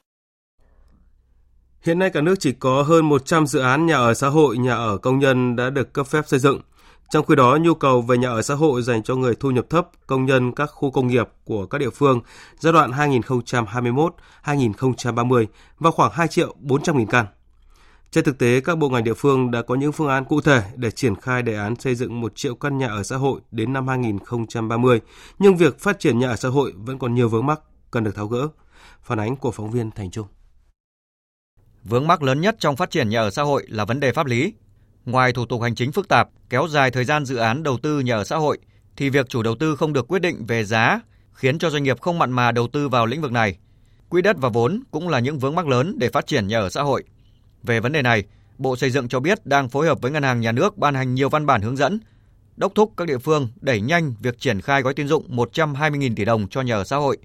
Hiện 1.85 1.99
nay 1.99 2.09
cả 2.09 2.21
nước 2.21 2.35
chỉ 2.39 2.53
có 2.59 2.83
hơn 2.83 3.05
100 3.09 3.45
dự 3.45 3.59
án 3.59 3.85
nhà 3.85 3.95
ở 3.95 4.13
xã 4.13 4.27
hội, 4.27 4.57
nhà 4.57 4.75
ở 4.75 4.97
công 4.97 5.19
nhân 5.19 5.55
đã 5.55 5.69
được 5.69 5.93
cấp 5.93 6.07
phép 6.07 6.21
xây 6.25 6.39
dựng. 6.39 6.59
Trong 7.11 7.25
khi 7.25 7.35
đó, 7.35 7.57
nhu 7.61 7.73
cầu 7.73 8.01
về 8.01 8.17
nhà 8.17 8.29
ở 8.29 8.41
xã 8.41 8.53
hội 8.53 8.81
dành 8.81 9.03
cho 9.03 9.15
người 9.15 9.35
thu 9.35 9.51
nhập 9.51 9.65
thấp, 9.69 9.89
công 10.07 10.25
nhân 10.25 10.51
các 10.51 10.65
khu 10.65 10.91
công 10.91 11.07
nghiệp 11.07 11.29
của 11.45 11.65
các 11.65 11.77
địa 11.77 11.89
phương 11.89 12.21
giai 12.59 12.73
đoạn 12.73 12.91
2021-2030 12.91 15.45
vào 15.79 15.91
khoảng 15.91 16.11
2 16.13 16.27
triệu 16.27 16.55
400 16.59 16.97
nghìn 16.97 17.07
căn. 17.07 17.25
Trên 18.11 18.23
thực 18.23 18.37
tế, 18.37 18.61
các 18.61 18.77
bộ 18.77 18.89
ngành 18.89 19.03
địa 19.03 19.13
phương 19.13 19.51
đã 19.51 19.61
có 19.61 19.75
những 19.75 19.91
phương 19.91 20.07
án 20.07 20.25
cụ 20.25 20.41
thể 20.41 20.63
để 20.75 20.91
triển 20.91 21.15
khai 21.15 21.41
đề 21.41 21.55
án 21.55 21.75
xây 21.75 21.95
dựng 21.95 22.21
1 22.21 22.35
triệu 22.35 22.55
căn 22.55 22.77
nhà 22.77 22.87
ở 22.87 23.03
xã 23.03 23.17
hội 23.17 23.41
đến 23.51 23.73
năm 23.73 23.87
2030, 23.87 25.01
nhưng 25.39 25.57
việc 25.57 25.79
phát 25.79 25.99
triển 25.99 26.19
nhà 26.19 26.29
ở 26.29 26.35
xã 26.35 26.49
hội 26.49 26.73
vẫn 26.75 26.99
còn 26.99 27.15
nhiều 27.15 27.29
vướng 27.29 27.45
mắc 27.45 27.59
cần 27.91 28.03
được 28.03 28.15
tháo 28.15 28.27
gỡ. 28.27 28.47
Phản 29.03 29.19
ánh 29.19 29.35
của 29.35 29.51
phóng 29.51 29.71
viên 29.71 29.91
Thành 29.91 30.11
Trung. 30.11 30.27
Vướng 31.83 32.07
mắc 32.07 32.23
lớn 32.23 32.41
nhất 32.41 32.55
trong 32.59 32.75
phát 32.75 32.91
triển 32.91 33.09
nhà 33.09 33.21
ở 33.21 33.29
xã 33.29 33.43
hội 33.43 33.65
là 33.67 33.85
vấn 33.85 33.99
đề 33.99 34.11
pháp 34.11 34.25
lý. 34.25 34.53
Ngoài 35.05 35.33
thủ 35.33 35.45
tục 35.45 35.61
hành 35.61 35.75
chính 35.75 35.91
phức 35.91 36.07
tạp, 36.07 36.29
kéo 36.49 36.67
dài 36.67 36.91
thời 36.91 37.05
gian 37.05 37.25
dự 37.25 37.35
án 37.35 37.63
đầu 37.63 37.77
tư 37.77 37.99
nhà 37.99 38.15
ở 38.15 38.23
xã 38.23 38.35
hội, 38.37 38.57
thì 38.95 39.09
việc 39.09 39.29
chủ 39.29 39.43
đầu 39.43 39.55
tư 39.55 39.75
không 39.75 39.93
được 39.93 40.07
quyết 40.07 40.19
định 40.19 40.45
về 40.45 40.63
giá 40.63 40.99
khiến 41.33 41.59
cho 41.59 41.69
doanh 41.69 41.83
nghiệp 41.83 42.01
không 42.01 42.19
mặn 42.19 42.31
mà 42.31 42.51
đầu 42.51 42.67
tư 42.67 42.89
vào 42.89 43.05
lĩnh 43.05 43.21
vực 43.21 43.31
này. 43.31 43.57
Quỹ 44.09 44.21
đất 44.21 44.37
và 44.39 44.49
vốn 44.49 44.83
cũng 44.91 45.09
là 45.09 45.19
những 45.19 45.39
vướng 45.39 45.55
mắc 45.55 45.67
lớn 45.67 45.95
để 45.99 46.09
phát 46.09 46.27
triển 46.27 46.47
nhà 46.47 46.59
ở 46.59 46.69
xã 46.69 46.81
hội. 46.81 47.03
Về 47.63 47.79
vấn 47.79 47.91
đề 47.91 48.01
này, 48.01 48.23
Bộ 48.57 48.75
Xây 48.75 48.89
dựng 48.89 49.07
cho 49.07 49.19
biết 49.19 49.45
đang 49.45 49.69
phối 49.69 49.87
hợp 49.87 50.01
với 50.01 50.11
Ngân 50.11 50.23
hàng 50.23 50.41
Nhà 50.41 50.51
nước 50.51 50.77
ban 50.77 50.95
hành 50.95 51.15
nhiều 51.15 51.29
văn 51.29 51.45
bản 51.45 51.61
hướng 51.61 51.77
dẫn, 51.77 51.99
đốc 52.57 52.75
thúc 52.75 52.93
các 52.97 53.07
địa 53.07 53.17
phương 53.17 53.47
đẩy 53.61 53.81
nhanh 53.81 54.13
việc 54.19 54.39
triển 54.39 54.61
khai 54.61 54.81
gói 54.81 54.93
tín 54.93 55.07
dụng 55.07 55.35
120.000 55.35 56.15
tỷ 56.15 56.25
đồng 56.25 56.47
cho 56.47 56.61
nhà 56.61 56.75
ở 56.75 56.83
xã 56.83 56.97
hội. 56.97 57.17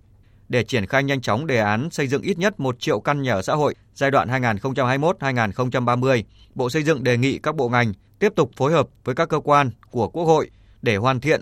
Để 0.49 0.65
triển 0.65 0.87
khai 0.87 1.05
nhanh 1.05 1.21
chóng 1.21 1.47
đề 1.47 1.59
án 1.59 1.91
xây 1.91 2.07
dựng 2.07 2.23
ít 2.23 2.39
nhất 2.39 2.61
1 2.61 2.81
triệu 2.81 3.01
căn 3.01 3.23
nhà 3.23 3.33
ở 3.33 3.43
xã 3.43 3.55
hội 3.55 3.75
giai 3.95 4.11
đoạn 4.11 4.29
2021-2030, 4.29 6.23
Bộ 6.55 6.71
Xây 6.71 6.83
dựng 6.83 7.05
đề 7.05 7.17
nghị 7.17 7.39
các 7.39 7.57
bộ 7.57 7.69
ngành 7.69 7.93
tiếp 8.19 8.33
tục 8.37 8.51
phối 8.57 8.73
hợp 8.73 8.89
với 9.05 9.15
các 9.15 9.29
cơ 9.29 9.41
quan 9.41 9.71
của 9.91 10.09
Quốc 10.09 10.25
hội 10.25 10.51
để 10.83 10.97
hoàn 10.97 11.21
thiện, 11.21 11.41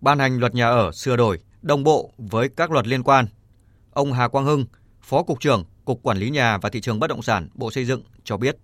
ban 0.00 0.18
hành 0.18 0.38
luật 0.38 0.54
nhà 0.54 0.68
ở 0.68 0.92
sửa 0.92 1.16
đổi 1.16 1.38
đồng 1.62 1.84
bộ 1.84 2.10
với 2.18 2.48
các 2.48 2.70
luật 2.70 2.86
liên 2.86 3.02
quan. 3.02 3.26
Ông 3.92 4.12
Hà 4.12 4.28
Quang 4.28 4.44
Hưng, 4.44 4.64
Phó 5.02 5.22
Cục 5.22 5.40
trưởng 5.40 5.64
Cục 5.84 6.02
Quản 6.02 6.18
lý 6.18 6.30
Nhà 6.30 6.58
và 6.58 6.70
Thị 6.70 6.80
trường 6.80 6.98
Bất 7.00 7.06
động 7.06 7.22
sản 7.22 7.48
Bộ 7.54 7.70
Xây 7.70 7.84
dựng 7.84 8.02
cho 8.24 8.36
biết. 8.36 8.56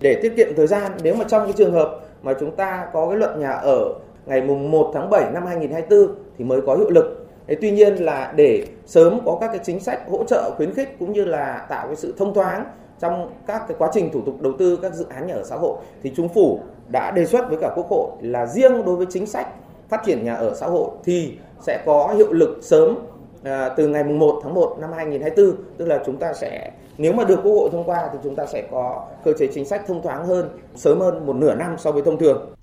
Để 0.00 0.20
tiết 0.22 0.32
kiệm 0.36 0.48
thời 0.56 0.66
gian, 0.66 0.92
nếu 1.02 1.14
mà 1.14 1.24
trong 1.28 1.44
cái 1.44 1.52
trường 1.52 1.72
hợp 1.72 2.00
mà 2.22 2.32
chúng 2.40 2.56
ta 2.56 2.86
có 2.92 3.08
cái 3.08 3.18
luật 3.18 3.36
nhà 3.38 3.50
ở 3.50 3.94
ngày 4.26 4.42
mùng 4.42 4.70
1 4.70 4.90
tháng 4.94 5.10
7 5.10 5.30
năm 5.32 5.46
2024 5.46 6.24
thì 6.38 6.44
mới 6.44 6.60
có 6.66 6.76
hiệu 6.76 6.90
lực. 6.90 7.23
Thế 7.46 7.56
tuy 7.60 7.70
nhiên 7.70 7.94
là 7.94 8.32
để 8.36 8.66
sớm 8.86 9.20
có 9.24 9.38
các 9.40 9.48
cái 9.48 9.60
chính 9.64 9.80
sách 9.80 10.00
hỗ 10.10 10.24
trợ 10.24 10.54
khuyến 10.56 10.74
khích 10.74 10.96
cũng 10.98 11.12
như 11.12 11.24
là 11.24 11.66
tạo 11.68 11.86
cái 11.86 11.96
sự 11.96 12.14
thông 12.18 12.34
thoáng 12.34 12.64
trong 13.00 13.30
các 13.46 13.62
cái 13.68 13.76
quá 13.78 13.90
trình 13.92 14.10
thủ 14.12 14.22
tục 14.26 14.40
đầu 14.42 14.52
tư 14.58 14.78
các 14.82 14.94
dự 14.94 15.06
án 15.08 15.26
nhà 15.26 15.34
ở 15.34 15.44
xã 15.44 15.56
hội 15.56 15.78
thì 16.02 16.12
chính 16.16 16.28
phủ 16.28 16.60
đã 16.88 17.10
đề 17.10 17.26
xuất 17.26 17.48
với 17.48 17.58
cả 17.60 17.70
quốc 17.76 17.86
hội 17.90 18.10
là 18.20 18.46
riêng 18.46 18.84
đối 18.84 18.96
với 18.96 19.06
chính 19.10 19.26
sách 19.26 19.48
phát 19.88 20.02
triển 20.06 20.24
nhà 20.24 20.34
ở 20.34 20.54
xã 20.54 20.66
hội 20.66 20.90
thì 21.04 21.38
sẽ 21.60 21.82
có 21.86 22.14
hiệu 22.16 22.32
lực 22.32 22.58
sớm 22.62 22.98
à, 23.42 23.68
từ 23.76 23.88
ngày 23.88 24.04
1 24.04 24.40
tháng 24.42 24.54
1 24.54 24.76
năm 24.80 24.90
2024 24.96 25.64
tức 25.76 25.84
là 25.84 26.02
chúng 26.06 26.16
ta 26.16 26.32
sẽ 26.34 26.70
nếu 26.98 27.12
mà 27.12 27.24
được 27.24 27.40
quốc 27.42 27.52
hội 27.52 27.68
thông 27.72 27.84
qua 27.84 28.08
thì 28.12 28.18
chúng 28.24 28.36
ta 28.36 28.46
sẽ 28.46 28.68
có 28.70 29.06
cơ 29.24 29.32
chế 29.38 29.48
chính 29.54 29.64
sách 29.64 29.82
thông 29.86 30.02
thoáng 30.02 30.26
hơn 30.26 30.48
sớm 30.74 31.00
hơn 31.00 31.26
một 31.26 31.36
nửa 31.36 31.54
năm 31.54 31.76
so 31.78 31.92
với 31.92 32.02
thông 32.02 32.18
thường. 32.18 32.54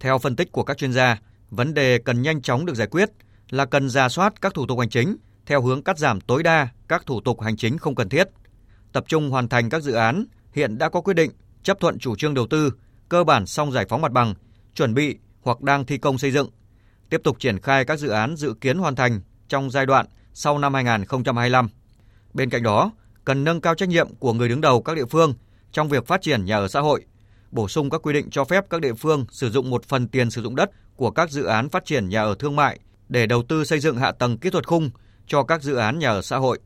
Theo 0.00 0.18
phân 0.18 0.36
tích 0.36 0.52
của 0.52 0.62
các 0.62 0.78
chuyên 0.78 0.92
gia, 0.92 1.20
vấn 1.50 1.74
đề 1.74 1.98
cần 1.98 2.22
nhanh 2.22 2.42
chóng 2.42 2.66
được 2.66 2.74
giải 2.74 2.86
quyết 2.86 3.10
là 3.50 3.64
cần 3.64 3.88
ra 3.90 4.08
soát 4.08 4.40
các 4.40 4.54
thủ 4.54 4.66
tục 4.66 4.78
hành 4.78 4.88
chính 4.88 5.16
theo 5.46 5.62
hướng 5.62 5.82
cắt 5.82 5.98
giảm 5.98 6.20
tối 6.20 6.42
đa 6.42 6.68
các 6.88 7.06
thủ 7.06 7.20
tục 7.20 7.40
hành 7.40 7.56
chính 7.56 7.78
không 7.78 7.94
cần 7.94 8.08
thiết, 8.08 8.28
tập 8.92 9.04
trung 9.08 9.30
hoàn 9.30 9.48
thành 9.48 9.70
các 9.70 9.82
dự 9.82 9.92
án 9.92 10.24
hiện 10.52 10.78
đã 10.78 10.88
có 10.88 11.00
quyết 11.00 11.14
định 11.14 11.30
chấp 11.62 11.80
thuận 11.80 11.98
chủ 11.98 12.16
trương 12.16 12.34
đầu 12.34 12.46
tư, 12.46 12.72
cơ 13.08 13.24
bản 13.24 13.46
xong 13.46 13.72
giải 13.72 13.86
phóng 13.88 14.02
mặt 14.02 14.12
bằng, 14.12 14.34
chuẩn 14.74 14.94
bị 14.94 15.18
hoặc 15.42 15.60
đang 15.60 15.84
thi 15.84 15.98
công 15.98 16.18
xây 16.18 16.30
dựng, 16.30 16.50
tiếp 17.10 17.20
tục 17.24 17.40
triển 17.40 17.60
khai 17.60 17.84
các 17.84 17.98
dự 17.98 18.08
án 18.08 18.36
dự 18.36 18.54
kiến 18.60 18.78
hoàn 18.78 18.96
thành 18.96 19.20
trong 19.48 19.70
giai 19.70 19.86
đoạn 19.86 20.06
sau 20.32 20.58
năm 20.58 20.74
2025. 20.74 21.68
Bên 22.34 22.50
cạnh 22.50 22.62
đó, 22.62 22.92
cần 23.24 23.44
nâng 23.44 23.60
cao 23.60 23.74
trách 23.74 23.88
nhiệm 23.88 24.14
của 24.14 24.32
người 24.32 24.48
đứng 24.48 24.60
đầu 24.60 24.82
các 24.82 24.96
địa 24.96 25.06
phương 25.06 25.34
trong 25.72 25.88
việc 25.88 26.06
phát 26.06 26.22
triển 26.22 26.44
nhà 26.44 26.56
ở 26.56 26.68
xã 26.68 26.80
hội, 26.80 27.04
bổ 27.50 27.68
sung 27.68 27.90
các 27.90 28.02
quy 28.02 28.12
định 28.12 28.30
cho 28.30 28.44
phép 28.44 28.64
các 28.70 28.80
địa 28.80 28.94
phương 28.94 29.26
sử 29.30 29.50
dụng 29.50 29.70
một 29.70 29.84
phần 29.84 30.08
tiền 30.08 30.30
sử 30.30 30.42
dụng 30.42 30.56
đất 30.56 30.70
của 30.96 31.10
các 31.10 31.30
dự 31.30 31.44
án 31.44 31.68
phát 31.68 31.84
triển 31.84 32.08
nhà 32.08 32.22
ở 32.22 32.34
thương 32.38 32.56
mại 32.56 32.78
để 33.08 33.26
đầu 33.26 33.42
tư 33.42 33.64
xây 33.64 33.80
dựng 33.80 33.96
hạ 33.96 34.12
tầng 34.12 34.38
kỹ 34.38 34.50
thuật 34.50 34.66
khung 34.66 34.90
cho 35.26 35.42
các 35.42 35.62
dự 35.62 35.74
án 35.74 35.98
nhà 35.98 36.08
ở 36.08 36.22
xã 36.22 36.36
hội. 36.36 36.58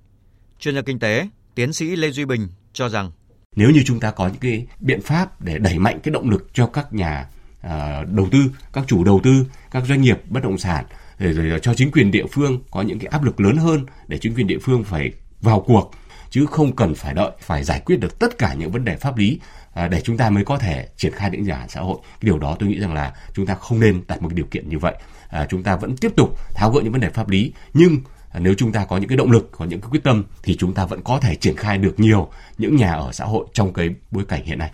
Chuyên 0.61 0.75
gia 0.75 0.83
kinh 0.83 0.99
tế, 0.99 1.29
tiến 1.55 1.73
sĩ 1.73 1.97
Lê 1.97 2.11
Duy 2.11 2.25
Bình 2.25 2.49
cho 2.73 2.89
rằng 2.89 3.11
nếu 3.57 3.71
như 3.71 3.83
chúng 3.87 4.01
ta 4.01 4.11
có 4.11 4.27
những 4.27 4.41
cái 4.41 4.67
biện 4.81 5.01
pháp 5.03 5.41
để 5.41 5.59
đẩy 5.59 5.79
mạnh 5.79 6.01
cái 6.03 6.13
động 6.13 6.31
lực 6.31 6.47
cho 6.53 6.67
các 6.67 6.93
nhà 6.93 7.29
uh, 7.67 7.71
đầu 8.09 8.29
tư, 8.33 8.39
các 8.73 8.85
chủ 8.87 9.05
đầu 9.05 9.21
tư, 9.25 9.47
các 9.71 9.83
doanh 9.89 10.01
nghiệp 10.01 10.19
bất 10.31 10.43
động 10.43 10.59
sản 10.59 10.85
rồi, 11.19 11.33
rồi 11.33 11.61
cho 11.61 11.75
chính 11.75 11.91
quyền 11.91 12.11
địa 12.11 12.27
phương 12.33 12.63
có 12.71 12.83
những 12.83 12.99
cái 12.99 13.07
áp 13.07 13.25
lực 13.25 13.41
lớn 13.41 13.57
hơn 13.57 13.87
để 14.07 14.19
chính 14.19 14.35
quyền 14.35 14.47
địa 14.47 14.59
phương 14.63 14.85
phải 14.85 15.13
vào 15.41 15.61
cuộc 15.61 15.91
chứ 16.31 16.47
không 16.47 16.77
cần 16.77 16.95
phải 16.95 17.15
đợi 17.15 17.31
phải 17.41 17.65
giải 17.65 17.81
quyết 17.85 18.01
được 18.01 18.19
tất 18.19 18.39
cả 18.39 18.55
những 18.55 18.71
vấn 18.71 18.85
đề 18.85 18.97
pháp 18.97 19.17
lý 19.17 19.41
à, 19.75 19.89
để 19.89 20.01
chúng 20.01 20.17
ta 20.17 20.31
mới 20.31 20.45
có 20.45 20.59
thể 20.59 20.89
triển 20.97 21.13
khai 21.13 21.31
những 21.31 21.45
dự 21.47 21.53
án 21.53 21.69
xã 21.69 21.81
hội. 21.81 21.99
Cái 22.03 22.19
điều 22.21 22.39
đó 22.39 22.57
tôi 22.59 22.69
nghĩ 22.69 22.81
rằng 22.81 22.95
là 22.95 23.13
chúng 23.33 23.47
ta 23.47 23.55
không 23.55 23.81
nên 23.81 24.03
đặt 24.09 24.23
một 24.23 24.29
cái 24.29 24.37
điều 24.37 24.47
kiện 24.47 24.69
như 24.69 24.79
vậy. 24.79 24.95
À, 25.29 25.47
chúng 25.51 25.63
ta 25.63 25.77
vẫn 25.77 25.97
tiếp 25.97 26.13
tục 26.17 26.39
tháo 26.55 26.71
gỡ 26.71 26.81
những 26.81 26.93
vấn 26.93 27.01
đề 27.01 27.11
pháp 27.11 27.29
lý 27.29 27.53
nhưng 27.75 27.99
à, 28.31 28.41
nếu 28.41 28.55
chúng 28.55 28.73
ta 28.73 28.85
có 28.85 28.97
những 28.97 29.09
cái 29.09 29.19
động 29.19 29.31
lực, 29.31 29.49
có 29.53 29.65
những 29.65 29.81
cái 29.81 29.91
quyết 29.91 30.05
tâm 30.05 30.25
thì 30.43 30.57
chúng 30.57 30.75
ta 30.75 30.87
vẫn 30.87 31.03
có 31.03 31.19
thể 31.21 31.35
triển 31.35 31.57
khai 31.57 31.79
được 31.79 32.01
nhiều 32.01 32.31
những 32.59 32.77
nhà 32.77 32.93
ở 32.93 33.13
xã 33.13 33.25
hội 33.25 33.47
trong 33.53 33.73
cái 33.73 33.89
bối 34.11 34.25
cảnh 34.29 34.45
hiện 34.45 34.59
nay. 34.59 34.73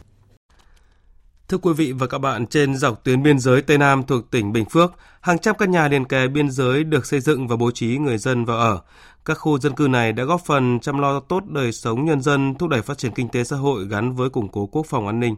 Thưa 1.49 1.59
quý 1.59 1.73
vị 1.73 1.93
và 1.93 2.07
các 2.07 2.19
bạn, 2.19 2.47
trên 2.47 2.77
dọc 2.77 3.05
tuyến 3.05 3.23
biên 3.23 3.39
giới 3.39 3.63
Tây 3.63 3.79
Nam 3.79 4.03
thuộc 4.03 4.31
tỉnh 4.31 4.53
Bình 4.53 4.65
Phước, 4.65 4.93
hàng 5.21 5.39
trăm 5.39 5.57
căn 5.59 5.71
nhà 5.71 5.89
liền 5.89 6.05
kề 6.05 6.29
biên 6.29 6.51
giới 6.51 6.85
được 6.85 7.07
xây 7.07 7.21
dựng 7.21 7.49
và 7.49 7.57
bố 7.57 7.71
trí 7.71 7.99
người 7.99 8.19
dân 8.19 8.45
vào 8.45 8.59
ở. 8.59 8.81
Các 9.25 9.35
khu 9.35 9.59
dân 9.59 9.75
cư 9.75 9.89
này 9.89 10.13
đã 10.13 10.25
góp 10.25 10.41
phần 10.45 10.81
chăm 10.81 10.99
lo 10.99 11.21
tốt 11.21 11.43
đời 11.47 11.73
sống 11.73 12.05
nhân 12.05 12.23
dân, 12.23 12.55
thúc 12.55 12.69
đẩy 12.69 12.83
phát 12.83 12.99
triển 12.99 13.13
kinh 13.13 13.29
tế 13.29 13.45
xã 13.45 13.57
hội 13.57 13.87
gắn 13.89 14.13
với 14.13 14.31
củng 14.31 14.49
cố 14.49 14.67
quốc 14.67 14.87
phòng 14.87 15.07
an 15.07 15.21
ninh. 15.21 15.37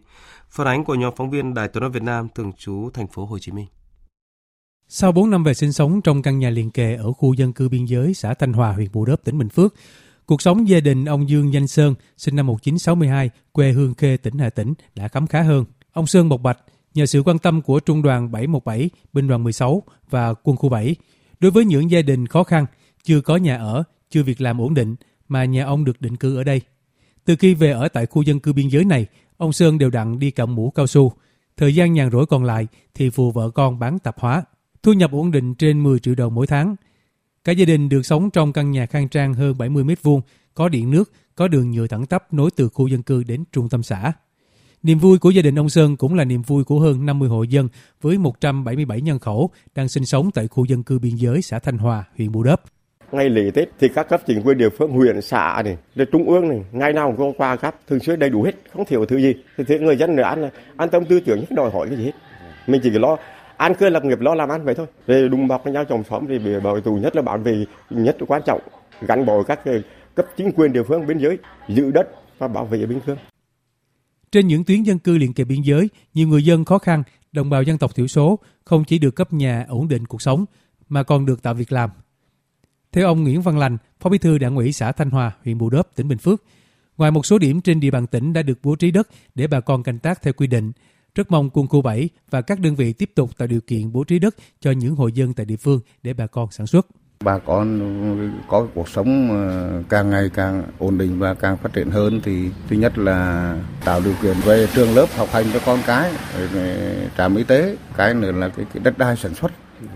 Phản 0.50 0.66
ánh 0.66 0.84
của 0.84 0.94
nhóm 0.94 1.14
phóng 1.16 1.30
viên 1.30 1.54
Đài 1.54 1.68
Tiếng 1.68 1.80
nói 1.80 1.90
Việt 1.90 2.02
Nam 2.02 2.28
thường 2.34 2.52
trú 2.58 2.90
thành 2.94 3.06
phố 3.06 3.26
Hồ 3.26 3.38
Chí 3.38 3.52
Minh. 3.52 3.66
Sau 4.88 5.12
4 5.12 5.30
năm 5.30 5.44
về 5.44 5.54
sinh 5.54 5.72
sống 5.72 6.00
trong 6.02 6.22
căn 6.22 6.38
nhà 6.38 6.50
liền 6.50 6.70
kề 6.70 6.94
ở 6.94 7.12
khu 7.12 7.34
dân 7.34 7.52
cư 7.52 7.68
biên 7.68 7.84
giới 7.84 8.14
xã 8.14 8.34
Thanh 8.34 8.52
Hòa, 8.52 8.72
huyện 8.72 8.88
Bù 8.92 9.04
Đốp, 9.04 9.24
tỉnh 9.24 9.38
Bình 9.38 9.48
Phước, 9.48 9.74
cuộc 10.26 10.42
sống 10.42 10.68
gia 10.68 10.80
đình 10.80 11.04
ông 11.04 11.28
Dương 11.28 11.52
Danh 11.52 11.66
Sơn, 11.66 11.94
sinh 12.16 12.36
năm 12.36 12.46
1962, 12.46 13.30
quê 13.52 13.72
Hương 13.72 13.94
Khê, 13.94 14.16
tỉnh 14.16 14.38
Hà 14.38 14.50
Tĩnh 14.50 14.74
đã 14.94 15.08
khấm 15.08 15.26
khá 15.26 15.42
hơn. 15.42 15.64
Ông 15.92 16.06
Sơn 16.06 16.28
bộc 16.28 16.42
bạch 16.42 16.58
nhờ 16.94 17.06
sự 17.06 17.22
quan 17.22 17.38
tâm 17.38 17.62
của 17.62 17.80
Trung 17.80 18.02
đoàn 18.02 18.32
717, 18.32 18.90
Binh 19.12 19.28
đoàn 19.28 19.44
16 19.44 19.82
và 20.10 20.34
Quân 20.34 20.56
khu 20.56 20.68
7. 20.68 20.96
Đối 21.40 21.50
với 21.50 21.64
những 21.64 21.90
gia 21.90 22.02
đình 22.02 22.26
khó 22.26 22.44
khăn, 22.44 22.66
chưa 23.04 23.20
có 23.20 23.36
nhà 23.36 23.56
ở, 23.56 23.82
chưa 24.10 24.22
việc 24.22 24.40
làm 24.40 24.60
ổn 24.60 24.74
định 24.74 24.96
mà 25.28 25.44
nhà 25.44 25.64
ông 25.64 25.84
được 25.84 26.00
định 26.00 26.16
cư 26.16 26.36
ở 26.36 26.44
đây. 26.44 26.60
Từ 27.24 27.36
khi 27.36 27.54
về 27.54 27.70
ở 27.70 27.88
tại 27.88 28.06
khu 28.06 28.22
dân 28.22 28.40
cư 28.40 28.52
biên 28.52 28.68
giới 28.68 28.84
này, 28.84 29.06
ông 29.36 29.52
Sơn 29.52 29.78
đều 29.78 29.90
đặn 29.90 30.18
đi 30.18 30.30
cầm 30.30 30.54
mũ 30.54 30.70
cao 30.70 30.86
su. 30.86 31.12
Thời 31.56 31.74
gian 31.74 31.92
nhàn 31.92 32.10
rỗi 32.10 32.26
còn 32.26 32.44
lại 32.44 32.66
thì 32.94 33.10
phụ 33.10 33.32
vợ 33.32 33.50
con 33.50 33.78
bán 33.78 33.98
tạp 33.98 34.18
hóa. 34.18 34.42
Thu 34.86 34.92
nhập 34.92 35.12
ổn 35.12 35.30
định 35.30 35.54
trên 35.54 35.82
10 35.82 35.98
triệu 35.98 36.14
đồng 36.14 36.34
mỗi 36.34 36.46
tháng. 36.46 36.76
Cả 37.44 37.52
gia 37.52 37.64
đình 37.64 37.88
được 37.88 38.02
sống 38.02 38.30
trong 38.30 38.52
căn 38.52 38.70
nhà 38.70 38.86
khang 38.86 39.08
trang 39.08 39.34
hơn 39.34 39.58
70 39.58 39.84
mét 39.84 40.02
vuông, 40.02 40.20
có 40.54 40.68
điện 40.68 40.90
nước, 40.90 41.12
có 41.34 41.48
đường 41.48 41.70
nhựa 41.70 41.86
thẳng 41.86 42.06
tắp 42.06 42.32
nối 42.34 42.50
từ 42.56 42.68
khu 42.68 42.86
dân 42.86 43.02
cư 43.02 43.22
đến 43.22 43.44
trung 43.52 43.68
tâm 43.68 43.82
xã. 43.82 44.12
Niềm 44.82 44.98
vui 44.98 45.18
của 45.18 45.30
gia 45.30 45.42
đình 45.42 45.58
ông 45.58 45.68
Sơn 45.68 45.96
cũng 45.96 46.14
là 46.14 46.24
niềm 46.24 46.42
vui 46.42 46.64
của 46.64 46.80
hơn 46.80 47.06
50 47.06 47.28
hộ 47.28 47.42
dân 47.42 47.68
với 48.00 48.18
177 48.18 49.00
nhân 49.00 49.18
khẩu 49.18 49.50
đang 49.74 49.88
sinh 49.88 50.06
sống 50.06 50.30
tại 50.34 50.48
khu 50.48 50.64
dân 50.64 50.82
cư 50.82 50.98
biên 50.98 51.14
giới 51.16 51.42
xã 51.42 51.58
Thanh 51.58 51.78
Hòa, 51.78 52.04
huyện 52.18 52.32
Bù 52.32 52.42
Đốp. 52.42 52.64
Ngay 53.12 53.28
lễ 53.28 53.50
Tết 53.54 53.68
thì 53.80 53.88
các 53.94 54.08
cấp 54.08 54.20
chính 54.26 54.42
quyền 54.42 54.58
địa 54.58 54.70
phương, 54.78 54.90
huyện, 54.90 55.22
xã 55.22 55.62
này, 55.64 55.76
rồi 55.94 56.06
trung 56.12 56.28
ương 56.28 56.48
này, 56.48 56.60
ngày 56.72 56.92
nào 56.92 57.14
cũng 57.16 57.32
qua 57.38 57.56
cấp 57.56 57.74
thường 57.88 58.00
xuyên 58.00 58.18
đầy 58.18 58.30
đủ 58.30 58.42
hết, 58.42 58.52
không 58.72 58.84
thiếu 58.84 59.06
thứ 59.06 59.16
gì. 59.16 59.34
Thì 59.56 59.64
thế 59.68 59.78
người 59.78 59.96
dân 59.96 60.16
nữa 60.16 60.22
ăn, 60.22 60.50
an 60.76 60.88
tâm 60.90 61.04
tư 61.04 61.20
tưởng, 61.20 61.44
đòi 61.50 61.70
hỏi 61.70 61.86
cái 61.88 61.96
gì 61.96 62.04
hết. 62.04 62.12
Mình 62.66 62.80
chỉ 62.84 62.90
lo 62.90 63.16
an 63.56 63.74
cư 63.74 63.88
lập 63.88 64.04
nghiệp 64.04 64.20
lo 64.20 64.34
làm 64.34 64.48
ăn 64.48 64.64
vậy 64.64 64.74
thôi. 64.74 64.86
Về 65.06 65.28
đùng 65.28 65.48
bọc 65.48 65.64
với 65.64 65.72
nhau 65.72 65.84
chồng 65.84 66.04
xóm 66.10 66.26
thì 66.28 66.38
bảo 66.64 66.80
tù 66.80 66.94
nhất 66.94 67.16
là 67.16 67.22
bảo 67.22 67.38
vệ 67.38 67.64
nhất 67.90 68.16
quan 68.28 68.42
trọng 68.46 68.60
gắn 69.00 69.26
bó 69.26 69.42
các 69.42 69.60
cấp 70.14 70.26
chính 70.36 70.52
quyền 70.56 70.72
địa 70.72 70.82
phương 70.82 71.06
biên 71.06 71.18
giới 71.18 71.38
giữ 71.68 71.90
đất 71.90 72.08
và 72.38 72.48
bảo 72.48 72.64
vệ 72.64 72.86
biên 72.86 73.00
cương. 73.00 73.16
Trên 74.32 74.46
những 74.46 74.64
tuyến 74.64 74.82
dân 74.82 74.98
cư 74.98 75.18
liền 75.18 75.32
kề 75.32 75.44
biên 75.44 75.62
giới, 75.62 75.88
nhiều 76.14 76.28
người 76.28 76.44
dân 76.44 76.64
khó 76.64 76.78
khăn, 76.78 77.02
đồng 77.32 77.50
bào 77.50 77.62
dân 77.62 77.78
tộc 77.78 77.94
thiểu 77.94 78.06
số 78.06 78.38
không 78.64 78.84
chỉ 78.84 78.98
được 78.98 79.10
cấp 79.10 79.32
nhà 79.32 79.64
ổn 79.68 79.88
định 79.88 80.06
cuộc 80.06 80.22
sống 80.22 80.44
mà 80.88 81.02
còn 81.02 81.26
được 81.26 81.42
tạo 81.42 81.54
việc 81.54 81.72
làm. 81.72 81.90
Theo 82.92 83.06
ông 83.06 83.22
Nguyễn 83.22 83.42
Văn 83.42 83.58
Lành, 83.58 83.76
Phó 84.00 84.10
Bí 84.10 84.18
thư 84.18 84.38
Đảng 84.38 84.56
ủy 84.56 84.72
xã 84.72 84.92
Thanh 84.92 85.10
Hòa, 85.10 85.32
huyện 85.44 85.58
Bù 85.58 85.70
Đốp, 85.70 85.94
tỉnh 85.94 86.08
Bình 86.08 86.18
Phước, 86.18 86.42
ngoài 86.96 87.10
một 87.10 87.26
số 87.26 87.38
điểm 87.38 87.60
trên 87.60 87.80
địa 87.80 87.90
bàn 87.90 88.06
tỉnh 88.06 88.32
đã 88.32 88.42
được 88.42 88.58
bố 88.62 88.76
trí 88.76 88.90
đất 88.90 89.08
để 89.34 89.46
bà 89.46 89.60
con 89.60 89.82
canh 89.82 89.98
tác 89.98 90.22
theo 90.22 90.32
quy 90.32 90.46
định, 90.46 90.72
rất 91.16 91.30
mong 91.30 91.50
quân 91.52 91.66
khu 91.66 91.82
7 91.82 92.08
và 92.30 92.40
các 92.40 92.60
đơn 92.60 92.74
vị 92.74 92.92
tiếp 92.92 93.10
tục 93.14 93.30
tạo 93.38 93.48
điều 93.48 93.60
kiện 93.60 93.92
bố 93.92 94.04
trí 94.04 94.18
đất 94.18 94.34
cho 94.60 94.70
những 94.70 94.94
hộ 94.94 95.08
dân 95.08 95.34
tại 95.34 95.46
địa 95.46 95.56
phương 95.56 95.80
để 96.02 96.14
bà 96.14 96.26
con 96.26 96.50
sản 96.50 96.66
xuất. 96.66 96.86
Bà 97.24 97.38
con 97.38 97.80
có 98.48 98.66
cuộc 98.74 98.88
sống 98.88 99.30
ờ, 99.30 99.82
càng 99.88 100.10
ngày 100.10 100.30
càng 100.34 100.62
ổn 100.78 100.98
định 100.98 101.18
và 101.18 101.34
càng 101.34 101.56
phát 101.56 101.72
triển 101.72 101.90
hơn 101.90 102.20
thì 102.24 102.50
thứ 102.68 102.76
nhất 102.76 102.98
là 102.98 103.54
tạo 103.84 104.00
điều 104.04 104.14
kiện 104.22 104.36
về 104.44 104.66
trường 104.74 104.94
lớp 104.94 105.06
học 105.16 105.28
hành 105.32 105.46
cho 105.52 105.60
con 105.66 105.78
cái, 105.86 106.12
ờ, 106.54 106.68
trạm 107.18 107.36
y 107.36 107.44
tế, 107.44 107.76
cái 107.96 108.14
nữa 108.14 108.32
là 108.32 108.48
cái, 108.48 108.66
cái 108.74 108.82
đất 108.84 108.98
đai 108.98 109.16
sản 109.16 109.34
xuất 109.34 109.52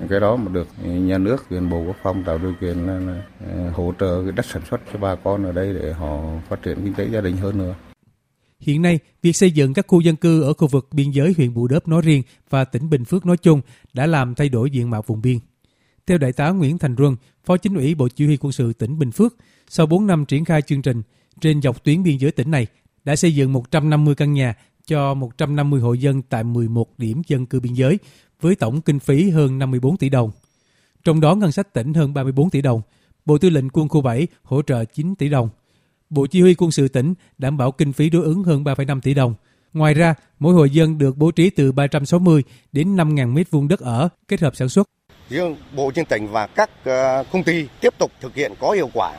cái 0.09 0.21
đó 0.21 0.37
mà 0.37 0.53
được 0.53 0.69
nhà 0.85 1.19
nước 1.19 1.45
quyền 1.51 1.71
bộ 1.71 1.83
quốc 1.87 1.97
phòng 2.03 2.25
tạo 2.25 2.39
điều 2.39 2.55
kiện 2.61 2.87
là, 2.87 2.99
là 2.99 3.23
ờ, 3.55 3.71
hỗ 3.71 3.93
trợ 4.01 4.23
cái 4.23 4.33
đất 4.33 4.47
sản 4.47 4.63
xuất 4.71 4.81
cho 4.93 4.99
bà 4.99 5.15
con 5.15 5.45
ở 5.45 5.53
đây 5.53 5.75
để 5.83 5.93
họ 5.93 6.19
phát 6.49 6.63
triển 6.63 6.85
kinh 6.85 6.95
tế 6.95 7.09
gia 7.13 7.21
đình 7.21 7.37
hơn 7.37 7.59
nữa. 7.59 7.75
Hiện 8.61 8.83
nay, 8.83 8.99
việc 9.23 9.37
xây 9.37 9.51
dựng 9.51 9.75
các 9.75 9.87
khu 9.89 10.01
dân 10.01 10.17
cư 10.17 10.43
ở 10.43 10.53
khu 10.53 10.69
vực 10.69 10.89
biên 10.93 11.11
giới 11.11 11.35
huyện 11.37 11.55
Bù 11.55 11.69
Đốp 11.69 11.89
nói 11.89 12.03
riêng 12.03 12.23
và 12.51 12.65
tỉnh 12.65 12.91
Bình 12.91 13.05
Phước 13.05 13.27
nói 13.27 13.37
chung 13.37 13.61
đã 13.93 14.07
làm 14.07 14.35
thay 14.35 14.49
đổi 14.49 14.71
diện 14.71 14.91
mạo 14.91 15.03
vùng 15.07 15.23
biên. 15.23 15.39
Theo 16.07 16.19
Đại 16.19 16.33
tá 16.33 16.51
Nguyễn 16.51 16.79
Thành 16.79 16.97
Ruân, 16.99 17.17
Phó 17.45 17.57
Chính 17.57 17.75
ủy 17.75 17.95
Bộ 17.95 18.09
Chỉ 18.09 18.27
huy 18.27 18.37
Quân 18.37 18.53
sự 18.53 18.73
tỉnh 18.73 18.99
Bình 18.99 19.11
Phước, 19.11 19.37
sau 19.69 19.87
4 19.87 20.07
năm 20.07 20.25
triển 20.25 20.45
khai 20.45 20.63
chương 20.63 20.83
trình, 20.83 21.03
trên 21.41 21.63
dọc 21.63 21.85
tuyến 21.85 22.03
biên 22.03 22.17
giới 22.17 22.31
tỉnh 22.31 22.51
này 22.51 22.67
đã 23.05 23.17
xây 23.17 23.35
dựng 23.35 23.53
150 23.53 24.15
căn 24.15 24.33
nhà 24.33 24.55
cho 24.87 25.15
150 25.15 25.81
hộ 25.81 25.93
dân 25.93 26.23
tại 26.23 26.45
11 26.45 26.99
điểm 26.99 27.23
dân 27.27 27.47
cư 27.47 27.61
biên 27.61 27.73
giới 27.73 27.99
với 28.41 28.55
tổng 28.55 28.81
kinh 28.81 28.99
phí 28.99 29.31
hơn 29.31 29.59
54 29.59 29.97
tỷ 29.97 30.09
đồng. 30.09 30.31
Trong 31.05 31.21
đó 31.21 31.35
ngân 31.35 31.53
sách 31.53 31.75
tỉnh 31.75 31.95
hơn 31.95 32.15
34 32.15 32.51
tỷ 32.51 32.63
đồng, 32.63 32.83
Bộ 33.25 33.39
Tư 33.39 33.51
lệnh 33.51 33.71
Quân 33.71 33.89
khu 33.89 34.01
7 34.01 34.27
hỗ 34.43 34.63
trợ 34.63 34.85
9 34.85 35.15
tỷ 35.15 35.29
đồng. 35.29 35.49
Bộ 36.11 36.27
Chỉ 36.27 36.41
huy 36.41 36.55
quân 36.55 36.71
sự 36.71 36.89
tỉnh 36.89 37.15
đảm 37.39 37.57
bảo 37.57 37.73
kinh 37.73 37.93
phí 37.93 38.11
đối 38.11 38.25
ứng 38.25 38.45
hơn 38.45 38.65
3,5 38.65 39.01
tỷ 39.01 39.15
đồng. 39.15 39.35
Ngoài 39.73 39.95
ra, 39.95 40.15
mỗi 40.39 40.55
hộ 40.55 40.65
dân 40.65 40.99
được 40.99 41.17
bố 41.17 41.31
trí 41.31 41.51
từ 41.51 41.73
360 41.73 42.43
đến 42.73 42.97
5.000 42.97 43.33
mét 43.33 43.51
vuông 43.51 43.69
đất 43.69 43.81
ở 43.81 44.09
kết 44.29 44.41
hợp 44.41 44.57
sản 44.57 44.69
xuất. 44.69 44.87
Riêng 45.29 45.57
Bộ 45.77 45.91
Chương 45.95 46.05
tỉnh 46.05 46.29
và 46.29 46.47
các 46.47 46.71
ờ, 46.85 47.25
công 47.33 47.43
ty 47.43 47.67
tiếp 47.81 47.95
tục 47.99 48.13
thực 48.21 48.35
hiện 48.35 48.53
có 48.61 48.71
hiệu 48.71 48.91
quả 48.93 49.13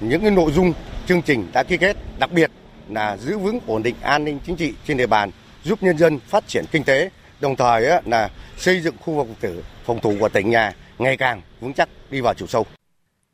những 0.00 0.20
cái 0.20 0.30
nội 0.30 0.52
dung 0.52 0.72
chương 1.06 1.22
trình 1.22 1.46
đã 1.52 1.62
ký 1.62 1.76
kết, 1.76 1.96
đặc 2.18 2.32
biệt 2.32 2.50
là 2.88 3.16
giữ 3.16 3.38
vững 3.38 3.60
ổn 3.66 3.82
định 3.82 3.94
an 4.00 4.24
ninh 4.24 4.38
chính 4.46 4.56
trị 4.56 4.74
trên 4.86 4.96
địa 4.96 5.06
bàn, 5.06 5.30
giúp 5.64 5.82
nhân 5.82 5.98
dân 5.98 6.18
phát 6.18 6.48
triển 6.48 6.64
kinh 6.72 6.84
tế, 6.84 7.10
đồng 7.40 7.56
thời 7.56 8.02
là 8.04 8.30
xây 8.56 8.80
dựng 8.80 8.94
khu 9.00 9.14
vực 9.14 9.26
tử 9.40 9.64
phòng 9.84 10.00
thủ 10.02 10.14
của 10.20 10.28
tỉnh 10.28 10.50
nhà 10.50 10.72
ngày 10.98 11.16
càng 11.16 11.42
vững 11.60 11.72
chắc 11.72 11.88
đi 12.10 12.20
vào 12.20 12.34
chiều 12.34 12.48
sâu. 12.48 12.66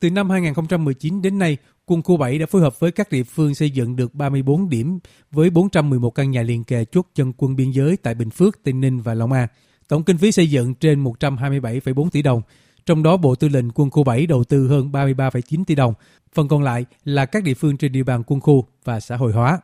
Từ 0.00 0.10
năm 0.10 0.30
2019 0.30 1.22
đến 1.22 1.38
nay, 1.38 1.56
quân 1.86 2.02
khu 2.02 2.16
7 2.16 2.38
đã 2.38 2.46
phối 2.46 2.62
hợp 2.62 2.80
với 2.80 2.92
các 2.92 3.10
địa 3.10 3.22
phương 3.22 3.54
xây 3.54 3.70
dựng 3.70 3.96
được 3.96 4.14
34 4.14 4.68
điểm 4.68 4.98
với 5.30 5.50
411 5.50 6.10
căn 6.10 6.30
nhà 6.30 6.42
liền 6.42 6.64
kề 6.64 6.84
chốt 6.84 7.06
chân 7.14 7.32
quân 7.36 7.56
biên 7.56 7.70
giới 7.70 7.96
tại 7.96 8.14
Bình 8.14 8.30
Phước, 8.30 8.62
Tây 8.62 8.74
Ninh 8.74 9.00
và 9.00 9.14
Long 9.14 9.32
An. 9.32 9.48
Tổng 9.88 10.04
kinh 10.04 10.18
phí 10.18 10.32
xây 10.32 10.50
dựng 10.50 10.74
trên 10.74 11.04
127,4 11.04 12.10
tỷ 12.10 12.22
đồng, 12.22 12.42
trong 12.86 13.02
đó 13.02 13.16
Bộ 13.16 13.34
Tư 13.34 13.48
lệnh 13.48 13.70
Quân 13.70 13.90
khu 13.90 14.04
7 14.04 14.26
đầu 14.26 14.44
tư 14.44 14.68
hơn 14.68 14.92
33,9 14.92 15.64
tỷ 15.64 15.74
đồng, 15.74 15.94
phần 16.34 16.48
còn 16.48 16.62
lại 16.62 16.84
là 17.04 17.26
các 17.26 17.44
địa 17.44 17.54
phương 17.54 17.76
trên 17.76 17.92
địa 17.92 18.02
bàn 18.02 18.22
quân 18.26 18.40
khu 18.40 18.66
và 18.84 19.00
xã 19.00 19.16
hội 19.16 19.32
hóa. 19.32 19.60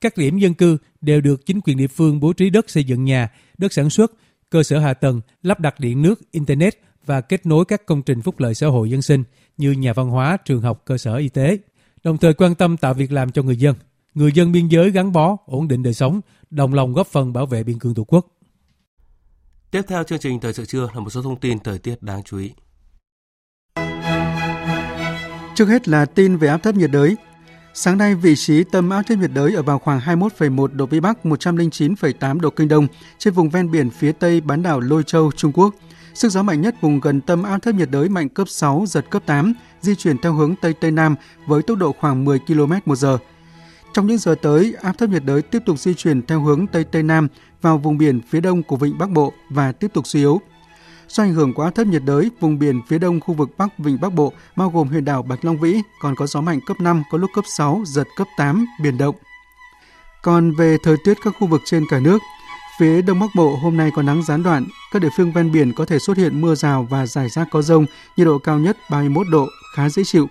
Các 0.00 0.16
điểm 0.16 0.38
dân 0.38 0.54
cư 0.54 0.78
đều 1.00 1.20
được 1.20 1.46
chính 1.46 1.60
quyền 1.60 1.76
địa 1.76 1.86
phương 1.86 2.20
bố 2.20 2.32
trí 2.32 2.50
đất 2.50 2.70
xây 2.70 2.84
dựng 2.84 3.04
nhà, 3.04 3.28
đất 3.58 3.72
sản 3.72 3.90
xuất, 3.90 4.12
cơ 4.50 4.62
sở 4.62 4.78
hạ 4.78 4.94
tầng, 4.94 5.20
lắp 5.42 5.60
đặt 5.60 5.80
điện 5.80 6.02
nước, 6.02 6.32
internet 6.32 6.78
và 7.06 7.20
kết 7.20 7.46
nối 7.46 7.64
các 7.64 7.86
công 7.86 8.02
trình 8.02 8.22
phúc 8.22 8.40
lợi 8.40 8.54
xã 8.54 8.66
hội 8.66 8.90
dân 8.90 9.02
sinh 9.02 9.24
như 9.56 9.72
nhà 9.72 9.92
văn 9.92 10.08
hóa, 10.08 10.36
trường 10.44 10.62
học, 10.62 10.82
cơ 10.84 10.98
sở 10.98 11.16
y 11.16 11.28
tế, 11.28 11.58
đồng 12.04 12.18
thời 12.18 12.34
quan 12.34 12.54
tâm 12.54 12.76
tạo 12.76 12.94
việc 12.94 13.12
làm 13.12 13.32
cho 13.32 13.42
người 13.42 13.56
dân. 13.56 13.74
Người 14.14 14.32
dân 14.32 14.52
biên 14.52 14.68
giới 14.68 14.90
gắn 14.90 15.12
bó, 15.12 15.36
ổn 15.46 15.68
định 15.68 15.82
đời 15.82 15.94
sống, 15.94 16.20
đồng 16.50 16.74
lòng 16.74 16.92
góp 16.92 17.06
phần 17.06 17.32
bảo 17.32 17.46
vệ 17.46 17.62
biên 17.62 17.78
cương 17.78 17.94
Tổ 17.94 18.04
quốc. 18.04 18.26
Tiếp 19.70 19.82
theo 19.88 20.04
chương 20.04 20.18
trình 20.18 20.40
thời 20.40 20.52
sự 20.52 20.64
trưa 20.64 20.88
là 20.94 21.00
một 21.00 21.10
số 21.10 21.22
thông 21.22 21.40
tin 21.40 21.58
thời 21.58 21.78
tiết 21.78 22.02
đáng 22.02 22.22
chú 22.22 22.38
ý. 22.38 22.52
Trước 25.54 25.68
hết 25.68 25.88
là 25.88 26.04
tin 26.04 26.36
về 26.36 26.48
áp 26.48 26.58
thấp 26.58 26.74
nhiệt 26.74 26.90
đới. 26.90 27.16
Sáng 27.74 27.98
nay, 27.98 28.14
vị 28.14 28.34
trí 28.36 28.64
tâm 28.72 28.90
áp 28.90 29.02
thấp 29.02 29.18
nhiệt 29.18 29.30
đới 29.34 29.54
ở 29.54 29.62
vào 29.62 29.78
khoảng 29.78 30.00
21,1 30.00 30.66
độ 30.66 30.86
Vĩ 30.86 31.00
Bắc, 31.00 31.18
109,8 31.24 32.40
độ 32.40 32.50
Kinh 32.50 32.68
Đông, 32.68 32.86
trên 33.18 33.34
vùng 33.34 33.50
ven 33.50 33.70
biển 33.70 33.90
phía 33.90 34.12
tây 34.12 34.40
bán 34.40 34.62
đảo 34.62 34.80
Lôi 34.80 35.02
Châu, 35.02 35.32
Trung 35.32 35.52
Quốc. 35.54 35.74
Sức 36.14 36.28
gió 36.28 36.42
mạnh 36.42 36.60
nhất 36.60 36.74
vùng 36.80 37.00
gần 37.00 37.20
tâm 37.20 37.42
áp 37.42 37.58
thấp 37.58 37.74
nhiệt 37.74 37.90
đới 37.90 38.08
mạnh 38.08 38.28
cấp 38.28 38.48
6, 38.48 38.84
giật 38.86 39.10
cấp 39.10 39.22
8, 39.26 39.54
di 39.80 39.94
chuyển 39.94 40.18
theo 40.18 40.32
hướng 40.32 40.54
Tây 40.56 40.72
Tây 40.72 40.90
Nam 40.90 41.14
với 41.46 41.62
tốc 41.62 41.78
độ 41.78 41.94
khoảng 42.00 42.24
10 42.24 42.38
km 42.38 42.72
một 42.84 42.96
giờ. 42.96 43.18
Trong 43.92 44.06
những 44.06 44.18
giờ 44.18 44.34
tới, 44.42 44.74
áp 44.82 44.98
thấp 44.98 45.10
nhiệt 45.10 45.24
đới 45.24 45.42
tiếp 45.42 45.58
tục 45.66 45.78
di 45.78 45.94
chuyển 45.94 46.26
theo 46.26 46.40
hướng 46.40 46.66
Tây 46.66 46.84
Tây 46.84 47.02
Nam 47.02 47.28
vào 47.62 47.78
vùng 47.78 47.98
biển 47.98 48.20
phía 48.28 48.40
đông 48.40 48.62
của 48.62 48.76
Vịnh 48.76 48.98
Bắc 48.98 49.10
Bộ 49.10 49.32
và 49.50 49.72
tiếp 49.72 49.88
tục 49.92 50.06
suy 50.06 50.20
yếu. 50.20 50.40
Do 51.08 51.22
ảnh 51.22 51.34
hưởng 51.34 51.54
của 51.54 51.62
áp 51.62 51.70
thấp 51.70 51.86
nhiệt 51.86 52.02
đới, 52.04 52.30
vùng 52.40 52.58
biển 52.58 52.80
phía 52.88 52.98
đông 52.98 53.20
khu 53.20 53.34
vực 53.34 53.50
Bắc 53.58 53.78
Vịnh 53.78 54.00
Bắc 54.00 54.14
Bộ 54.14 54.32
bao 54.56 54.70
gồm 54.70 54.88
huyện 54.88 55.04
đảo 55.04 55.22
Bạch 55.22 55.44
Long 55.44 55.58
Vĩ 55.58 55.80
còn 56.00 56.14
có 56.14 56.26
gió 56.26 56.40
mạnh 56.40 56.60
cấp 56.66 56.80
5, 56.80 57.02
có 57.10 57.18
lúc 57.18 57.30
cấp 57.34 57.44
6, 57.48 57.82
giật 57.86 58.06
cấp 58.16 58.26
8, 58.36 58.66
biển 58.82 58.98
động. 58.98 59.14
Còn 60.22 60.52
về 60.52 60.76
thời 60.82 60.96
tiết 61.04 61.18
các 61.24 61.34
khu 61.38 61.46
vực 61.46 61.60
trên 61.64 61.84
cả 61.90 62.00
nước, 62.00 62.18
phía 62.78 63.02
Đông 63.02 63.20
Bắc 63.20 63.26
Bộ 63.34 63.56
hôm 63.56 63.76
nay 63.76 63.90
có 63.94 64.02
nắng 64.02 64.22
gián 64.22 64.42
đoạn, 64.42 64.64
các 64.92 65.02
địa 65.02 65.08
phương 65.16 65.32
ven 65.32 65.52
biển 65.52 65.72
có 65.72 65.84
thể 65.84 65.98
xuất 65.98 66.16
hiện 66.16 66.40
mưa 66.40 66.54
rào 66.54 66.86
và 66.90 67.06
rải 67.06 67.28
rác 67.28 67.48
có 67.50 67.62
rông, 67.62 67.86
nhiệt 68.16 68.26
độ 68.26 68.38
cao 68.38 68.58
nhất 68.58 68.76
31 68.90 69.26
độ, 69.30 69.48
khá 69.74 69.88
dễ 69.88 70.02
chịu. 70.06 70.28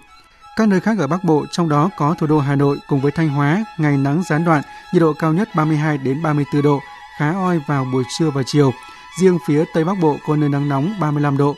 Các 0.55 0.67
nơi 0.67 0.79
khác 0.79 0.97
ở 0.99 1.07
Bắc 1.07 1.23
Bộ, 1.23 1.45
trong 1.51 1.69
đó 1.69 1.89
có 1.97 2.15
thủ 2.19 2.27
đô 2.27 2.39
Hà 2.39 2.55
Nội 2.55 2.77
cùng 2.87 3.01
với 3.01 3.11
Thanh 3.11 3.29
Hóa, 3.29 3.65
ngày 3.77 3.97
nắng 3.97 4.23
gián 4.29 4.45
đoạn, 4.45 4.61
nhiệt 4.93 5.01
độ 5.01 5.13
cao 5.13 5.33
nhất 5.33 5.49
32 5.55 5.97
đến 5.97 6.21
34 6.23 6.61
độ, 6.61 6.79
khá 7.17 7.33
oi 7.33 7.61
vào 7.67 7.85
buổi 7.93 8.03
trưa 8.17 8.29
và 8.29 8.43
chiều. 8.45 8.73
Riêng 9.19 9.37
phía 9.47 9.65
Tây 9.73 9.83
Bắc 9.83 9.99
Bộ 10.01 10.17
có 10.27 10.35
nơi 10.35 10.49
nắng 10.49 10.69
nóng 10.69 10.93
35 10.99 11.37
độ. 11.37 11.55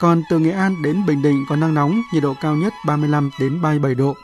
Còn 0.00 0.22
từ 0.30 0.38
Nghệ 0.38 0.50
An 0.50 0.82
đến 0.82 1.06
Bình 1.06 1.22
Định 1.22 1.44
có 1.48 1.56
nắng 1.56 1.74
nóng, 1.74 2.02
nhiệt 2.12 2.22
độ 2.22 2.34
cao 2.40 2.56
nhất 2.56 2.72
35 2.86 3.30
đến 3.40 3.62
37 3.62 3.94
độ. 3.94 4.14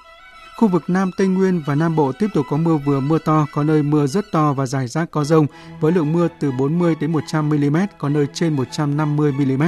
Khu 0.59 0.69
vực 0.69 0.91
Nam 0.91 1.11
Tây 1.17 1.27
Nguyên 1.27 1.63
và 1.67 1.75
Nam 1.75 1.97
Bộ 1.97 2.13
tiếp 2.13 2.27
tục 2.35 2.47
có 2.51 2.57
mưa 2.57 2.77
vừa 2.77 3.01
mưa 3.01 3.19
to, 3.19 3.47
có 3.53 3.65
nơi 3.65 3.83
mưa 3.83 4.07
rất 4.07 4.25
to 4.33 4.53
và 4.53 4.67
rải 4.67 4.89
rác 4.89 5.11
có 5.11 5.25
rông, 5.25 5.47
với 5.81 5.93
lượng 5.93 6.13
mưa 6.13 6.29
từ 6.41 6.53
40 6.53 6.95
đến 7.01 7.13
100 7.13 7.49
mm, 7.49 7.77
có 7.99 8.09
nơi 8.09 8.27
trên 8.33 8.57
150 8.57 9.33
mm. 9.33 9.63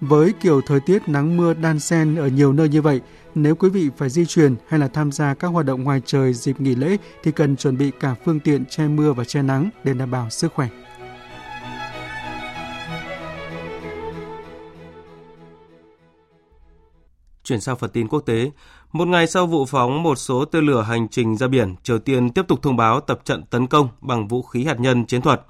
Với 0.00 0.32
kiểu 0.40 0.60
thời 0.66 0.80
tiết 0.80 1.08
nắng 1.08 1.36
mưa 1.36 1.54
đan 1.54 1.80
xen 1.80 2.16
ở 2.16 2.28
nhiều 2.28 2.52
nơi 2.52 2.68
như 2.68 2.82
vậy, 2.82 3.00
nếu 3.34 3.54
quý 3.54 3.68
vị 3.68 3.90
phải 3.96 4.08
di 4.08 4.26
chuyển 4.26 4.56
hay 4.68 4.80
là 4.80 4.88
tham 4.88 5.12
gia 5.12 5.34
các 5.34 5.48
hoạt 5.48 5.66
động 5.66 5.82
ngoài 5.82 6.02
trời 6.06 6.34
dịp 6.34 6.60
nghỉ 6.60 6.74
lễ 6.74 6.96
thì 7.22 7.32
cần 7.32 7.56
chuẩn 7.56 7.78
bị 7.78 7.90
cả 8.00 8.14
phương 8.24 8.40
tiện 8.40 8.64
che 8.66 8.88
mưa 8.88 9.12
và 9.12 9.24
che 9.24 9.42
nắng 9.42 9.70
để 9.84 9.94
đảm 9.94 10.10
bảo 10.10 10.30
sức 10.30 10.52
khỏe. 10.54 10.68
Chuyển 17.48 17.60
sang 17.60 17.76
phần 17.76 17.90
tin 17.90 18.08
quốc 18.08 18.20
tế, 18.20 18.50
một 18.92 19.08
ngày 19.08 19.26
sau 19.26 19.46
vụ 19.46 19.66
phóng 19.66 20.02
một 20.02 20.14
số 20.16 20.44
tên 20.44 20.66
lửa 20.66 20.82
hành 20.82 21.08
trình 21.08 21.36
ra 21.36 21.48
biển, 21.48 21.74
Triều 21.82 21.98
Tiên 21.98 22.30
tiếp 22.30 22.42
tục 22.48 22.62
thông 22.62 22.76
báo 22.76 23.00
tập 23.00 23.20
trận 23.24 23.42
tấn 23.50 23.66
công 23.66 23.88
bằng 24.00 24.28
vũ 24.28 24.42
khí 24.42 24.64
hạt 24.64 24.80
nhân 24.80 25.06
chiến 25.06 25.20
thuật. 25.20 25.42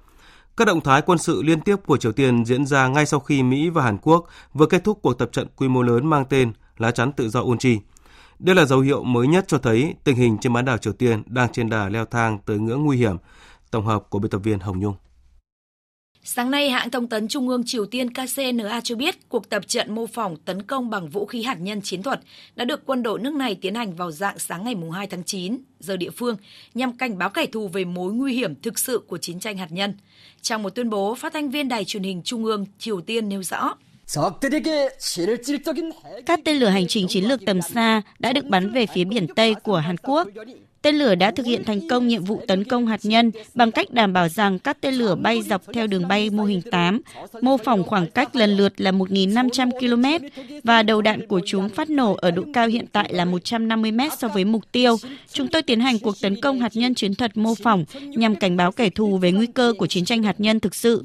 Các 0.57 0.65
động 0.65 0.81
thái 0.81 1.03
quân 1.03 1.19
sự 1.19 1.43
liên 1.43 1.61
tiếp 1.61 1.77
của 1.87 1.97
Triều 1.97 2.13
Tiên 2.13 2.45
diễn 2.45 2.67
ra 2.67 2.89
ngay 2.89 3.07
sau 3.07 3.21
khi 3.21 3.43
Mỹ 3.43 3.69
và 3.69 3.83
Hàn 3.83 3.99
Quốc 4.03 4.27
vừa 4.55 4.67
kết 4.67 4.85
thúc 4.85 4.99
cuộc 5.03 5.13
tập 5.13 5.29
trận 5.33 5.49
quy 5.57 5.69
mô 5.69 5.83
lớn 5.83 6.07
mang 6.07 6.25
tên 6.25 6.53
Lá 6.77 6.91
chắn 6.91 7.13
tự 7.13 7.29
do 7.29 7.41
Unchi. 7.41 7.79
Đây 8.39 8.57
là 8.57 8.65
dấu 8.65 8.81
hiệu 8.81 9.03
mới 9.03 9.27
nhất 9.27 9.45
cho 9.49 9.59
thấy 9.59 9.95
tình 10.05 10.17
hình 10.17 10.39
trên 10.41 10.53
bán 10.53 10.65
đảo 10.65 10.79
Triều 10.79 10.93
Tiên 10.93 11.23
đang 11.27 11.53
trên 11.53 11.69
đà 11.69 11.89
leo 11.89 12.05
thang 12.05 12.39
tới 12.47 12.59
ngưỡng 12.59 12.85
nguy 12.85 12.97
hiểm. 12.97 13.17
Tổng 13.71 13.87
hợp 13.87 14.11
của 14.11 14.19
biên 14.19 14.31
tập 14.31 14.39
viên 14.39 14.59
Hồng 14.59 14.81
Nhung. 14.81 14.95
Sáng 16.31 16.51
nay, 16.51 16.71
hãng 16.71 16.91
thông 16.91 17.07
tấn 17.07 17.29
Trung 17.29 17.49
ương 17.49 17.63
Triều 17.67 17.87
Tiên 17.87 18.11
KCNA 18.11 18.81
cho 18.85 18.97
biết 18.97 19.29
cuộc 19.29 19.49
tập 19.49 19.63
trận 19.67 19.95
mô 19.95 20.07
phỏng 20.07 20.37
tấn 20.37 20.63
công 20.63 20.91
bằng 20.91 21.09
vũ 21.09 21.27
khí 21.27 21.43
hạt 21.43 21.55
nhân 21.61 21.81
chiến 21.83 22.03
thuật 22.03 22.21
đã 22.57 22.65
được 22.65 22.87
quân 22.87 23.03
đội 23.03 23.21
nước 23.21 23.33
này 23.33 23.55
tiến 23.55 23.75
hành 23.75 23.97
vào 23.97 24.11
dạng 24.11 24.39
sáng 24.39 24.65
ngày 24.65 24.75
2 24.93 25.07
tháng 25.07 25.25
9 25.25 25.59
giờ 25.81 25.97
địa 25.97 26.11
phương 26.11 26.37
nhằm 26.75 26.93
cảnh 26.93 27.19
báo 27.19 27.31
kẻ 27.31 27.47
thù 27.47 27.69
về 27.69 27.85
mối 27.85 28.13
nguy 28.13 28.35
hiểm 28.35 28.55
thực 28.55 28.79
sự 28.79 29.01
của 29.07 29.19
chiến 29.19 29.41
tranh 29.41 29.57
hạt 29.57 29.73
nhân. 29.73 29.95
Trong 30.43 30.63
một 30.63 30.71
tuyên 30.71 30.91
bố, 30.91 31.15
phát 31.15 31.33
thanh 31.33 31.51
viên 31.51 31.69
đài 31.69 31.85
truyền 31.85 32.03
hình 32.03 32.23
Trung 32.25 32.45
ương 32.45 32.67
Triều 32.79 33.01
Tiên 33.01 33.29
nêu 33.29 33.43
rõ 33.43 33.75
các 36.27 36.41
tên 36.45 36.57
lửa 36.57 36.69
hành 36.69 36.87
trình 36.87 37.07
chiến 37.09 37.25
lược 37.25 37.41
tầm 37.47 37.63
xa 37.63 38.03
đã 38.19 38.33
được 38.33 38.45
bắn 38.45 38.73
về 38.73 38.87
phía 38.87 39.05
biển 39.05 39.27
Tây 39.35 39.55
của 39.55 39.77
Hàn 39.77 39.97
Quốc. 39.97 40.29
Tên 40.83 40.97
lửa 40.97 41.15
đã 41.15 41.31
thực 41.31 41.47
hiện 41.47 41.65
thành 41.65 41.89
công 41.89 42.09
nhiệm 42.09 42.25
vụ 42.25 42.41
tấn 42.49 42.65
công 42.65 42.87
hạt 42.87 43.01
nhân 43.03 43.31
bằng 43.55 43.73
cách 43.73 43.91
đảm 43.91 44.13
bảo 44.13 44.29
rằng 44.29 44.59
các 44.59 44.81
tên 44.81 44.95
lửa 44.95 45.15
bay 45.15 45.43
dọc 45.43 45.63
theo 45.73 45.87
đường 45.87 46.09
bay 46.09 46.31
mô 46.31 46.45
hình 46.45 46.63
8, 46.71 47.01
mô 47.41 47.57
phỏng 47.57 47.85
khoảng 47.85 48.11
cách 48.11 48.37
lần 48.37 48.57
lượt 48.57 48.81
là 48.81 48.91
1.500 48.91 49.71
km 49.71 50.27
và 50.65 50.83
đầu 50.83 51.03
đạn 51.03 51.27
của 51.27 51.41
chúng 51.47 51.69
phát 51.69 51.91
nổ 51.91 52.15
ở 52.15 52.31
độ 52.31 52.43
cao 52.55 52.69
hiện 52.69 52.87
tại 52.93 53.13
là 53.13 53.25
150 53.25 53.93
m 53.93 54.01
so 54.19 54.29
với 54.29 54.45
mục 54.45 54.63
tiêu. 54.73 54.97
Chúng 55.33 55.49
tôi 55.49 55.63
tiến 55.63 55.81
hành 55.81 55.99
cuộc 55.99 56.21
tấn 56.23 56.41
công 56.41 56.61
hạt 56.61 56.73
nhân 56.75 56.95
chiến 56.95 57.15
thuật 57.15 57.37
mô 57.37 57.55
phỏng 57.55 57.85
nhằm 58.03 58.37
cảnh 58.37 58.57
báo 58.57 58.73
kẻ 58.73 58.91
thù 58.91 59.19
về 59.19 59.33
nguy 59.33 59.47
cơ 59.47 59.73
của 59.79 59.87
chiến 59.87 60.05
tranh 60.05 60.23
hạt 60.23 60.41
nhân 60.41 60.61
thực 60.61 60.75
sự. 60.75 61.03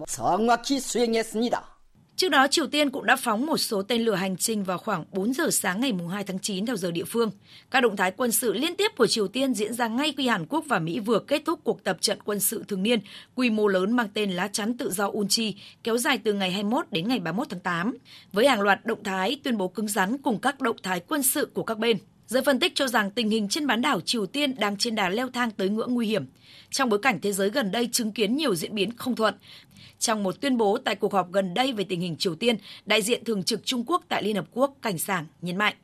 Trước 2.16 2.30
đó, 2.30 2.48
Triều 2.48 2.68
Tiên 2.68 2.90
cũng 2.90 3.06
đã 3.06 3.16
phóng 3.16 3.46
một 3.46 3.58
số 3.58 3.82
tên 3.82 4.02
lửa 4.02 4.16
hành 4.16 4.38
trình 4.38 4.64
vào 4.64 4.78
khoảng 4.78 5.06
4 5.12 5.34
giờ 5.34 5.50
sáng 5.52 5.82
ngày 5.82 5.94
2 6.12 6.24
tháng 6.24 6.40
9 6.40 6.66
theo 6.66 6.76
giờ 6.76 6.92
địa 6.92 7.04
phương. 7.04 7.32
Các 7.72 7.82
động 7.82 7.96
thái 7.96 8.12
quân 8.12 8.32
sự 8.32 8.54
liên 8.54 8.76
tiếp 8.76 8.92
của 8.98 9.08
Triều 9.08 9.28
Tiên 9.28 9.54
diễn 9.54 9.74
ra 9.74 9.88
ngay 9.88 10.14
khi 10.18 10.28
Hàn 10.28 10.46
Quốc 10.46 10.66
và 10.68 10.80
Mỹ 10.80 11.00
vừa 11.00 11.20
kết 11.20 11.42
thúc 11.46 11.60
cuộc 11.64 11.84
tập 11.84 11.98
trận 12.02 12.18
quân 12.26 12.40
sự 12.40 12.64
thường 12.68 12.84
niên 12.84 13.00
quy 13.36 13.50
mô 13.50 13.68
lớn 13.68 13.92
mang 13.92 14.08
tên 14.14 14.32
Lá 14.32 14.48
chắn 14.48 14.78
tự 14.78 14.92
do 14.92 15.08
Unchi 15.08 15.56
kéo 15.84 15.98
dài 15.98 16.18
từ 16.18 16.34
ngày 16.34 16.52
21 16.52 16.86
đến 16.92 17.08
ngày 17.08 17.20
31 17.20 17.48
tháng 17.50 17.60
8, 17.60 17.98
với 18.34 18.48
hàng 18.48 18.62
loạt 18.62 18.86
động 18.86 19.04
thái 19.04 19.40
tuyên 19.44 19.58
bố 19.58 19.68
cứng 19.68 19.88
rắn 19.88 20.18
cùng 20.18 20.40
các 20.40 20.62
động 20.62 20.78
thái 20.84 21.00
quân 21.00 21.24
sự 21.24 21.50
của 21.54 21.64
các 21.64 21.80
bên. 21.80 21.98
Giới 22.28 22.42
phân 22.44 22.60
tích 22.60 22.76
cho 22.76 22.88
rằng 22.88 23.12
tình 23.12 23.30
hình 23.30 23.48
trên 23.48 23.68
bán 23.68 23.82
đảo 23.82 24.02
Triều 24.02 24.26
Tiên 24.26 24.56
đang 24.60 24.78
trên 24.78 24.96
đà 24.96 25.10
leo 25.10 25.30
thang 25.30 25.52
tới 25.52 25.70
ngưỡng 25.70 25.94
nguy 25.94 26.08
hiểm. 26.08 26.26
Trong 26.70 26.90
bối 26.90 27.00
cảnh 27.00 27.20
thế 27.22 27.32
giới 27.32 27.50
gần 27.50 27.72
đây 27.72 27.90
chứng 27.92 28.12
kiến 28.12 28.36
nhiều 28.36 28.56
diễn 28.56 28.76
biến 28.76 28.98
không 28.98 29.16
thuận, 29.16 29.36
trong 30.04 30.24
một 30.24 30.42
tuyên 30.42 30.58
bố 30.58 30.78
tại 30.78 30.96
cuộc 30.96 31.14
họp 31.14 31.32
gần 31.32 31.54
đây 31.54 31.74
về 31.74 31.84
tình 31.84 32.02
hình 32.02 32.16
Triều 32.16 32.36
Tiên, 32.36 32.58
đại 32.86 33.02
diện 33.02 33.24
thường 33.24 33.44
trực 33.44 33.66
Trung 33.66 33.84
Quốc 33.88 34.04
tại 34.10 34.24
Liên 34.24 34.36
Hợp 34.36 34.46
Quốc 34.52 34.76
Cảnh 34.82 34.98
Sảng 34.98 35.26
nhấn 35.42 35.58
mạnh. 35.58 35.76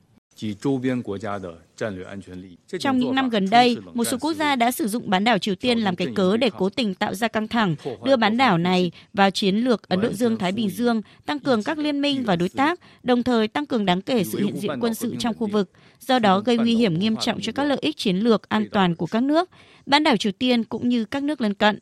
Trong 2.80 3.00
những 3.00 3.16
năm 3.16 3.30
gần 3.30 3.50
đây, 3.50 3.78
một 3.94 4.04
số 4.04 4.18
quốc 4.22 4.34
gia 4.34 4.56
đã 4.56 4.72
sử 4.72 4.88
dụng 4.88 5.10
bán 5.10 5.24
đảo 5.24 5.38
Triều 5.38 5.56
Tiên 5.56 5.80
làm 5.80 5.96
cái 5.96 6.08
cớ 6.16 6.38
để 6.38 6.50
cố 6.58 6.70
tình 6.70 6.96
tạo 6.96 7.14
ra 7.14 7.28
căng 7.28 7.48
thẳng, 7.48 7.76
đưa 8.06 8.16
bán 8.16 8.38
đảo 8.38 8.58
này 8.58 8.92
vào 9.14 9.32
chiến 9.32 9.56
lược 9.56 9.90
Ấn 9.90 10.02
Độ 10.02 10.14
Dương-Thái 10.14 10.52
Bình 10.52 10.70
Dương, 10.70 11.02
tăng 11.26 11.40
cường 11.40 11.64
các 11.64 11.78
liên 11.78 12.02
minh 12.02 12.24
và 12.26 12.36
đối 12.36 12.50
tác, 12.50 12.80
đồng 13.04 13.24
thời 13.24 13.48
tăng 13.48 13.66
cường 13.66 13.86
đáng 13.86 14.02
kể 14.02 14.24
sự 14.24 14.40
hiện 14.40 14.58
diện 14.58 14.72
quân 14.82 14.94
sự 14.94 15.16
trong 15.20 15.36
khu 15.38 15.48
vực, 15.48 15.72
do 16.00 16.20
đó 16.20 16.40
gây 16.40 16.58
nguy 16.58 16.76
hiểm 16.76 17.00
nghiêm 17.00 17.16
trọng 17.16 17.42
cho 17.42 17.52
các 17.52 17.64
lợi 17.64 17.80
ích 17.82 17.98
chiến 17.98 18.18
lược 18.18 18.50
an 18.50 18.66
toàn 18.72 18.96
của 18.96 19.06
các 19.06 19.24
nước, 19.24 19.50
bán 19.86 20.04
đảo 20.04 20.18
Triều 20.18 20.32
Tiên 20.32 20.64
cũng 20.64 20.90
như 20.90 21.06
các 21.06 21.24
nước 21.24 21.42
lân 21.42 21.54
cận. 21.54 21.80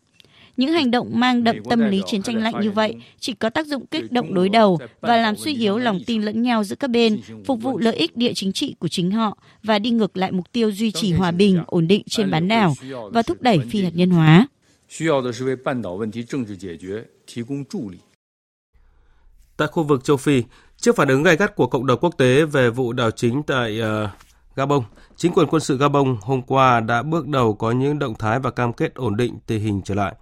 Những 0.58 0.72
hành 0.72 0.92
động 0.92 1.20
mang 1.20 1.44
đậm 1.44 1.56
tâm 1.70 1.80
lý 1.80 2.02
chiến 2.06 2.22
tranh 2.22 2.36
lạnh 2.36 2.54
như 2.62 2.72
vậy 2.72 2.96
chỉ 3.20 3.34
có 3.34 3.50
tác 3.50 3.68
dụng 3.68 3.86
kích 3.86 4.12
động 4.12 4.34
đối 4.34 4.50
đầu 4.50 4.80
và 5.02 5.18
làm 5.18 5.36
suy 5.36 5.56
yếu 5.56 5.78
lòng 5.78 6.00
tin 6.06 6.22
lẫn 6.22 6.42
nhau 6.42 6.64
giữa 6.64 6.76
các 6.76 6.90
bên, 6.90 7.22
phục 7.46 7.62
vụ 7.62 7.80
lợi 7.80 7.96
ích 7.96 8.18
địa 8.18 8.34
chính 8.34 8.54
trị 8.54 8.76
của 8.80 8.88
chính 8.88 9.12
họ 9.12 9.38
và 9.64 9.80
đi 9.80 9.90
ngược 9.90 10.18
lại 10.18 10.32
mục 10.32 10.52
tiêu 10.52 10.72
duy 10.72 10.92
trì 10.92 11.14
hòa 11.14 11.32
bình, 11.32 11.64
ổn 11.68 11.88
định 11.88 12.04
trên 12.10 12.32
bán 12.32 12.48
đảo 12.48 12.74
và 13.12 13.22
thúc 13.22 13.42
đẩy 13.42 13.60
phi 13.60 13.84
hạt 13.84 13.92
nhân 13.94 14.10
hóa. 14.10 14.48
Tại 19.58 19.68
khu 19.68 19.84
vực 19.84 20.04
châu 20.04 20.18
Phi, 20.18 20.44
trước 20.78 20.96
phản 20.96 21.08
ứng 21.08 21.24
gay 21.24 21.36
gắt 21.36 21.56
của 21.56 21.68
cộng 21.68 21.86
đồng 21.86 22.00
quốc 22.00 22.18
tế 22.18 22.46
về 22.46 22.70
vụ 22.70 22.94
đảo 22.94 23.12
chính 23.12 23.44
tại 23.44 23.82
uh, 23.82 24.10
Gabon, 24.56 24.82
chính 25.16 25.34
quyền 25.34 25.48
quân 25.48 25.62
sự 25.62 25.78
Gabon 25.78 26.18
hôm 26.22 26.42
qua 26.42 26.80
đã 26.80 27.04
bước 27.04 27.28
đầu 27.28 27.54
có 27.54 27.72
những 27.72 28.00
động 28.00 28.16
thái 28.20 28.40
và 28.40 28.52
cam 28.52 28.74
kết 28.74 28.96
ổn 28.96 29.18
định 29.18 29.34
tình 29.48 29.62
hình 29.62 29.82
trở 29.86 29.96
lại. 29.96 30.16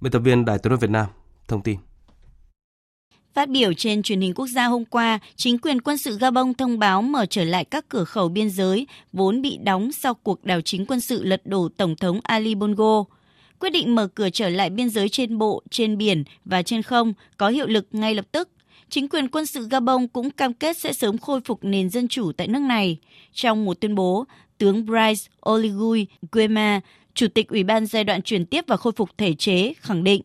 Biên 0.00 0.12
tập 0.12 0.18
viên 0.18 0.44
Đài 0.44 0.58
tiếng 0.58 0.70
nói 0.70 0.78
Việt 0.78 0.90
Nam 0.90 1.06
thông 1.48 1.62
tin. 1.62 1.78
Phát 3.34 3.48
biểu 3.48 3.72
trên 3.72 4.02
truyền 4.02 4.20
hình 4.20 4.34
quốc 4.34 4.46
gia 4.46 4.64
hôm 4.66 4.84
qua, 4.84 5.18
chính 5.36 5.58
quyền 5.58 5.80
quân 5.80 5.98
sự 5.98 6.18
Gabon 6.18 6.54
thông 6.54 6.78
báo 6.78 7.02
mở 7.02 7.26
trở 7.26 7.44
lại 7.44 7.64
các 7.64 7.88
cửa 7.88 8.04
khẩu 8.04 8.28
biên 8.28 8.50
giới 8.50 8.86
vốn 9.12 9.42
bị 9.42 9.58
đóng 9.64 9.92
sau 9.92 10.14
cuộc 10.14 10.44
đảo 10.44 10.60
chính 10.60 10.86
quân 10.86 11.00
sự 11.00 11.24
lật 11.24 11.42
đổ 11.44 11.68
Tổng 11.76 11.96
thống 11.96 12.20
Ali 12.22 12.54
Bongo. 12.54 13.04
Quyết 13.58 13.70
định 13.70 13.94
mở 13.94 14.06
cửa 14.06 14.30
trở 14.30 14.48
lại 14.48 14.70
biên 14.70 14.90
giới 14.90 15.08
trên 15.08 15.38
bộ, 15.38 15.62
trên 15.70 15.98
biển 15.98 16.24
và 16.44 16.62
trên 16.62 16.82
không 16.82 17.12
có 17.36 17.48
hiệu 17.48 17.66
lực 17.66 17.88
ngay 17.92 18.14
lập 18.14 18.26
tức 18.32 18.48
chính 18.88 19.08
quyền 19.08 19.28
quân 19.28 19.46
sự 19.46 19.68
Gabon 19.70 20.08
cũng 20.08 20.30
cam 20.30 20.54
kết 20.54 20.78
sẽ 20.78 20.92
sớm 20.92 21.18
khôi 21.18 21.40
phục 21.40 21.64
nền 21.64 21.90
dân 21.90 22.08
chủ 22.08 22.32
tại 22.32 22.48
nước 22.48 22.62
này. 22.62 22.98
Trong 23.32 23.64
một 23.64 23.80
tuyên 23.80 23.94
bố, 23.94 24.24
tướng 24.58 24.86
Brice 24.86 25.30
Oligui 25.50 26.06
Guema, 26.32 26.80
Chủ 27.14 27.26
tịch 27.34 27.48
Ủy 27.48 27.64
ban 27.64 27.86
giai 27.86 28.04
đoạn 28.04 28.22
chuyển 28.22 28.46
tiếp 28.46 28.64
và 28.66 28.76
khôi 28.76 28.92
phục 28.92 29.18
thể 29.18 29.34
chế, 29.34 29.72
khẳng 29.80 30.04
định. 30.04 30.22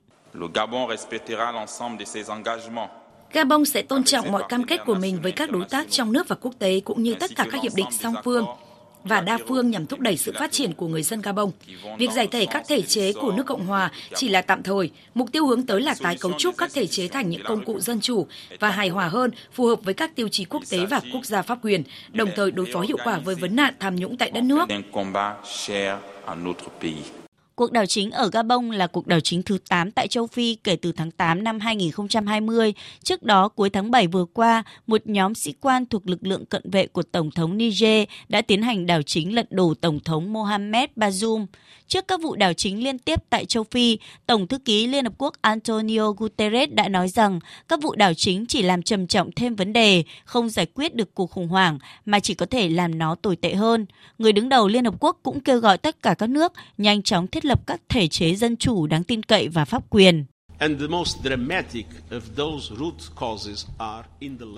Gabon 3.32 3.66
sẽ 3.66 3.82
tôn 3.82 4.04
trọng 4.04 4.32
mọi 4.32 4.44
cam 4.50 4.64
kết 4.64 4.80
của 4.86 4.96
mình 4.96 5.20
với 5.22 5.32
các 5.32 5.52
đối 5.52 5.66
tác 5.66 5.88
trong 5.90 6.12
nước 6.12 6.28
và 6.28 6.36
quốc 6.36 6.54
tế 6.60 6.80
cũng 6.80 7.04
như 7.04 7.16
tất 7.16 7.32
cả 7.36 7.46
các 7.52 7.62
hiệp 7.62 7.72
định 7.76 7.92
song 7.92 8.16
phương 8.24 8.46
và 9.06 9.22
đa 9.22 9.38
phương 9.48 9.72
nhằm 9.72 9.86
thúc 9.86 10.00
đẩy 10.00 10.18
sự 10.18 10.34
phát 10.40 10.52
triển 10.52 10.74
của 10.74 10.88
người 10.88 11.04
dân 11.04 11.22
Gabon. 11.22 11.52
Việc 11.98 12.12
giải 12.12 12.28
thể 12.28 12.46
các 12.46 12.64
thể 12.68 12.82
chế 12.82 13.14
của 13.14 13.32
nước 13.32 13.46
Cộng 13.46 13.66
hòa 13.66 13.92
chỉ 14.16 14.30
là 14.30 14.42
tạm 14.42 14.64
thời, 14.64 14.90
mục 15.14 15.32
tiêu 15.32 15.48
hướng 15.48 15.66
tới 15.66 15.82
là 15.82 15.96
tái 16.02 16.18
cấu 16.20 16.32
trúc 16.38 16.58
các 16.58 16.74
thể 16.74 16.88
chế 16.88 17.08
thành 17.08 17.30
những 17.30 17.42
công 17.46 17.66
cụ 17.66 17.80
dân 17.80 18.02
chủ 18.02 18.28
và 18.60 18.70
hài 18.70 18.90
hòa 18.90 19.08
hơn, 19.08 19.32
phù 19.54 19.66
hợp 19.66 19.80
với 19.84 19.94
các 19.94 20.16
tiêu 20.16 20.28
chí 20.28 20.46
quốc 20.46 20.64
tế 20.70 20.86
và 20.86 21.02
quốc 21.14 21.26
gia 21.26 21.42
pháp 21.42 21.58
quyền, 21.62 21.84
đồng 22.12 22.30
thời 22.36 22.52
đối 22.52 22.66
phó 22.74 22.82
hiệu 22.82 22.98
quả 23.04 23.20
với 23.20 23.36
vấn 23.36 23.56
nạn 23.56 23.74
tham 23.80 23.96
nhũng 23.96 24.18
tại 24.18 24.32
đất 24.32 24.44
nước. 24.44 24.70
Cuộc 27.56 27.72
đảo 27.72 27.86
chính 27.86 28.12
ở 28.12 28.30
Gabon 28.34 28.70
là 28.70 28.88
cuộc 28.88 29.08
đảo 29.08 29.20
chính 29.20 29.44
thứ 29.44 29.58
8 29.70 29.92
tại 29.92 30.08
châu 30.08 30.28
Phi 30.28 30.56
kể 30.56 30.76
từ 30.76 30.92
tháng 30.92 31.12
8 31.12 31.44
năm 31.44 31.60
2020. 31.60 32.74
Trước 33.04 33.24
đó, 33.24 33.48
cuối 33.48 33.70
tháng 33.70 33.92
7 33.92 34.08
vừa 34.08 34.26
qua, 34.26 34.64
một 34.88 35.02
nhóm 35.06 35.36
sĩ 35.36 35.54
quan 35.62 35.86
thuộc 35.86 36.08
lực 36.08 36.24
lượng 36.24 36.46
cận 36.46 36.72
vệ 36.72 36.88
của 36.88 37.04
Tổng 37.04 37.32
thống 37.32 37.58
Niger 37.58 38.08
đã 38.30 38.42
tiến 38.42 38.62
hành 38.62 38.86
đảo 38.86 39.02
chính 39.02 39.36
lật 39.36 39.52
đổ 39.52 39.74
Tổng 39.82 40.00
thống 40.00 40.34
Mohamed 40.34 40.90
Bazoum. 40.96 41.46
Trước 41.88 42.08
các 42.08 42.22
vụ 42.22 42.36
đảo 42.36 42.54
chính 42.54 42.84
liên 42.84 43.00
tiếp 43.00 43.20
tại 43.30 43.46
châu 43.46 43.64
Phi, 43.64 43.98
Tổng 44.28 44.48
thư 44.48 44.58
ký 44.58 44.88
Liên 44.88 45.06
Hợp 45.06 45.14
Quốc 45.18 45.34
Antonio 45.42 46.12
Guterres 46.12 46.70
đã 46.72 46.90
nói 46.90 47.08
rằng 47.08 47.40
các 47.68 47.82
vụ 47.82 47.96
đảo 47.96 48.14
chính 48.14 48.46
chỉ 48.46 48.62
làm 48.62 48.84
trầm 48.84 49.08
trọng 49.08 49.32
thêm 49.32 49.56
vấn 49.56 49.74
đề, 49.74 50.04
không 50.26 50.50
giải 50.50 50.66
quyết 50.66 50.96
được 50.96 51.16
cuộc 51.16 51.32
khủng 51.32 51.48
hoảng, 51.48 51.80
mà 52.06 52.20
chỉ 52.20 52.34
có 52.34 52.46
thể 52.46 52.70
làm 52.70 52.98
nó 52.98 53.16
tồi 53.16 53.36
tệ 53.36 53.56
hơn. 53.56 53.86
Người 54.18 54.32
đứng 54.32 54.50
đầu 54.50 54.68
Liên 54.68 54.86
Hợp 54.86 54.96
Quốc 55.00 55.20
cũng 55.24 55.40
kêu 55.40 55.60
gọi 55.60 55.78
tất 55.78 56.02
cả 56.02 56.14
các 56.14 56.30
nước 56.30 56.54
nhanh 56.78 57.04
chóng 57.04 57.28
thiết 57.28 57.46
lập 57.46 57.62
các 57.68 57.82
thể 57.90 58.08
chế 58.08 58.36
dân 58.36 58.58
chủ 58.58 58.88
đáng 58.88 59.04
tin 59.04 59.24
cậy 59.24 59.48
và 59.48 59.66
pháp 59.66 59.84
quyền. 59.90 60.26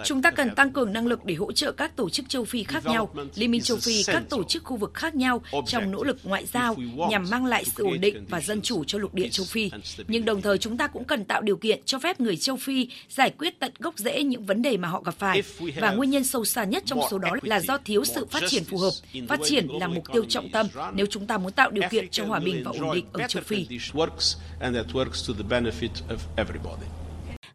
Chúng 0.05 0.21
ta 0.21 0.31
cần 0.31 0.55
tăng 0.55 0.71
cường 0.71 0.93
năng 0.93 1.07
lực 1.07 1.25
để 1.25 1.35
hỗ 1.35 1.51
trợ 1.51 1.71
các 1.71 1.95
tổ 1.95 2.09
chức 2.09 2.29
châu 2.29 2.45
Phi 2.45 2.63
khác 2.63 2.85
nhau, 2.85 3.09
Liên 3.35 3.51
minh 3.51 3.61
châu 3.61 3.77
Phi, 3.77 4.03
các 4.07 4.23
tổ 4.29 4.43
chức 4.43 4.63
khu 4.63 4.77
vực 4.77 4.93
khác 4.93 5.15
nhau 5.15 5.41
trong 5.67 5.91
nỗ 5.91 6.03
lực 6.03 6.17
ngoại 6.23 6.45
giao 6.45 6.75
nhằm 7.09 7.25
mang 7.31 7.45
lại 7.45 7.65
sự 7.65 7.83
ổn 7.83 8.01
định 8.01 8.25
và 8.29 8.41
dân 8.41 8.61
chủ 8.61 8.83
cho 8.83 8.99
lục 8.99 9.13
địa 9.13 9.29
châu 9.29 9.45
Phi. 9.45 9.71
Nhưng 10.07 10.25
đồng 10.25 10.41
thời 10.41 10.57
chúng 10.57 10.77
ta 10.77 10.87
cũng 10.87 11.03
cần 11.03 11.25
tạo 11.25 11.41
điều 11.41 11.57
kiện 11.57 11.81
cho 11.85 11.99
phép 11.99 12.19
người 12.19 12.37
châu 12.37 12.55
Phi 12.55 12.89
giải 13.09 13.29
quyết 13.37 13.59
tận 13.59 13.71
gốc 13.79 13.97
rễ 13.97 14.23
những 14.23 14.45
vấn 14.45 14.61
đề 14.61 14.77
mà 14.77 14.87
họ 14.87 15.01
gặp 15.01 15.15
phải. 15.19 15.41
Và 15.79 15.91
nguyên 15.91 16.09
nhân 16.09 16.23
sâu 16.23 16.45
xa 16.45 16.63
nhất 16.63 16.83
trong 16.85 16.99
số 17.11 17.17
đó 17.17 17.35
là 17.41 17.59
do 17.59 17.77
thiếu 17.77 18.05
sự 18.05 18.25
phát 18.25 18.43
triển 18.47 18.63
phù 18.63 18.77
hợp. 18.77 18.91
Phát 19.27 19.39
triển 19.43 19.67
là 19.67 19.87
mục 19.87 20.03
tiêu 20.13 20.25
trọng 20.29 20.49
tâm 20.49 20.67
nếu 20.93 21.05
chúng 21.09 21.27
ta 21.27 21.37
muốn 21.37 21.51
tạo 21.51 21.71
điều 21.71 21.83
kiện 21.89 22.09
cho 22.09 22.25
hòa 22.25 22.39
bình 22.39 22.63
và 22.65 22.71
ổn 22.79 22.95
định 22.95 23.05
ở 23.13 23.27
châu 23.27 23.43
Phi. 23.43 23.67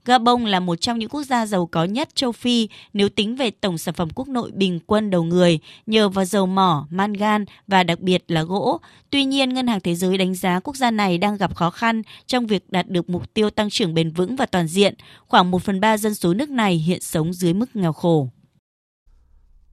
Gabon 0.05 0.45
là 0.45 0.61
một 0.61 0.77
trong 0.77 0.99
những 0.99 1.09
quốc 1.09 1.23
gia 1.23 1.47
giàu 1.47 1.67
có 1.67 1.85
nhất 1.85 2.15
châu 2.15 2.33
Phi 2.33 2.69
nếu 2.93 3.09
tính 3.09 3.37
về 3.37 3.51
tổng 3.51 3.79
sản 3.79 3.95
phẩm 3.95 4.09
quốc 4.15 4.29
nội 4.29 4.51
bình 4.55 4.81
quân 4.87 5.11
đầu 5.11 5.23
người, 5.23 5.59
nhờ 5.87 6.09
vào 6.09 6.25
dầu 6.25 6.47
mỏ, 6.47 6.87
mangan 6.91 7.45
và 7.67 7.83
đặc 7.83 8.01
biệt 8.01 8.25
là 8.29 8.43
gỗ. 8.43 8.81
Tuy 9.11 9.25
nhiên, 9.25 9.55
Ngân 9.55 9.67
hàng 9.67 9.81
Thế 9.81 9.95
giới 9.95 10.19
đánh 10.19 10.35
giá 10.35 10.61
quốc 10.61 10.77
gia 10.77 10.91
này 10.91 11.19
đang 11.19 11.37
gặp 11.37 11.55
khó 11.55 11.71
khăn 11.71 12.03
trong 12.27 12.47
việc 12.47 12.71
đạt 12.71 12.89
được 12.89 13.11
mục 13.11 13.35
tiêu 13.35 13.51
tăng 13.51 13.71
trưởng 13.71 13.95
bền 13.95 14.11
vững 14.11 14.37
và 14.37 14.47
toàn 14.47 14.69
diện. 14.69 14.95
Khoảng 15.27 15.51
1 15.51 15.63
phần 15.63 15.81
3 15.81 15.97
dân 15.97 16.15
số 16.15 16.35
nước 16.35 16.51
này 16.51 16.75
hiện 16.75 17.01
sống 17.01 17.33
dưới 17.33 17.55
mức 17.55 17.77
nghèo 17.77 17.93
khổ. 17.93 18.29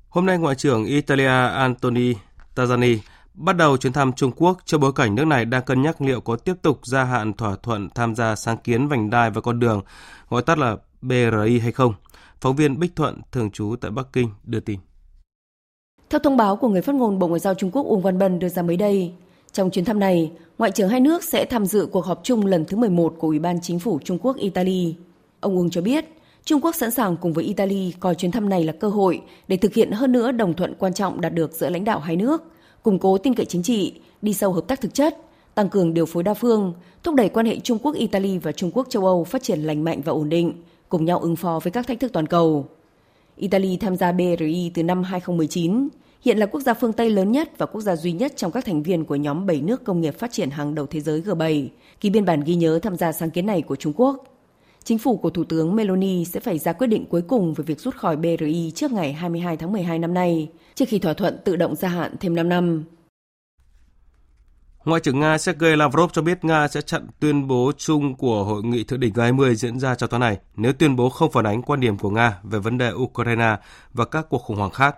Hôm 0.09 0.25
nay, 0.25 0.37
Ngoại 0.37 0.55
trưởng 0.55 0.85
Italia 0.85 1.47
Antoni 1.55 2.13
Tajani 2.55 2.97
bắt 3.39 3.57
đầu 3.57 3.77
chuyến 3.77 3.93
thăm 3.93 4.13
Trung 4.13 4.31
Quốc 4.35 4.57
trong 4.65 4.81
bối 4.81 4.91
cảnh 4.95 5.15
nước 5.15 5.25
này 5.25 5.45
đang 5.45 5.63
cân 5.63 5.81
nhắc 5.81 6.01
liệu 6.01 6.21
có 6.21 6.35
tiếp 6.35 6.53
tục 6.61 6.79
gia 6.85 7.03
hạn 7.03 7.33
thỏa 7.33 7.55
thuận 7.63 7.89
tham 7.95 8.15
gia 8.15 8.35
sáng 8.35 8.57
kiến 8.57 8.87
vành 8.87 9.09
đai 9.09 9.31
và 9.31 9.41
con 9.41 9.59
đường, 9.59 9.81
gọi 10.29 10.41
tắt 10.41 10.57
là 10.57 10.77
BRI 11.01 11.59
hay 11.59 11.71
không. 11.71 11.93
Phóng 12.41 12.55
viên 12.55 12.79
Bích 12.79 12.95
Thuận, 12.95 13.21
thường 13.31 13.51
trú 13.51 13.75
tại 13.81 13.91
Bắc 13.91 14.07
Kinh, 14.13 14.29
đưa 14.43 14.59
tin. 14.59 14.79
Theo 16.09 16.19
thông 16.19 16.37
báo 16.37 16.55
của 16.55 16.67
người 16.67 16.81
phát 16.81 16.95
ngôn 16.95 17.19
Bộ 17.19 17.27
Ngoại 17.27 17.39
giao 17.39 17.53
Trung 17.53 17.71
Quốc 17.71 17.83
Uông 17.83 18.01
Văn 18.01 18.19
Bân 18.19 18.39
đưa 18.39 18.49
ra 18.49 18.61
mới 18.61 18.77
đây, 18.77 19.11
trong 19.51 19.71
chuyến 19.71 19.85
thăm 19.85 19.99
này, 19.99 20.31
Ngoại 20.57 20.71
trưởng 20.71 20.89
hai 20.89 20.99
nước 20.99 21.23
sẽ 21.23 21.45
tham 21.45 21.65
dự 21.65 21.87
cuộc 21.91 22.05
họp 22.05 22.19
chung 22.23 22.45
lần 22.45 22.65
thứ 22.65 22.77
11 22.77 23.15
của 23.19 23.27
Ủy 23.27 23.39
ban 23.39 23.61
Chính 23.61 23.79
phủ 23.79 23.99
Trung 24.03 24.19
Quốc 24.21 24.37
Italy. 24.37 24.95
Ông 25.39 25.57
Uông 25.57 25.69
cho 25.69 25.81
biết, 25.81 26.05
Trung 26.43 26.61
Quốc 26.61 26.75
sẵn 26.75 26.91
sàng 26.91 27.17
cùng 27.17 27.33
với 27.33 27.43
Italy 27.43 27.93
coi 27.99 28.15
chuyến 28.15 28.31
thăm 28.31 28.49
này 28.49 28.63
là 28.63 28.73
cơ 28.73 28.89
hội 28.89 29.21
để 29.47 29.57
thực 29.57 29.73
hiện 29.73 29.91
hơn 29.91 30.11
nữa 30.11 30.31
đồng 30.31 30.53
thuận 30.53 30.75
quan 30.79 30.93
trọng 30.93 31.21
đạt 31.21 31.33
được 31.33 31.51
giữa 31.51 31.69
lãnh 31.69 31.83
đạo 31.83 31.99
hai 31.99 32.15
nước– 32.15 32.43
củng 32.83 32.99
cố 32.99 33.17
tin 33.17 33.33
cậy 33.33 33.45
chính 33.45 33.63
trị, 33.63 33.93
đi 34.21 34.33
sâu 34.33 34.53
hợp 34.53 34.67
tác 34.67 34.81
thực 34.81 34.93
chất, 34.93 35.17
tăng 35.55 35.69
cường 35.69 35.93
điều 35.93 36.05
phối 36.05 36.23
đa 36.23 36.33
phương, 36.33 36.73
thúc 37.03 37.15
đẩy 37.15 37.29
quan 37.29 37.45
hệ 37.45 37.59
Trung 37.59 37.79
Quốc 37.79 37.95
Italy 37.95 38.37
và 38.37 38.51
Trung 38.51 38.71
Quốc 38.73 38.87
châu 38.89 39.05
Âu 39.05 39.23
phát 39.23 39.43
triển 39.43 39.59
lành 39.59 39.83
mạnh 39.83 40.01
và 40.05 40.11
ổn 40.11 40.29
định, 40.29 40.53
cùng 40.89 41.05
nhau 41.05 41.19
ứng 41.19 41.35
phó 41.35 41.59
với 41.63 41.71
các 41.71 41.87
thách 41.87 41.99
thức 41.99 42.13
toàn 42.13 42.27
cầu. 42.27 42.65
Italy 43.35 43.77
tham 43.77 43.95
gia 43.95 44.11
BRI 44.11 44.71
từ 44.73 44.83
năm 44.83 45.03
2019, 45.03 45.87
hiện 46.21 46.37
là 46.37 46.45
quốc 46.45 46.61
gia 46.61 46.73
phương 46.73 46.93
Tây 46.93 47.09
lớn 47.09 47.31
nhất 47.31 47.57
và 47.57 47.65
quốc 47.65 47.81
gia 47.81 47.95
duy 47.95 48.11
nhất 48.11 48.33
trong 48.35 48.51
các 48.51 48.65
thành 48.65 48.83
viên 48.83 49.05
của 49.05 49.15
nhóm 49.15 49.45
7 49.45 49.61
nước 49.61 49.83
công 49.83 50.01
nghiệp 50.01 50.19
phát 50.19 50.31
triển 50.31 50.49
hàng 50.49 50.75
đầu 50.75 50.85
thế 50.85 50.99
giới 50.99 51.21
G7, 51.21 51.67
ký 51.99 52.09
biên 52.09 52.25
bản 52.25 52.41
ghi 52.45 52.55
nhớ 52.55 52.79
tham 52.83 52.95
gia 52.95 53.11
sáng 53.11 53.31
kiến 53.31 53.45
này 53.45 53.61
của 53.61 53.75
Trung 53.75 53.93
Quốc. 53.95 54.23
Chính 54.83 54.97
phủ 54.97 55.17
của 55.17 55.29
Thủ 55.29 55.43
tướng 55.43 55.75
Meloni 55.75 56.25
sẽ 56.25 56.39
phải 56.39 56.59
ra 56.59 56.73
quyết 56.73 56.87
định 56.87 57.05
cuối 57.05 57.21
cùng 57.21 57.53
về 57.53 57.63
việc 57.63 57.79
rút 57.79 57.95
khỏi 57.95 58.15
BRI 58.15 58.71
trước 58.75 58.91
ngày 58.91 59.13
22 59.13 59.57
tháng 59.57 59.71
12 59.71 59.99
năm 59.99 60.13
nay, 60.13 60.49
trước 60.75 60.85
khi 60.87 60.99
thỏa 60.99 61.13
thuận 61.13 61.37
tự 61.45 61.55
động 61.55 61.75
gia 61.75 61.89
hạn 61.89 62.15
thêm 62.19 62.35
5 62.35 62.49
năm. 62.49 62.83
Ngoại 64.85 65.01
trưởng 65.01 65.19
Nga 65.19 65.37
Sergei 65.37 65.75
Lavrov 65.75 66.11
cho 66.13 66.21
biết 66.21 66.45
Nga 66.45 66.67
sẽ 66.67 66.81
chặn 66.81 67.07
tuyên 67.19 67.47
bố 67.47 67.71
chung 67.77 68.15
của 68.15 68.43
Hội 68.43 68.63
nghị 68.63 68.83
Thượng 68.83 68.99
đỉnh 68.99 69.13
G20 69.13 69.53
diễn 69.53 69.79
ra 69.79 69.95
trong 69.95 70.09
tuần 70.09 70.19
này 70.19 70.37
nếu 70.55 70.73
tuyên 70.73 70.95
bố 70.95 71.09
không 71.09 71.31
phản 71.31 71.45
ánh 71.45 71.61
quan 71.61 71.79
điểm 71.79 71.97
của 71.97 72.09
Nga 72.09 72.39
về 72.43 72.59
vấn 72.59 72.77
đề 72.77 72.91
Ukraine 72.91 73.55
và 73.93 74.05
các 74.05 74.25
cuộc 74.29 74.37
khủng 74.37 74.57
hoảng 74.57 74.71
khác. 74.71 74.95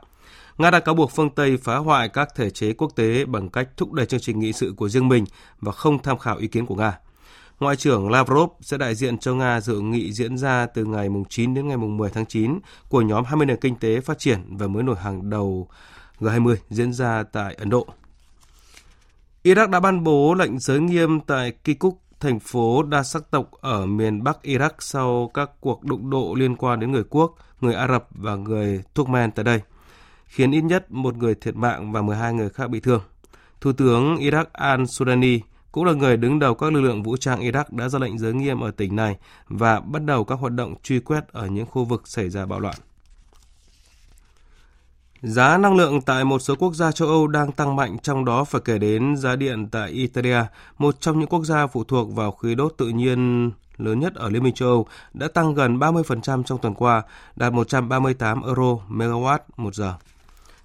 Nga 0.57 0.71
đã 0.71 0.79
cáo 0.79 0.95
buộc 0.95 1.11
phương 1.11 1.29
Tây 1.29 1.57
phá 1.57 1.75
hoại 1.77 2.09
các 2.09 2.35
thể 2.35 2.49
chế 2.49 2.73
quốc 2.73 2.91
tế 2.95 3.25
bằng 3.25 3.49
cách 3.49 3.69
thúc 3.77 3.91
đẩy 3.91 4.05
chương 4.05 4.19
trình 4.19 4.39
nghị 4.39 4.53
sự 4.53 4.73
của 4.77 4.89
riêng 4.89 5.07
mình 5.07 5.25
và 5.59 5.71
không 5.71 5.99
tham 6.03 6.17
khảo 6.17 6.37
ý 6.37 6.47
kiến 6.47 6.65
của 6.65 6.75
Nga. 6.75 6.99
Ngoại 7.61 7.75
trưởng 7.75 8.09
Lavrov 8.09 8.49
sẽ 8.61 8.77
đại 8.77 8.95
diện 8.95 9.17
cho 9.17 9.33
Nga 9.33 9.61
dự 9.61 9.79
nghị 9.79 10.13
diễn 10.13 10.37
ra 10.37 10.65
từ 10.65 10.85
ngày 10.85 11.09
9 11.29 11.53
đến 11.53 11.67
ngày 11.67 11.77
10 11.77 12.09
tháng 12.09 12.25
9 12.25 12.59
của 12.89 13.01
nhóm 13.01 13.23
20 13.25 13.45
nền 13.45 13.57
kinh 13.57 13.75
tế 13.75 14.01
phát 14.01 14.19
triển 14.19 14.57
và 14.57 14.67
mới 14.67 14.83
nổi 14.83 14.95
hàng 14.95 15.29
đầu 15.29 15.67
G20 16.19 16.55
diễn 16.69 16.93
ra 16.93 17.23
tại 17.23 17.55
Ấn 17.55 17.69
Độ. 17.69 17.87
Iraq 19.43 19.69
đã 19.69 19.79
ban 19.79 20.03
bố 20.03 20.33
lệnh 20.33 20.59
giới 20.59 20.79
nghiêm 20.79 21.19
tại 21.19 21.51
Kirkuk, 21.63 22.01
thành 22.19 22.39
phố 22.39 22.83
đa 22.83 23.03
sắc 23.03 23.31
tộc 23.31 23.51
ở 23.51 23.85
miền 23.85 24.23
Bắc 24.23 24.37
Iraq 24.43 24.71
sau 24.79 25.31
các 25.33 25.49
cuộc 25.59 25.83
đụng 25.83 26.09
độ 26.09 26.33
liên 26.37 26.55
quan 26.55 26.79
đến 26.79 26.91
người 26.91 27.03
quốc, 27.09 27.35
người 27.61 27.73
Ả 27.73 27.87
Rập 27.87 28.07
và 28.11 28.35
người 28.35 28.83
Turkmen 28.93 29.31
tại 29.31 29.43
đây, 29.43 29.61
khiến 30.25 30.51
ít 30.51 30.61
nhất 30.61 30.91
một 30.91 31.17
người 31.17 31.35
thiệt 31.35 31.55
mạng 31.55 31.91
và 31.91 32.01
12 32.01 32.33
người 32.33 32.49
khác 32.49 32.69
bị 32.69 32.79
thương. 32.79 33.01
Thủ 33.61 33.71
tướng 33.73 34.15
Iraq 34.15 34.45
al-Sudani 34.53 35.39
cũng 35.71 35.83
là 35.85 35.93
người 35.93 36.17
đứng 36.17 36.39
đầu 36.39 36.55
các 36.55 36.73
lực 36.73 36.81
lượng 36.81 37.03
vũ 37.03 37.17
trang 37.17 37.41
Iraq 37.41 37.63
đã 37.69 37.89
ra 37.89 37.99
lệnh 37.99 38.19
giới 38.19 38.33
nghiêm 38.33 38.59
ở 38.59 38.71
tỉnh 38.71 38.95
này 38.95 39.17
và 39.47 39.79
bắt 39.79 40.05
đầu 40.05 40.23
các 40.23 40.35
hoạt 40.35 40.53
động 40.53 40.75
truy 40.83 40.99
quét 40.99 41.27
ở 41.31 41.47
những 41.47 41.65
khu 41.65 41.85
vực 41.85 42.07
xảy 42.07 42.29
ra 42.29 42.45
bạo 42.45 42.59
loạn. 42.59 42.75
Giá 45.21 45.57
năng 45.57 45.75
lượng 45.75 46.01
tại 46.01 46.23
một 46.23 46.39
số 46.39 46.55
quốc 46.55 46.73
gia 46.73 46.91
châu 46.91 47.07
Âu 47.07 47.27
đang 47.27 47.51
tăng 47.51 47.75
mạnh, 47.75 47.97
trong 48.03 48.25
đó 48.25 48.43
phải 48.43 48.61
kể 48.65 48.77
đến 48.77 49.17
giá 49.17 49.35
điện 49.35 49.67
tại 49.71 49.89
Italia, 49.89 50.43
một 50.77 51.01
trong 51.01 51.19
những 51.19 51.29
quốc 51.29 51.43
gia 51.43 51.67
phụ 51.67 51.83
thuộc 51.83 52.15
vào 52.15 52.31
khí 52.31 52.55
đốt 52.55 52.73
tự 52.77 52.87
nhiên 52.87 53.51
lớn 53.77 53.99
nhất 53.99 54.15
ở 54.15 54.29
Liên 54.29 54.43
minh 54.43 54.53
châu 54.53 54.69
Âu, 54.69 54.87
đã 55.13 55.27
tăng 55.27 55.53
gần 55.53 55.79
30% 55.79 56.43
trong 56.43 56.57
tuần 56.61 56.73
qua, 56.73 57.03
đạt 57.35 57.53
138 57.53 58.43
euro 58.43 58.77
megawatt 58.89 59.39
một 59.57 59.75
giờ. 59.75 59.93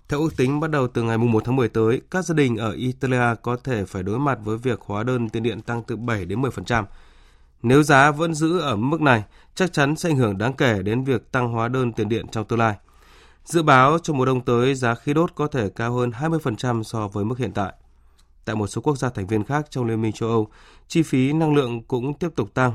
Theo 0.08 0.20
ước 0.20 0.36
tính, 0.36 0.60
bắt 0.60 0.70
đầu 0.70 0.88
từ 0.88 1.02
ngày 1.02 1.18
1 1.18 1.44
tháng 1.44 1.56
10 1.56 1.68
tới, 1.68 2.00
các 2.10 2.24
gia 2.24 2.34
đình 2.34 2.56
ở 2.56 2.72
Italia 2.72 3.34
có 3.42 3.56
thể 3.64 3.84
phải 3.84 4.02
đối 4.02 4.18
mặt 4.18 4.38
với 4.44 4.58
việc 4.58 4.80
hóa 4.80 5.02
đơn 5.02 5.28
tiền 5.28 5.42
điện 5.42 5.60
tăng 5.60 5.82
từ 5.82 5.96
7 5.96 6.24
đến 6.24 6.42
10%. 6.42 6.84
Nếu 7.62 7.82
giá 7.82 8.10
vẫn 8.10 8.34
giữ 8.34 8.58
ở 8.58 8.76
mức 8.76 9.00
này, 9.00 9.24
chắc 9.54 9.72
chắn 9.72 9.96
sẽ 9.96 10.10
ảnh 10.10 10.16
hưởng 10.16 10.38
đáng 10.38 10.52
kể 10.52 10.82
đến 10.82 11.04
việc 11.04 11.32
tăng 11.32 11.48
hóa 11.48 11.68
đơn 11.68 11.92
tiền 11.92 12.08
điện 12.08 12.26
trong 12.28 12.44
tương 12.44 12.58
lai. 12.58 12.76
Dự 13.44 13.62
báo 13.62 13.98
trong 13.98 14.16
mùa 14.16 14.24
đông 14.24 14.40
tới, 14.40 14.74
giá 14.74 14.94
khí 14.94 15.14
đốt 15.14 15.32
có 15.34 15.46
thể 15.46 15.68
cao 15.68 15.92
hơn 15.92 16.10
20% 16.10 16.82
so 16.82 17.08
với 17.08 17.24
mức 17.24 17.38
hiện 17.38 17.52
tại. 17.52 17.72
Tại 18.44 18.56
một 18.56 18.66
số 18.66 18.80
quốc 18.80 18.98
gia 18.98 19.10
thành 19.10 19.26
viên 19.26 19.44
khác 19.44 19.66
trong 19.70 19.84
Liên 19.84 20.02
minh 20.02 20.12
châu 20.12 20.28
Âu, 20.28 20.48
chi 20.88 21.02
phí 21.02 21.32
năng 21.32 21.54
lượng 21.54 21.82
cũng 21.82 22.14
tiếp 22.14 22.28
tục 22.36 22.54
tăng, 22.54 22.72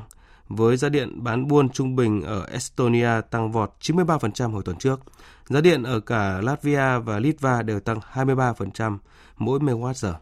với 0.56 0.78
giá 0.78 0.89
điện 0.89 1.24
bán 1.24 1.47
buôn 1.47 1.70
trung 1.70 1.95
bình 1.95 2.22
ở 2.22 2.45
Estonia 2.52 3.22
tăng 3.30 3.52
vọt 3.52 3.72
93% 3.82 4.52
hồi 4.52 4.64
tuần 4.66 4.78
trước. 4.78 4.99
Giá 5.49 5.62
điện 5.62 5.84
ở 5.84 5.99
cả 5.99 6.41
Latvia 6.41 6.99
và 6.99 7.20
Litva 7.20 7.62
đều 7.62 7.80
tăng 7.80 7.99
23% 8.14 8.97
mỗi 9.38 9.60
megawatt 9.60 9.93
giờ. 9.93 10.16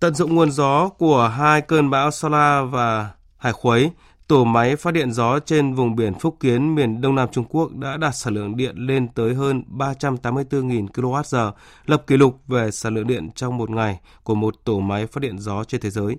Tận 0.00 0.14
dụng 0.14 0.34
nguồn 0.34 0.50
gió 0.50 0.88
của 0.88 1.28
hai 1.28 1.60
cơn 1.60 1.90
bão 1.90 2.10
Sola 2.10 2.62
và 2.62 3.10
Hải 3.36 3.52
Khuấy, 3.52 3.90
tổ 4.26 4.44
máy 4.44 4.76
phát 4.76 4.94
điện 4.94 5.12
gió 5.12 5.38
trên 5.38 5.74
vùng 5.74 5.96
biển 5.96 6.14
Phúc 6.14 6.36
Kiến, 6.40 6.74
miền 6.74 7.00
Đông 7.00 7.14
Nam 7.14 7.28
Trung 7.32 7.44
Quốc 7.44 7.72
đã 7.74 7.96
đạt 7.96 8.16
sản 8.16 8.34
lượng 8.34 8.56
điện 8.56 8.76
lên 8.76 9.08
tới 9.08 9.34
hơn 9.34 9.62
384.000 9.78 10.86
kWh, 10.86 11.52
lập 11.86 12.04
kỷ 12.06 12.16
lục 12.16 12.40
về 12.46 12.70
sản 12.70 12.94
lượng 12.94 13.06
điện 13.06 13.30
trong 13.34 13.58
một 13.58 13.70
ngày 13.70 14.00
của 14.22 14.34
một 14.34 14.54
tổ 14.64 14.80
máy 14.80 15.06
phát 15.06 15.20
điện 15.20 15.38
gió 15.38 15.64
trên 15.64 15.80
thế 15.80 15.90
giới. 15.90 16.16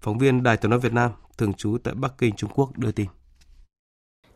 Phóng 0.00 0.18
viên 0.18 0.42
Đài 0.42 0.56
tiếng 0.56 0.70
nói 0.70 0.80
Việt 0.80 0.92
Nam, 0.92 1.10
thường 1.42 1.54
trú 1.54 1.78
tại 1.84 1.94
Bắc 1.94 2.18
Kinh, 2.18 2.34
Trung 2.36 2.50
Quốc 2.54 2.78
đưa 2.78 2.92
tin. 2.92 3.06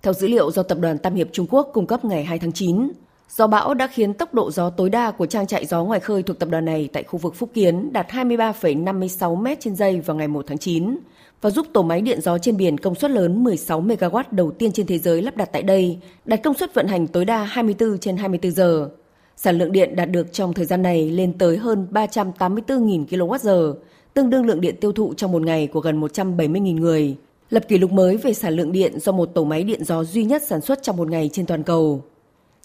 Theo 0.03 0.13
dữ 0.13 0.29
liệu 0.29 0.51
do 0.51 0.63
Tập 0.63 0.79
đoàn 0.81 0.99
Tam 0.99 1.15
Hiệp 1.15 1.29
Trung 1.33 1.47
Quốc 1.51 1.71
cung 1.73 1.87
cấp 1.87 2.05
ngày 2.05 2.25
2 2.25 2.39
tháng 2.39 2.53
9, 2.53 2.89
Gió 3.29 3.47
bão 3.47 3.75
đã 3.75 3.87
khiến 3.87 4.15
tốc 4.15 4.35
độ 4.35 4.51
gió 4.51 4.71
tối 4.71 4.91
đa 4.91 5.11
của 5.11 5.27
trang 5.27 5.47
trại 5.47 5.67
gió 5.67 5.85
ngoài 5.85 6.01
khơi 6.01 6.23
thuộc 6.23 6.39
tập 6.39 6.49
đoàn 6.49 6.65
này 6.65 6.89
tại 6.93 7.03
khu 7.03 7.19
vực 7.19 7.35
Phúc 7.35 7.51
Kiến 7.55 7.93
đạt 7.93 8.09
23,56 8.09 9.37
m 9.37 9.47
trên 9.61 9.77
giây 9.77 10.01
vào 10.01 10.17
ngày 10.17 10.29
1 10.29 10.45
tháng 10.47 10.59
9 10.59 10.97
và 11.41 11.51
giúp 11.51 11.67
tổ 11.73 11.83
máy 11.83 12.01
điện 12.01 12.21
gió 12.21 12.39
trên 12.39 12.57
biển 12.57 12.79
công 12.79 12.95
suất 12.95 13.11
lớn 13.11 13.45
16 13.45 13.83
MW 13.83 14.23
đầu 14.31 14.51
tiên 14.51 14.73
trên 14.73 14.87
thế 14.87 14.99
giới 14.99 15.23
lắp 15.23 15.37
đặt 15.37 15.49
tại 15.53 15.63
đây, 15.63 15.99
đạt 16.25 16.43
công 16.43 16.55
suất 16.55 16.75
vận 16.75 16.89
hành 16.89 17.07
tối 17.07 17.25
đa 17.25 17.45
24 17.45 17.99
trên 17.99 18.17
24 18.17 18.53
giờ. 18.53 18.91
Sản 19.37 19.59
lượng 19.59 19.73
điện 19.73 19.97
đạt 19.97 20.11
được 20.11 20.33
trong 20.33 20.53
thời 20.53 20.65
gian 20.65 20.83
này 20.83 21.11
lên 21.11 21.39
tới 21.39 21.57
hơn 21.57 21.87
384.000 21.91 23.07
kWh, 23.07 23.75
tương 24.17 24.31
đương 24.31 24.47
lượng 24.47 24.61
điện 24.61 24.77
tiêu 24.81 24.93
thụ 24.93 25.15
trong 25.15 25.33
một 25.33 25.43
ngày 25.43 25.67
của 25.67 25.81
gần 25.81 26.01
170.000 26.01 26.81
người, 26.81 27.17
lập 27.51 27.63
kỷ 27.69 27.79
lục 27.79 27.93
mới 27.93 28.17
về 28.17 28.35
sản 28.35 28.55
lượng 28.55 28.73
điện 28.73 29.01
do 29.01 29.13
một 29.13 29.27
tổ 29.35 29.45
máy 29.45 29.65
điện 29.65 29.85
gió 29.85 30.05
duy 30.05 30.25
nhất 30.25 30.43
sản 30.47 30.61
xuất 30.61 30.83
trong 30.83 30.97
một 30.97 31.11
ngày 31.11 31.31
trên 31.33 31.47
toàn 31.47 31.63
cầu. 31.63 32.03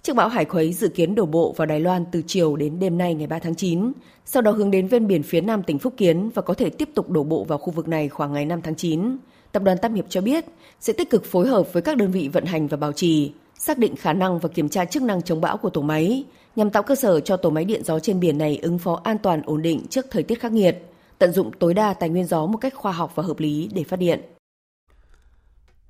Chiếc 0.02 0.16
bão 0.16 0.28
Hải 0.28 0.46
Khuấy 0.46 0.74
dự 0.74 0.88
kiến 0.88 1.16
đổ 1.16 1.26
bộ 1.26 1.54
vào 1.58 1.66
Đài 1.66 1.80
Loan 1.80 2.06
từ 2.12 2.22
chiều 2.28 2.56
đến 2.56 2.80
đêm 2.80 2.98
nay 2.98 3.14
ngày 3.14 3.28
3 3.28 3.40
tháng 3.40 3.56
9, 3.56 3.92
sau 4.26 4.42
đó 4.42 4.52
hướng 4.52 4.72
đến 4.72 4.88
ven 4.88 5.08
biển 5.08 5.24
phía 5.24 5.42
nam 5.42 5.64
tỉnh 5.64 5.80
Phúc 5.80 5.94
Kiến 5.98 6.30
và 6.30 6.42
có 6.42 6.54
thể 6.54 6.70
tiếp 6.70 6.90
tục 6.96 7.10
đổ 7.10 7.24
bộ 7.24 7.44
vào 7.44 7.58
khu 7.58 7.72
vực 7.72 7.88
này 7.88 8.10
khoảng 8.10 8.34
ngày 8.34 8.46
5 8.46 8.62
tháng 8.62 8.76
9. 8.76 9.18
Tập 9.52 9.64
đoàn 9.64 9.78
Tam 9.82 9.94
Hiệp 9.94 10.06
cho 10.10 10.22
biết 10.22 10.46
sẽ 10.80 10.94
tích 10.94 11.10
cực 11.10 11.26
phối 11.26 11.48
hợp 11.48 11.74
với 11.74 11.82
các 11.82 11.98
đơn 11.98 12.12
vị 12.12 12.30
vận 12.34 12.46
hành 12.46 12.68
và 12.68 12.78
bảo 12.78 12.92
trì, 12.92 13.32
xác 13.60 13.78
định 13.78 13.96
khả 13.96 14.14
năng 14.14 14.40
và 14.40 14.50
kiểm 14.50 14.70
tra 14.70 14.86
chức 14.86 15.04
năng 15.04 15.22
chống 15.22 15.42
bão 15.42 15.58
của 15.58 15.70
tổ 15.70 15.82
máy, 15.82 16.24
nhằm 16.56 16.70
tạo 16.70 16.84
cơ 16.84 16.96
sở 16.96 17.20
cho 17.20 17.38
tổ 17.38 17.50
máy 17.50 17.66
điện 17.66 17.84
gió 17.84 18.00
trên 18.00 18.20
biển 18.20 18.38
này 18.38 18.60
ứng 18.62 18.78
phó 18.78 19.02
an 19.04 19.18
toàn 19.18 19.42
ổn 19.46 19.62
định 19.62 19.82
trước 19.90 20.06
thời 20.12 20.24
tiết 20.24 20.40
khắc 20.40 20.52
nghiệt, 20.52 20.91
tận 21.22 21.34
dụng 21.34 21.52
tối 21.60 21.74
đa 21.74 21.94
tài 21.94 22.10
nguyên 22.10 22.26
gió 22.26 22.46
một 22.46 22.58
cách 22.58 22.74
khoa 22.76 22.92
học 22.92 23.12
và 23.16 23.24
hợp 23.24 23.40
lý 23.40 23.70
để 23.74 23.84
phát 23.84 24.00
điện. 24.00 24.22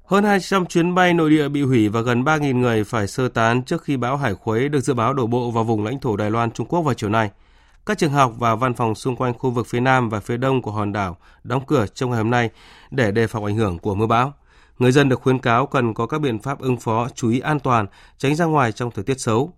Hơn 0.06 0.24
200 0.24 0.66
chuyến 0.66 0.96
bay 0.96 1.14
nội 1.14 1.30
địa 1.30 1.50
bị 1.50 1.62
hủy 1.62 1.90
và 1.90 2.02
gần 2.02 2.24
3.000 2.24 2.60
người 2.60 2.84
phải 2.84 3.08
sơ 3.08 3.28
tán 3.28 3.64
trước 3.64 3.84
khi 3.84 3.98
bão 3.98 4.18
Hải 4.18 4.34
Khuấy 4.34 4.70
được 4.70 4.80
dự 4.80 4.94
báo 4.94 5.14
đổ 5.14 5.28
bộ 5.28 5.52
vào 5.52 5.64
vùng 5.64 5.84
lãnh 5.84 6.00
thổ 6.00 6.16
Đài 6.16 6.32
Loan, 6.32 6.52
Trung 6.52 6.68
Quốc 6.68 6.82
vào 6.82 6.94
chiều 6.94 7.10
nay. 7.10 7.30
Các 7.86 7.98
trường 7.98 8.12
học 8.12 8.34
và 8.38 8.56
văn 8.56 8.74
phòng 8.74 8.96
xung 8.96 9.16
quanh 9.16 9.34
khu 9.34 9.50
vực 9.52 9.68
phía 9.68 9.80
nam 9.80 10.10
và 10.10 10.20
phía 10.20 10.38
đông 10.38 10.62
của 10.62 10.72
hòn 10.72 10.94
đảo 10.94 11.18
đóng 11.44 11.66
cửa 11.68 11.86
trong 11.94 12.10
ngày 12.10 12.18
hôm 12.18 12.30
nay 12.30 12.50
để 12.92 13.12
đề 13.12 13.28
phòng 13.28 13.46
ảnh 13.46 13.56
hưởng 13.56 13.80
của 13.80 13.96
mưa 13.96 14.08
bão. 14.08 14.34
Người 14.80 14.92
dân 14.92 15.10
được 15.10 15.22
khuyến 15.22 15.40
cáo 15.40 15.66
cần 15.66 15.94
có 15.94 16.08
các 16.08 16.22
biện 16.22 16.40
pháp 16.40 16.60
ứng 16.60 16.78
phó, 16.78 17.08
chú 17.16 17.30
ý 17.30 17.40
an 17.40 17.60
toàn, 17.60 17.86
tránh 18.18 18.36
ra 18.36 18.46
ngoài 18.46 18.72
trong 18.72 18.92
thời 18.92 19.04
tiết 19.04 19.20
xấu. 19.20 19.54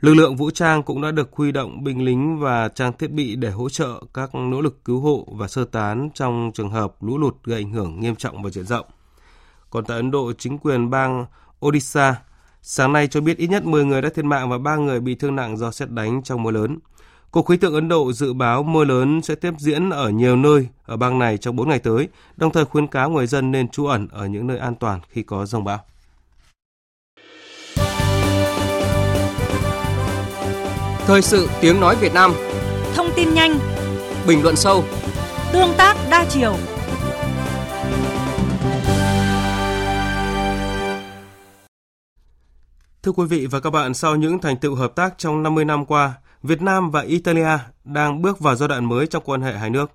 Lực 0.00 0.14
lượng 0.14 0.36
vũ 0.36 0.50
trang 0.50 0.82
cũng 0.82 1.02
đã 1.02 1.10
được 1.10 1.32
huy 1.32 1.52
động 1.52 1.84
binh 1.84 2.04
lính 2.04 2.38
và 2.38 2.68
trang 2.68 2.92
thiết 2.98 3.10
bị 3.10 3.36
để 3.36 3.50
hỗ 3.50 3.68
trợ 3.68 4.02
các 4.14 4.34
nỗ 4.34 4.60
lực 4.60 4.84
cứu 4.84 5.00
hộ 5.00 5.26
và 5.32 5.48
sơ 5.48 5.64
tán 5.64 6.10
trong 6.14 6.50
trường 6.54 6.70
hợp 6.70 7.02
lũ 7.02 7.18
lụt 7.18 7.34
gây 7.44 7.60
ảnh 7.60 7.72
hưởng 7.72 8.00
nghiêm 8.00 8.16
trọng 8.16 8.42
và 8.42 8.50
diện 8.50 8.66
rộng. 8.66 8.86
Còn 9.70 9.84
tại 9.84 9.96
Ấn 9.96 10.10
Độ, 10.10 10.32
chính 10.32 10.58
quyền 10.58 10.90
bang 10.90 11.26
Odisha 11.66 12.14
sáng 12.62 12.92
nay 12.92 13.08
cho 13.08 13.20
biết 13.20 13.36
ít 13.38 13.46
nhất 13.46 13.64
10 13.64 13.84
người 13.84 14.02
đã 14.02 14.08
thiệt 14.14 14.24
mạng 14.24 14.50
và 14.50 14.58
3 14.58 14.76
người 14.76 15.00
bị 15.00 15.14
thương 15.14 15.36
nặng 15.36 15.56
do 15.56 15.70
xét 15.70 15.90
đánh 15.90 16.22
trong 16.22 16.42
mưa 16.42 16.50
lớn. 16.50 16.78
Cục 17.30 17.46
khí 17.46 17.56
tượng 17.56 17.74
Ấn 17.74 17.88
Độ 17.88 18.12
dự 18.12 18.32
báo 18.32 18.62
mưa 18.62 18.84
lớn 18.84 19.22
sẽ 19.22 19.34
tiếp 19.34 19.54
diễn 19.58 19.90
ở 19.90 20.10
nhiều 20.10 20.36
nơi 20.36 20.68
ở 20.84 20.96
bang 20.96 21.18
này 21.18 21.38
trong 21.38 21.56
4 21.56 21.68
ngày 21.68 21.78
tới, 21.78 22.08
đồng 22.36 22.52
thời 22.52 22.64
khuyến 22.64 22.86
cáo 22.86 23.10
người 23.10 23.26
dân 23.26 23.50
nên 23.50 23.68
trú 23.68 23.86
ẩn 23.86 24.08
ở 24.10 24.26
những 24.26 24.46
nơi 24.46 24.58
an 24.58 24.74
toàn 24.74 25.00
khi 25.08 25.22
có 25.22 25.46
rông 25.46 25.64
bão. 25.64 25.78
Thời 31.08 31.22
sự 31.22 31.48
tiếng 31.60 31.80
nói 31.80 31.96
Việt 31.96 32.14
Nam 32.14 32.32
Thông 32.94 33.06
tin 33.16 33.34
nhanh 33.34 33.58
Bình 34.26 34.42
luận 34.42 34.56
sâu 34.56 34.84
Tương 35.52 35.74
tác 35.76 35.96
đa 36.10 36.26
chiều 36.28 36.56
Thưa 43.02 43.12
quý 43.12 43.26
vị 43.26 43.46
và 43.46 43.60
các 43.60 43.70
bạn, 43.70 43.94
sau 43.94 44.16
những 44.16 44.38
thành 44.38 44.56
tựu 44.56 44.74
hợp 44.74 44.94
tác 44.96 45.14
trong 45.18 45.42
50 45.42 45.64
năm 45.64 45.86
qua, 45.86 46.14
Việt 46.42 46.62
Nam 46.62 46.90
và 46.90 47.00
Italia 47.00 47.58
đang 47.84 48.22
bước 48.22 48.40
vào 48.40 48.56
giai 48.56 48.68
đoạn 48.68 48.84
mới 48.84 49.06
trong 49.06 49.22
quan 49.26 49.42
hệ 49.42 49.52
hai 49.52 49.70
nước. 49.70 49.90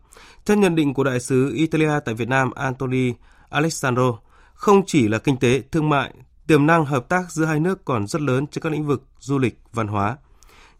Theo 0.46 0.58
nhận 0.58 0.76
định 0.76 0.94
của 0.94 1.04
đại 1.04 1.20
sứ 1.20 1.54
Italia 1.56 1.92
tại 2.06 2.16
Việt 2.16 2.28
Nam 2.28 2.52
Antoni 2.52 3.14
Alessandro, 3.50 4.18
không 4.54 4.82
chỉ 4.86 5.08
là 5.08 5.18
kinh 5.18 5.38
tế, 5.38 5.62
thương 5.72 5.90
mại, 5.90 6.14
tiềm 6.48 6.66
năng 6.66 6.86
hợp 6.86 7.10
tác 7.10 7.32
giữa 7.32 7.46
hai 7.46 7.60
nước 7.60 7.86
còn 7.86 8.08
rất 8.08 8.22
lớn 8.22 8.48
trên 8.48 8.62
các 8.62 8.72
lĩnh 8.72 8.88
vực 8.88 9.04
du 9.20 9.38
lịch, 9.38 9.60
văn 9.74 9.88
hóa. 9.88 10.18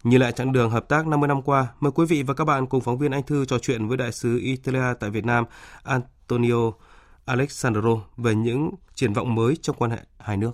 Nhìn 0.04 0.20
lại 0.20 0.32
chặng 0.32 0.52
đường 0.52 0.70
hợp 0.70 0.88
tác 0.88 1.06
50 1.06 1.28
năm 1.28 1.42
qua, 1.42 1.66
mời 1.80 1.92
quý 1.92 2.06
vị 2.06 2.22
và 2.22 2.34
các 2.34 2.44
bạn 2.44 2.66
cùng 2.66 2.80
phóng 2.80 2.98
viên 2.98 3.10
Anh 3.10 3.22
Thư 3.22 3.44
trò 3.44 3.58
chuyện 3.58 3.88
với 3.88 3.96
đại 3.96 4.12
sứ 4.12 4.38
Italia 4.38 4.94
tại 5.00 5.10
Việt 5.10 5.24
Nam 5.24 5.44
Antonio 5.82 6.72
alexandro 7.24 8.00
về 8.16 8.34
những 8.34 8.70
triển 8.94 9.12
vọng 9.12 9.34
mới 9.34 9.56
trong 9.62 9.76
quan 9.76 9.90
hệ 9.90 9.98
hai 10.18 10.36
nước. 10.36 10.52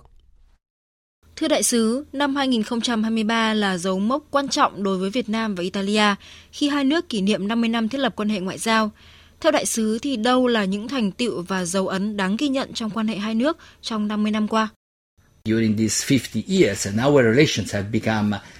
Thưa 1.35 1.47
đại 1.47 1.63
sứ, 1.63 2.05
năm 2.13 2.35
2023 2.35 3.53
là 3.53 3.77
dấu 3.77 3.99
mốc 3.99 4.23
quan 4.31 4.49
trọng 4.49 4.83
đối 4.83 4.97
với 4.97 5.09
Việt 5.09 5.29
Nam 5.29 5.55
và 5.55 5.63
Italia 5.63 6.15
khi 6.51 6.69
hai 6.69 6.83
nước 6.83 7.09
kỷ 7.09 7.21
niệm 7.21 7.47
50 7.47 7.69
năm 7.69 7.89
thiết 7.89 7.97
lập 7.97 8.13
quan 8.15 8.29
hệ 8.29 8.39
ngoại 8.39 8.57
giao. 8.57 8.91
Theo 9.41 9.51
đại 9.51 9.65
sứ 9.65 9.99
thì 9.99 10.17
đâu 10.17 10.47
là 10.47 10.65
những 10.65 10.87
thành 10.87 11.11
tựu 11.11 11.41
và 11.41 11.65
dấu 11.65 11.87
ấn 11.87 12.17
đáng 12.17 12.35
ghi 12.39 12.49
nhận 12.49 12.73
trong 12.73 12.89
quan 12.89 13.07
hệ 13.07 13.17
hai 13.17 13.35
nước 13.35 13.57
trong 13.81 14.07
50 14.07 14.31
năm 14.31 14.47
qua? 14.47 14.69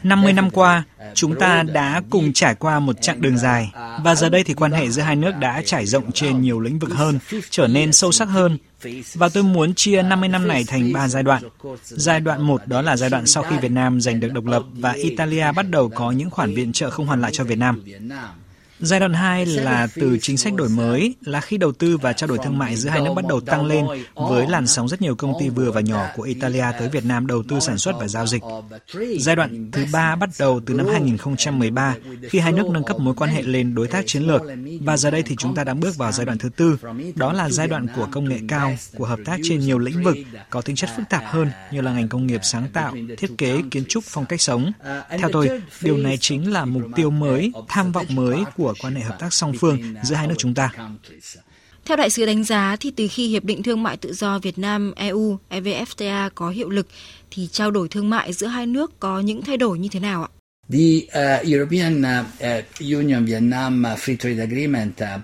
50 0.04 0.34
năm 0.34 0.50
qua, 0.50 0.84
chúng 1.14 1.40
ta 1.40 1.64
đã 1.64 2.02
cùng 2.10 2.34
trải 2.34 2.56
qua 2.56 2.80
một 2.80 3.02
chặng 3.02 3.22
đường 3.22 3.38
dài 3.38 3.72
và 4.04 4.16
giờ 4.16 4.30
đây 4.30 4.44
thì 4.44 4.54
quan 4.54 4.72
hệ 4.72 4.90
giữa 4.90 5.02
hai 5.02 5.16
nước 5.16 5.32
đã 5.40 5.62
trải 5.66 5.86
rộng 5.86 6.12
trên 6.12 6.42
nhiều 6.42 6.60
lĩnh 6.60 6.80
vực 6.80 6.94
hơn, 6.94 7.20
trở 7.50 7.68
nên 7.68 7.92
sâu 7.92 8.12
sắc 8.12 8.26
hơn. 8.26 8.58
Và 9.14 9.30
tôi 9.30 9.44
muốn 9.44 9.74
chia 9.74 10.02
50 10.02 10.30
năm 10.30 10.48
này 10.48 10.64
thành 10.68 10.94
3 10.94 11.08
giai 11.08 11.24
đoạn. 11.24 11.44
Giai 11.84 12.20
đoạn 12.20 12.42
1 12.42 12.68
đó 12.68 12.82
là 12.82 12.98
giai 12.98 13.10
đoạn 13.10 13.26
sau 13.26 13.44
khi 13.44 13.58
Việt 13.58 13.72
Nam 13.72 14.02
giành 14.02 14.20
được 14.20 14.34
độc 14.34 14.46
lập 14.46 14.64
và 14.74 14.92
Italia 14.92 15.52
bắt 15.52 15.70
đầu 15.70 15.90
có 15.90 16.12
những 16.12 16.30
khoản 16.30 16.54
viện 16.54 16.72
trợ 16.72 16.90
không 16.90 17.06
hoàn 17.06 17.22
lại 17.22 17.32
cho 17.34 17.44
Việt 17.44 17.58
Nam. 17.58 17.84
Giai 18.82 19.00
đoạn 19.00 19.14
2 19.14 19.46
là 19.46 19.88
từ 19.96 20.18
chính 20.22 20.38
sách 20.38 20.54
đổi 20.54 20.70
mới, 20.70 21.16
là 21.22 21.42
khi 21.42 21.58
đầu 21.58 21.72
tư 21.72 21.98
và 21.98 22.14
trao 22.14 22.28
đổi 22.28 22.38
thương 22.44 22.58
mại 22.58 22.76
giữa 22.76 22.90
hai 22.90 23.02
nước 23.02 23.14
bắt 23.16 23.26
đầu 23.30 23.42
tăng 23.42 23.66
lên 23.66 23.86
với 24.16 24.48
làn 24.48 24.68
sóng 24.68 24.88
rất 24.88 25.02
nhiều 25.02 25.16
công 25.16 25.34
ty 25.40 25.50
vừa 25.50 25.72
và 25.72 25.82
nhỏ 25.82 26.06
của 26.16 26.24
Italia 26.24 26.66
tới 26.80 26.90
Việt 26.90 27.06
Nam 27.06 27.28
đầu 27.28 27.44
tư 27.50 27.60
sản 27.60 27.78
xuất 27.78 27.96
và 28.00 28.08
giao 28.08 28.28
dịch. 28.28 28.42
Giai 29.20 29.36
đoạn 29.36 29.72
thứ 29.72 29.86
ba 29.92 30.16
bắt 30.16 30.30
đầu 30.40 30.62
từ 30.66 30.74
năm 30.74 30.88
2013 30.92 31.96
khi 32.30 32.40
hai 32.40 32.52
nước 32.52 32.70
nâng 32.70 32.84
cấp 32.84 33.00
mối 33.00 33.14
quan 33.14 33.30
hệ 33.30 33.42
lên 33.42 33.76
đối 33.76 33.88
tác 33.88 34.04
chiến 34.08 34.24
lược 34.24 34.42
và 34.82 34.98
giờ 34.98 35.12
đây 35.12 35.24
thì 35.24 35.36
chúng 35.40 35.56
ta 35.56 35.64
đang 35.64 35.80
bước 35.80 35.98
vào 35.98 36.12
giai 36.12 36.26
đoạn 36.26 36.38
thứ 36.38 36.50
tư, 36.50 36.78
đó 37.16 37.34
là 37.34 37.50
giai 37.50 37.68
đoạn 37.68 37.88
của 37.96 38.08
công 38.12 38.30
nghệ 38.30 38.40
cao, 38.48 38.76
của 38.98 39.06
hợp 39.06 39.20
tác 39.26 39.40
trên 39.44 39.60
nhiều 39.60 39.80
lĩnh 39.80 40.04
vực 40.04 40.18
có 40.50 40.62
tính 40.62 40.76
chất 40.76 40.90
phức 40.98 41.10
tạp 41.10 41.24
hơn 41.26 41.48
như 41.72 41.82
là 41.82 41.94
ngành 41.94 42.10
công 42.10 42.28
nghiệp 42.28 42.40
sáng 42.44 42.68
tạo, 42.74 42.94
thiết 43.18 43.32
kế, 43.38 43.62
kiến 43.72 43.84
trúc, 43.90 44.04
phong 44.08 44.26
cách 44.26 44.42
sống. 44.42 44.72
Theo 45.10 45.30
tôi, 45.34 45.62
điều 45.82 45.98
này 45.98 46.18
chính 46.18 46.52
là 46.52 46.66
mục 46.66 46.84
tiêu 46.96 47.10
mới, 47.10 47.52
tham 47.68 47.92
vọng 47.92 48.06
mới 48.10 48.44
của 48.58 48.71
quan 48.80 48.96
hệ 48.96 49.02
hợp 49.02 49.20
tác 49.20 49.34
song 49.34 49.54
phương 49.60 49.80
giữa 50.04 50.16
hai 50.16 50.28
nước 50.28 50.36
chúng 50.38 50.54
ta. 50.54 50.72
Theo 51.86 51.98
đại 51.98 52.10
sứ 52.10 52.26
đánh 52.26 52.44
giá 52.44 52.76
thì 52.80 52.92
từ 52.92 53.08
khi 53.12 53.28
Hiệp 53.28 53.44
định 53.44 53.64
Thương 53.64 53.84
mại 53.84 53.98
Tự 53.98 54.14
do 54.14 54.40
Việt 54.40 54.60
Nam 54.60 54.94
EU 54.96 55.38
EVFTA 55.50 56.30
có 56.36 56.50
hiệu 56.50 56.70
lực 56.70 56.88
thì 57.32 57.48
trao 57.48 57.72
đổi 57.72 57.88
thương 57.88 58.10
mại 58.10 58.34
giữa 58.34 58.48
hai 58.48 58.66
nước 58.66 59.00
có 59.00 59.20
những 59.20 59.42
thay 59.42 59.58
đổi 59.58 59.80
như 59.80 59.90
thế 59.92 60.00
nào 60.00 60.24
ạ? 60.24 60.30
The 60.70 61.40
uh, 61.40 61.52
European 61.52 62.02
uh, 62.02 62.66
Union 62.80 63.26
Vietnam 63.26 63.84
Free 63.84 64.18
Trade 64.18 64.40
Agreement 64.40 64.94
uh, 65.04 65.22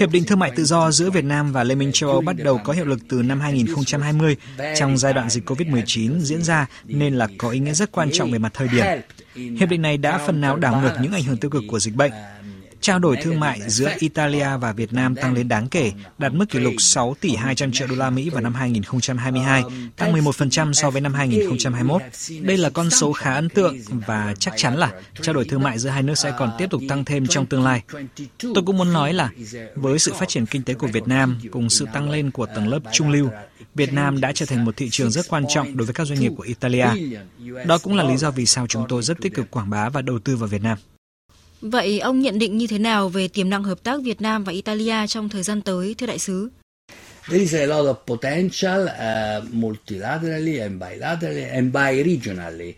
Hiệp 0.00 0.10
định 0.12 0.24
thương 0.24 0.38
mại 0.38 0.50
tự 0.56 0.64
do 0.64 0.90
giữa 0.90 1.10
Việt 1.10 1.24
Nam 1.24 1.52
và 1.52 1.64
Liên 1.64 1.78
minh 1.78 1.90
châu 1.92 2.10
Âu 2.10 2.20
bắt 2.20 2.36
đầu 2.36 2.60
có 2.64 2.72
hiệu 2.72 2.84
lực 2.84 2.98
từ 3.08 3.22
năm 3.22 3.40
2020 3.40 4.36
trong 4.76 4.98
giai 4.98 5.12
đoạn 5.12 5.30
dịch 5.30 5.50
COVID-19 5.50 6.18
diễn 6.18 6.42
ra 6.42 6.66
nên 6.84 7.14
là 7.14 7.28
có 7.38 7.50
ý 7.50 7.58
nghĩa 7.58 7.72
rất 7.72 7.92
quan 7.92 8.10
trọng 8.12 8.30
về 8.30 8.38
mặt 8.38 8.52
thời 8.54 8.68
điểm. 8.68 8.84
Hiệp 9.34 9.68
định 9.68 9.82
này 9.82 9.96
đã 9.96 10.18
phần 10.26 10.40
nào 10.40 10.56
đảo 10.56 10.80
ngược 10.82 10.92
những 11.02 11.12
ảnh 11.12 11.22
hưởng 11.22 11.36
tiêu 11.36 11.50
cực 11.50 11.62
của 11.68 11.78
dịch 11.78 11.94
bệnh. 11.94 12.12
Trao 12.84 12.98
đổi 12.98 13.16
thương 13.16 13.40
mại 13.40 13.60
giữa 13.66 13.92
Italia 13.98 14.56
và 14.60 14.72
Việt 14.72 14.92
Nam 14.92 15.14
tăng 15.14 15.34
lên 15.34 15.48
đáng 15.48 15.68
kể, 15.68 15.92
đạt 16.18 16.32
mức 16.34 16.44
kỷ 16.50 16.58
lục 16.58 16.74
6 16.78 17.16
tỷ 17.20 17.36
200 17.36 17.72
triệu 17.72 17.88
đô 17.88 17.96
la 17.96 18.10
Mỹ 18.10 18.30
vào 18.30 18.40
năm 18.42 18.54
2022, 18.54 19.62
tăng 19.96 20.12
11% 20.12 20.72
so 20.72 20.90
với 20.90 21.00
năm 21.00 21.14
2021. 21.14 22.02
Đây 22.40 22.56
là 22.56 22.70
con 22.70 22.90
số 22.90 23.12
khá 23.12 23.34
ấn 23.34 23.48
tượng 23.48 23.76
và 24.06 24.34
chắc 24.38 24.54
chắn 24.56 24.76
là 24.76 24.92
trao 25.22 25.34
đổi 25.34 25.44
thương 25.44 25.62
mại 25.62 25.78
giữa 25.78 25.90
hai 25.90 26.02
nước 26.02 26.14
sẽ 26.14 26.32
còn 26.38 26.50
tiếp 26.58 26.70
tục 26.70 26.82
tăng 26.88 27.04
thêm 27.04 27.26
trong 27.26 27.46
tương 27.46 27.62
lai. 27.62 27.82
Tôi 28.40 28.62
cũng 28.66 28.78
muốn 28.78 28.92
nói 28.92 29.12
là 29.12 29.30
với 29.74 29.98
sự 29.98 30.12
phát 30.12 30.28
triển 30.28 30.46
kinh 30.46 30.62
tế 30.62 30.74
của 30.74 30.86
Việt 30.86 31.08
Nam 31.08 31.38
cùng 31.52 31.70
sự 31.70 31.86
tăng 31.92 32.10
lên 32.10 32.30
của 32.30 32.46
tầng 32.46 32.68
lớp 32.68 32.80
trung 32.92 33.10
lưu, 33.10 33.30
Việt 33.74 33.92
Nam 33.92 34.20
đã 34.20 34.32
trở 34.32 34.46
thành 34.46 34.64
một 34.64 34.76
thị 34.76 34.88
trường 34.90 35.10
rất 35.10 35.28
quan 35.28 35.44
trọng 35.48 35.76
đối 35.76 35.86
với 35.86 35.94
các 35.94 36.06
doanh 36.06 36.20
nghiệp 36.20 36.32
của 36.36 36.42
Italia. 36.42 36.88
Đó 37.66 37.78
cũng 37.78 37.96
là 37.96 38.04
lý 38.04 38.16
do 38.16 38.30
vì 38.30 38.46
sao 38.46 38.66
chúng 38.66 38.86
tôi 38.88 39.02
rất 39.02 39.20
tích 39.20 39.34
cực 39.34 39.50
quảng 39.50 39.70
bá 39.70 39.88
và 39.88 40.02
đầu 40.02 40.18
tư 40.18 40.36
vào 40.36 40.48
Việt 40.48 40.62
Nam. 40.62 40.78
Vậy 41.70 42.00
ông 42.00 42.20
nhận 42.20 42.38
định 42.38 42.58
như 42.58 42.66
thế 42.66 42.78
nào 42.78 43.08
về 43.08 43.28
tiềm 43.28 43.50
năng 43.50 43.62
hợp 43.62 43.82
tác 43.82 44.02
Việt 44.02 44.20
Nam 44.20 44.44
và 44.44 44.52
Italia 44.52 45.06
trong 45.06 45.28
thời 45.28 45.42
gian 45.42 45.62
tới, 45.62 45.94
thưa 45.98 46.06
đại 46.06 46.18
sứ? 46.18 46.50
There 47.28 47.40
is 47.40 47.54
a 47.54 47.66
lot 47.66 47.86
of 47.86 47.94
potential 48.16 48.82
uh, 48.82 48.90
à, 48.98 49.40
multilaterally 49.52 50.62
and 50.62 50.82
bilaterally 50.82 51.50
and 51.50 51.74
bi-regionally. 51.74 52.72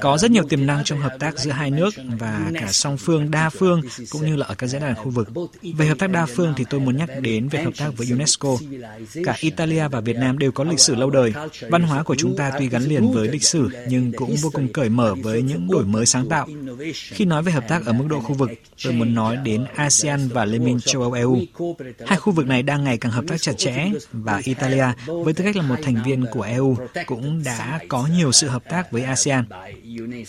Có 0.00 0.18
rất 0.18 0.30
nhiều 0.30 0.44
tiềm 0.48 0.66
năng 0.66 0.84
trong 0.84 0.98
hợp 0.98 1.16
tác 1.18 1.38
giữa 1.38 1.50
hai 1.50 1.70
nước 1.70 1.94
và 2.18 2.50
cả 2.54 2.72
song 2.72 2.96
phương, 2.96 3.30
đa 3.30 3.50
phương 3.50 3.82
cũng 4.10 4.26
như 4.26 4.36
là 4.36 4.46
ở 4.46 4.54
các 4.54 4.66
diễn 4.66 4.80
đàn 4.80 4.94
khu 4.94 5.10
vực. 5.10 5.28
Về 5.76 5.86
hợp 5.86 5.98
tác 5.98 6.10
đa 6.10 6.26
phương 6.26 6.54
thì 6.56 6.64
tôi 6.70 6.80
muốn 6.80 6.96
nhắc 6.96 7.10
đến 7.20 7.48
về 7.48 7.62
hợp 7.62 7.74
tác 7.78 7.90
với 7.96 8.06
UNESCO. 8.10 8.56
Cả 9.24 9.36
Italia 9.40 9.88
và 9.88 10.00
Việt 10.00 10.16
Nam 10.16 10.38
đều 10.38 10.52
có 10.52 10.64
lịch 10.64 10.80
sử 10.80 10.94
lâu 10.94 11.10
đời. 11.10 11.32
Văn 11.68 11.82
hóa 11.82 12.02
của 12.02 12.14
chúng 12.14 12.36
ta 12.36 12.52
tuy 12.58 12.68
gắn 12.68 12.82
liền 12.82 13.12
với 13.12 13.28
lịch 13.28 13.42
sử 13.42 13.68
nhưng 13.88 14.12
cũng 14.12 14.36
vô 14.42 14.50
cùng 14.52 14.72
cởi 14.72 14.88
mở 14.88 15.14
với 15.22 15.42
những 15.42 15.68
đổi 15.70 15.84
mới 15.84 16.06
sáng 16.06 16.28
tạo. 16.28 16.46
Khi 16.94 17.24
nói 17.24 17.42
về 17.42 17.52
hợp 17.52 17.68
tác 17.68 17.86
ở 17.86 17.92
mức 17.92 18.06
độ 18.08 18.20
khu 18.20 18.34
vực, 18.34 18.50
tôi 18.84 18.92
muốn 18.92 19.14
nói 19.14 19.36
đến 19.36 19.64
ASEAN 19.74 20.28
và 20.28 20.44
Liên 20.44 20.64
minh 20.64 20.80
châu 20.80 21.02
Âu 21.02 21.12
EU. 21.12 21.38
Hai 22.06 22.18
khu 22.18 22.32
vực 22.32 22.46
này 22.46 22.62
đang 22.62 22.84
ngày 22.84 22.98
càng 22.98 23.12
hợp 23.12 23.24
tác 23.28 23.40
chặt 23.40 23.52
chẽ 23.58 23.90
và 24.12 24.40
Italia 24.44 24.86
với 25.06 25.34
tư 25.34 25.44
cách 25.44 25.56
là 25.56 25.62
một 25.62 25.76
thành 25.82 26.02
viên 26.04 26.26
của 26.32 26.42
EU 26.42 26.76
cũng 27.06 27.42
đã 27.44 27.80
có 27.88 28.08
nhiều 28.16 28.32
sự 28.32 28.48
hợp 28.48 28.62
tác 28.70 28.92
với 28.92 29.02
ASEAN. 29.02 29.44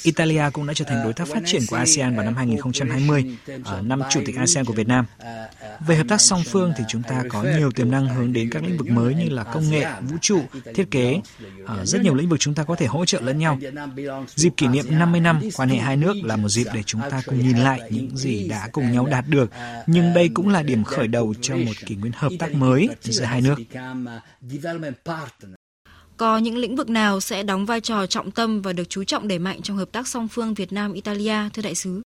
Italia 0.04 0.44
cũng 0.54 0.68
đã 0.68 0.74
trở 0.74 0.86
thành 0.86 1.04
đối 1.04 1.14
tác 1.14 1.28
phát 1.28 1.42
triển 1.46 1.62
của 1.70 1.76
ASEAN 1.76 2.16
vào 2.16 2.26
năm 2.26 2.36
2020, 2.36 3.38
ở 3.64 3.82
năm 3.82 4.02
chủ 4.10 4.22
tịch 4.26 4.36
ASEAN 4.36 4.66
của 4.66 4.74
Việt 4.74 4.88
Nam. 4.88 5.06
Về 5.88 5.96
hợp 5.96 6.06
tác 6.10 6.22
song 6.22 6.44
phương 6.46 6.74
thì 6.78 6.84
chúng 6.88 7.04
ta 7.04 7.24
có 7.30 7.44
nhiều 7.44 7.72
tiềm 7.72 7.92
năng 7.92 8.08
hướng 8.08 8.34
đến 8.34 8.50
các 8.50 8.64
lĩnh 8.64 8.78
vực 8.78 8.88
mới 8.90 9.16
như 9.16 9.30
là 9.30 9.44
công 9.44 9.70
nghệ, 9.70 9.86
vũ 10.02 10.18
trụ, 10.22 10.42
thiết 10.76 10.92
kế. 10.92 11.22
Ở 11.66 11.86
rất 11.86 12.02
nhiều 12.02 12.16
lĩnh 12.16 12.30
vực 12.30 12.40
chúng 12.40 12.54
ta 12.54 12.64
có 12.64 12.76
thể 12.76 12.86
hỗ 12.86 13.06
trợ 13.06 13.22
lẫn 13.22 13.38
nhau. 13.38 13.60
Dịp 14.36 14.54
kỷ 14.58 14.68
niệm 14.68 14.86
50 14.90 15.22
năm 15.22 15.42
quan 15.56 15.70
hệ 15.70 15.78
hai 15.78 15.98
nước 15.98 16.14
là 16.24 16.36
một 16.36 16.50
dịp 16.50 16.68
để 16.74 16.84
chúng 16.84 17.02
ta 17.12 17.22
cùng 17.26 17.40
nhìn 17.40 17.58
lại 17.58 17.80
những 17.90 18.18
gì 18.18 18.48
đã 18.48 18.70
cùng 18.72 18.92
nhau 18.92 19.06
đạt 19.06 19.28
được, 19.28 19.52
nhưng 19.88 20.14
đây 20.14 20.30
cũng 20.34 20.50
là 20.50 20.64
điểm 20.64 20.84
khởi 20.84 21.08
đầu 21.08 21.34
cho 21.42 21.56
một 21.56 21.74
kỷ 21.86 21.96
nguyên 21.96 22.14
hợp 22.16 22.32
tác 22.40 22.54
mới 22.54 22.90
giữa 23.02 23.26
hai 23.26 23.42
nước. 23.42 23.56
Có 26.22 26.38
những 26.38 26.58
lĩnh 26.58 26.76
vực 26.76 26.90
nào 26.90 27.20
sẽ 27.20 27.44
đóng 27.44 27.66
vai 27.66 27.82
trò 27.82 28.06
trọng 28.06 28.32
tâm 28.32 28.62
và 28.62 28.74
được 28.74 28.90
chú 28.90 29.04
trọng 29.04 29.28
đẩy 29.28 29.40
mạnh 29.40 29.62
trong 29.62 29.78
hợp 29.78 29.92
tác 29.92 30.08
song 30.08 30.28
phương 30.28 30.54
Việt 30.54 30.74
Nam 30.74 30.94
Italia 30.94 31.36
thưa 31.54 31.62
đại 31.62 31.76
sứ? 31.76 32.02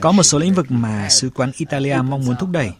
Có 0.00 0.12
một 0.12 0.22
số 0.22 0.38
lĩnh 0.38 0.54
vực 0.54 0.66
mà 0.68 1.08
sứ 1.08 1.30
quán 1.30 1.50
Italia 1.56 1.96
mong 1.96 2.24
muốn 2.24 2.36
thúc 2.40 2.48
đẩy. 2.50 2.70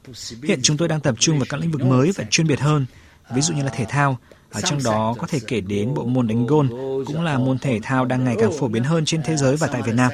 Hiện 0.42 0.60
chúng 0.62 0.76
tôi 0.76 0.88
đang 0.88 1.00
tập 1.00 1.14
trung 1.18 1.38
vào 1.38 1.46
các 1.48 1.60
lĩnh 1.60 1.70
vực 1.70 1.82
mới 1.82 2.12
và 2.16 2.24
chuyên 2.30 2.46
biệt 2.46 2.60
hơn, 2.60 2.86
ví 3.34 3.40
dụ 3.40 3.54
như 3.54 3.62
là 3.62 3.70
thể 3.70 3.86
thao, 3.88 4.18
ở 4.50 4.60
trong 4.60 4.82
đó 4.84 5.14
có 5.18 5.26
thể 5.26 5.40
kể 5.46 5.60
đến 5.60 5.94
bộ 5.94 6.04
môn 6.04 6.28
đánh 6.28 6.46
gôn, 6.46 6.68
cũng 7.06 7.22
là 7.22 7.38
môn 7.38 7.58
thể 7.58 7.80
thao 7.82 8.04
đang 8.04 8.24
ngày 8.24 8.36
càng 8.40 8.52
phổ 8.58 8.68
biến 8.68 8.84
hơn 8.84 9.04
trên 9.04 9.22
thế 9.22 9.36
giới 9.36 9.56
và 9.56 9.66
tại 9.66 9.82
Việt 9.82 9.94
Nam. 9.94 10.12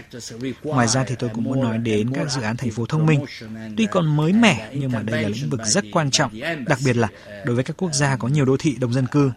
Ngoài 0.62 0.88
ra 0.88 1.04
thì 1.04 1.14
tôi 1.18 1.30
cũng 1.34 1.44
muốn 1.44 1.60
nói 1.60 1.78
đến 1.78 2.10
các 2.14 2.30
dự 2.30 2.42
án 2.42 2.56
thành 2.56 2.70
phố 2.70 2.86
thông 2.86 3.06
minh. 3.06 3.24
Tuy 3.76 3.86
còn 3.90 4.16
mới 4.16 4.32
mẻ 4.32 4.70
nhưng 4.74 4.92
mà 4.92 5.02
đây 5.02 5.22
là 5.22 5.28
lĩnh 5.28 5.50
vực 5.50 5.60
rất 5.64 5.84
quan 5.92 6.10
trọng, 6.10 6.30
đặc 6.66 6.78
biệt 6.84 6.96
là 6.96 7.08
đối 7.44 7.54
với 7.54 7.64
các 7.64 7.76
quốc 7.76 7.94
gia 7.94 8.16
có 8.16 8.28
nhiều 8.28 8.44
đô 8.44 8.56
thị 8.56 8.76
đông 8.80 8.92
dân 8.92 9.06
cư. 9.06 9.30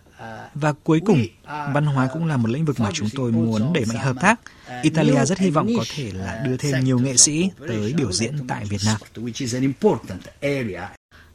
Và 0.53 0.73
cuối 0.83 1.01
cùng, 1.05 1.25
văn 1.73 1.85
hóa 1.85 2.07
cũng 2.13 2.25
là 2.25 2.37
một 2.37 2.49
lĩnh 2.49 2.65
vực 2.65 2.79
mà 2.79 2.89
chúng 2.93 3.07
tôi 3.15 3.31
muốn 3.31 3.73
đẩy 3.73 3.85
mạnh 3.85 3.97
hợp 3.97 4.15
tác. 4.21 4.39
Italia 4.81 5.25
rất 5.25 5.39
hy 5.39 5.49
vọng 5.49 5.67
có 5.77 5.83
thể 5.95 6.11
là 6.13 6.43
đưa 6.45 6.57
thêm 6.57 6.83
nhiều 6.83 6.99
nghệ 6.99 7.17
sĩ 7.17 7.49
tới 7.67 7.93
biểu 7.97 8.11
diễn 8.11 8.47
tại 8.47 8.65
Việt 8.65 8.81
Nam. 8.85 8.97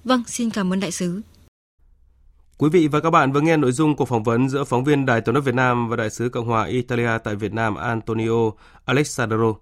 Vâng, 0.04 0.22
xin 0.26 0.50
cảm 0.50 0.72
ơn 0.72 0.80
đại 0.80 0.90
sứ. 0.90 1.20
Quý 2.58 2.70
vị 2.70 2.88
và 2.88 3.00
các 3.00 3.10
bạn 3.10 3.32
vừa 3.32 3.40
nghe 3.40 3.56
nội 3.56 3.72
dung 3.72 3.96
cuộc 3.96 4.04
phỏng 4.04 4.22
vấn 4.22 4.48
giữa 4.48 4.64
phóng 4.64 4.84
viên 4.84 5.06
Đài 5.06 5.20
Tiếng 5.20 5.32
nói 5.32 5.42
Việt 5.42 5.54
Nam 5.54 5.88
và 5.88 5.96
đại 5.96 6.10
sứ 6.10 6.28
Cộng 6.28 6.46
hòa 6.46 6.64
Italia 6.64 7.18
tại 7.24 7.34
Việt 7.34 7.52
Nam 7.52 7.74
Antonio 7.74 8.50
Alessandro. 8.84 9.54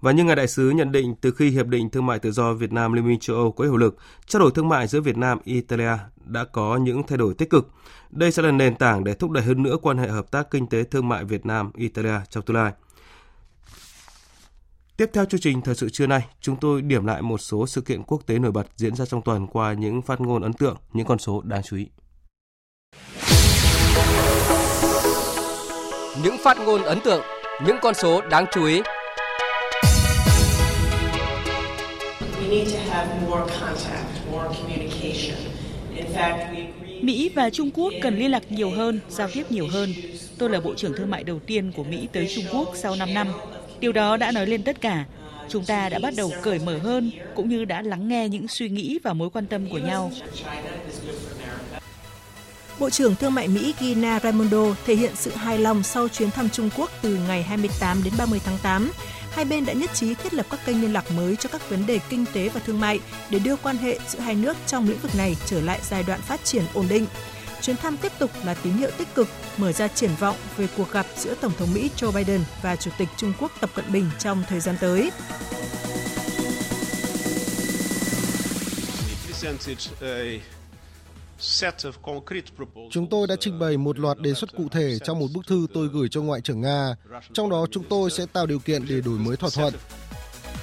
Và 0.00 0.12
như 0.12 0.24
ngài 0.24 0.36
đại 0.36 0.48
sứ 0.48 0.70
nhận 0.70 0.92
định 0.92 1.14
từ 1.20 1.30
khi 1.30 1.50
hiệp 1.50 1.66
định 1.66 1.90
thương 1.90 2.06
mại 2.06 2.18
tự 2.18 2.32
do 2.32 2.52
Việt 2.52 2.72
Nam 2.72 2.92
Liên 2.92 3.06
minh 3.06 3.18
châu 3.20 3.36
Âu 3.36 3.52
có 3.52 3.64
hiệu 3.64 3.76
lực, 3.76 3.96
trao 4.26 4.40
đổi 4.40 4.50
thương 4.54 4.68
mại 4.68 4.86
giữa 4.86 5.00
Việt 5.00 5.16
Nam 5.16 5.38
Italia 5.44 5.92
đã 6.24 6.44
có 6.44 6.76
những 6.76 7.02
thay 7.02 7.18
đổi 7.18 7.34
tích 7.34 7.50
cực. 7.50 7.70
Đây 8.10 8.32
sẽ 8.32 8.42
là 8.42 8.50
nền 8.50 8.76
tảng 8.76 9.04
để 9.04 9.14
thúc 9.14 9.30
đẩy 9.30 9.44
hơn 9.44 9.62
nữa 9.62 9.76
quan 9.82 9.98
hệ 9.98 10.08
hợp 10.08 10.30
tác 10.30 10.50
kinh 10.50 10.66
tế 10.66 10.84
thương 10.84 11.08
mại 11.08 11.24
Việt 11.24 11.46
Nam 11.46 11.70
Italia 11.74 12.20
trong 12.30 12.44
tương 12.44 12.56
lai. 12.56 12.72
Tiếp 14.96 15.10
theo 15.12 15.24
chương 15.24 15.40
trình 15.40 15.62
thời 15.62 15.74
sự 15.74 15.88
trưa 15.88 16.06
nay, 16.06 16.26
chúng 16.40 16.56
tôi 16.56 16.82
điểm 16.82 17.06
lại 17.06 17.22
một 17.22 17.38
số 17.38 17.66
sự 17.66 17.80
kiện 17.80 18.02
quốc 18.02 18.26
tế 18.26 18.38
nổi 18.38 18.52
bật 18.52 18.66
diễn 18.76 18.94
ra 18.94 19.06
trong 19.06 19.22
tuần 19.22 19.46
qua 19.46 19.72
những 19.72 20.02
phát 20.02 20.20
ngôn 20.20 20.42
ấn 20.42 20.52
tượng, 20.52 20.76
những 20.92 21.06
con 21.06 21.18
số 21.18 21.42
đáng 21.44 21.62
chú 21.62 21.76
ý. 21.76 21.88
Những 26.22 26.36
phát 26.44 26.58
ngôn 26.58 26.82
ấn 26.82 27.00
tượng, 27.00 27.22
những 27.66 27.76
con 27.82 27.94
số 27.94 28.20
đáng 28.20 28.46
chú 28.52 28.64
ý. 28.66 28.80
Mỹ 37.02 37.30
và 37.34 37.50
Trung 37.50 37.70
Quốc 37.74 37.92
cần 38.02 38.18
liên 38.18 38.30
lạc 38.30 38.52
nhiều 38.52 38.70
hơn, 38.70 39.00
giao 39.08 39.28
tiếp 39.32 39.42
nhiều 39.50 39.66
hơn. 39.72 39.92
Tôi 40.38 40.50
là 40.50 40.60
Bộ 40.60 40.74
trưởng 40.74 40.92
Thương 40.96 41.10
mại 41.10 41.24
đầu 41.24 41.38
tiên 41.46 41.72
của 41.76 41.84
Mỹ 41.84 42.08
tới 42.12 42.32
Trung 42.34 42.44
Quốc 42.52 42.72
sau 42.74 42.96
5 42.96 43.14
năm. 43.14 43.28
Điều 43.80 43.92
đó 43.92 44.16
đã 44.16 44.32
nói 44.32 44.46
lên 44.46 44.62
tất 44.62 44.80
cả. 44.80 45.04
Chúng 45.48 45.64
ta 45.64 45.88
đã 45.88 45.98
bắt 45.98 46.14
đầu 46.16 46.32
cởi 46.42 46.58
mở 46.58 46.78
hơn, 46.78 47.10
cũng 47.34 47.48
như 47.48 47.64
đã 47.64 47.82
lắng 47.82 48.08
nghe 48.08 48.28
những 48.28 48.48
suy 48.48 48.68
nghĩ 48.68 48.98
và 49.02 49.12
mối 49.12 49.30
quan 49.30 49.46
tâm 49.46 49.66
của 49.70 49.78
nhau. 49.78 50.10
Bộ 52.78 52.90
trưởng 52.90 53.14
Thương 53.16 53.34
mại 53.34 53.48
Mỹ 53.48 53.74
Gina 53.80 54.20
Raimondo 54.20 54.64
thể 54.86 54.94
hiện 54.94 55.12
sự 55.16 55.30
hài 55.30 55.58
lòng 55.58 55.82
sau 55.82 56.08
chuyến 56.08 56.30
thăm 56.30 56.50
Trung 56.50 56.70
Quốc 56.76 56.90
từ 57.02 57.18
ngày 57.28 57.42
28 57.42 58.02
đến 58.04 58.12
30 58.18 58.40
tháng 58.44 58.58
8. 58.62 58.90
Hai 59.30 59.44
bên 59.44 59.66
đã 59.66 59.72
nhất 59.72 59.90
trí 59.94 60.14
thiết 60.14 60.34
lập 60.34 60.46
các 60.50 60.60
kênh 60.66 60.80
liên 60.80 60.92
lạc 60.92 61.10
mới 61.10 61.36
cho 61.36 61.48
các 61.48 61.70
vấn 61.70 61.86
đề 61.86 62.00
kinh 62.08 62.24
tế 62.32 62.48
và 62.48 62.60
thương 62.66 62.80
mại 62.80 63.00
để 63.30 63.38
đưa 63.38 63.56
quan 63.56 63.76
hệ 63.76 63.98
giữa 64.08 64.18
hai 64.18 64.34
nước 64.34 64.56
trong 64.66 64.88
lĩnh 64.88 64.98
vực 64.98 65.14
này 65.16 65.36
trở 65.46 65.60
lại 65.60 65.80
giai 65.90 66.02
đoạn 66.02 66.20
phát 66.20 66.44
triển 66.44 66.64
ổn 66.74 66.86
định. 66.88 67.06
Chuyến 67.62 67.76
thăm 67.76 67.96
tiếp 67.96 68.12
tục 68.18 68.30
là 68.44 68.54
tín 68.54 68.72
hiệu 68.72 68.90
tích 68.98 69.14
cực, 69.14 69.28
mở 69.56 69.72
ra 69.72 69.88
triển 69.88 70.10
vọng 70.20 70.36
về 70.56 70.68
cuộc 70.76 70.92
gặp 70.92 71.06
giữa 71.16 71.34
Tổng 71.34 71.52
thống 71.58 71.74
Mỹ 71.74 71.90
Joe 71.96 72.12
Biden 72.12 72.40
và 72.62 72.76
Chủ 72.76 72.90
tịch 72.98 73.08
Trung 73.16 73.32
Quốc 73.40 73.52
Tập 73.60 73.70
Cận 73.74 73.92
Bình 73.92 74.10
trong 74.18 74.42
thời 74.48 74.60
gian 74.60 74.76
tới. 74.80 75.10
Chúng 82.90 83.08
tôi 83.10 83.26
đã 83.26 83.36
trình 83.40 83.58
bày 83.58 83.76
một 83.76 83.98
loạt 83.98 84.18
đề 84.18 84.34
xuất 84.34 84.56
cụ 84.56 84.68
thể 84.68 84.98
trong 84.98 85.18
một 85.18 85.26
bức 85.34 85.46
thư 85.46 85.66
tôi 85.74 85.88
gửi 85.88 86.08
cho 86.08 86.22
Ngoại 86.22 86.40
trưởng 86.40 86.60
Nga. 86.60 86.96
Trong 87.32 87.50
đó 87.50 87.66
chúng 87.70 87.84
tôi 87.88 88.10
sẽ 88.10 88.26
tạo 88.32 88.46
điều 88.46 88.58
kiện 88.58 88.86
để 88.88 89.00
đổi 89.00 89.18
mới 89.18 89.36
thỏa 89.36 89.50
thuận. 89.54 89.74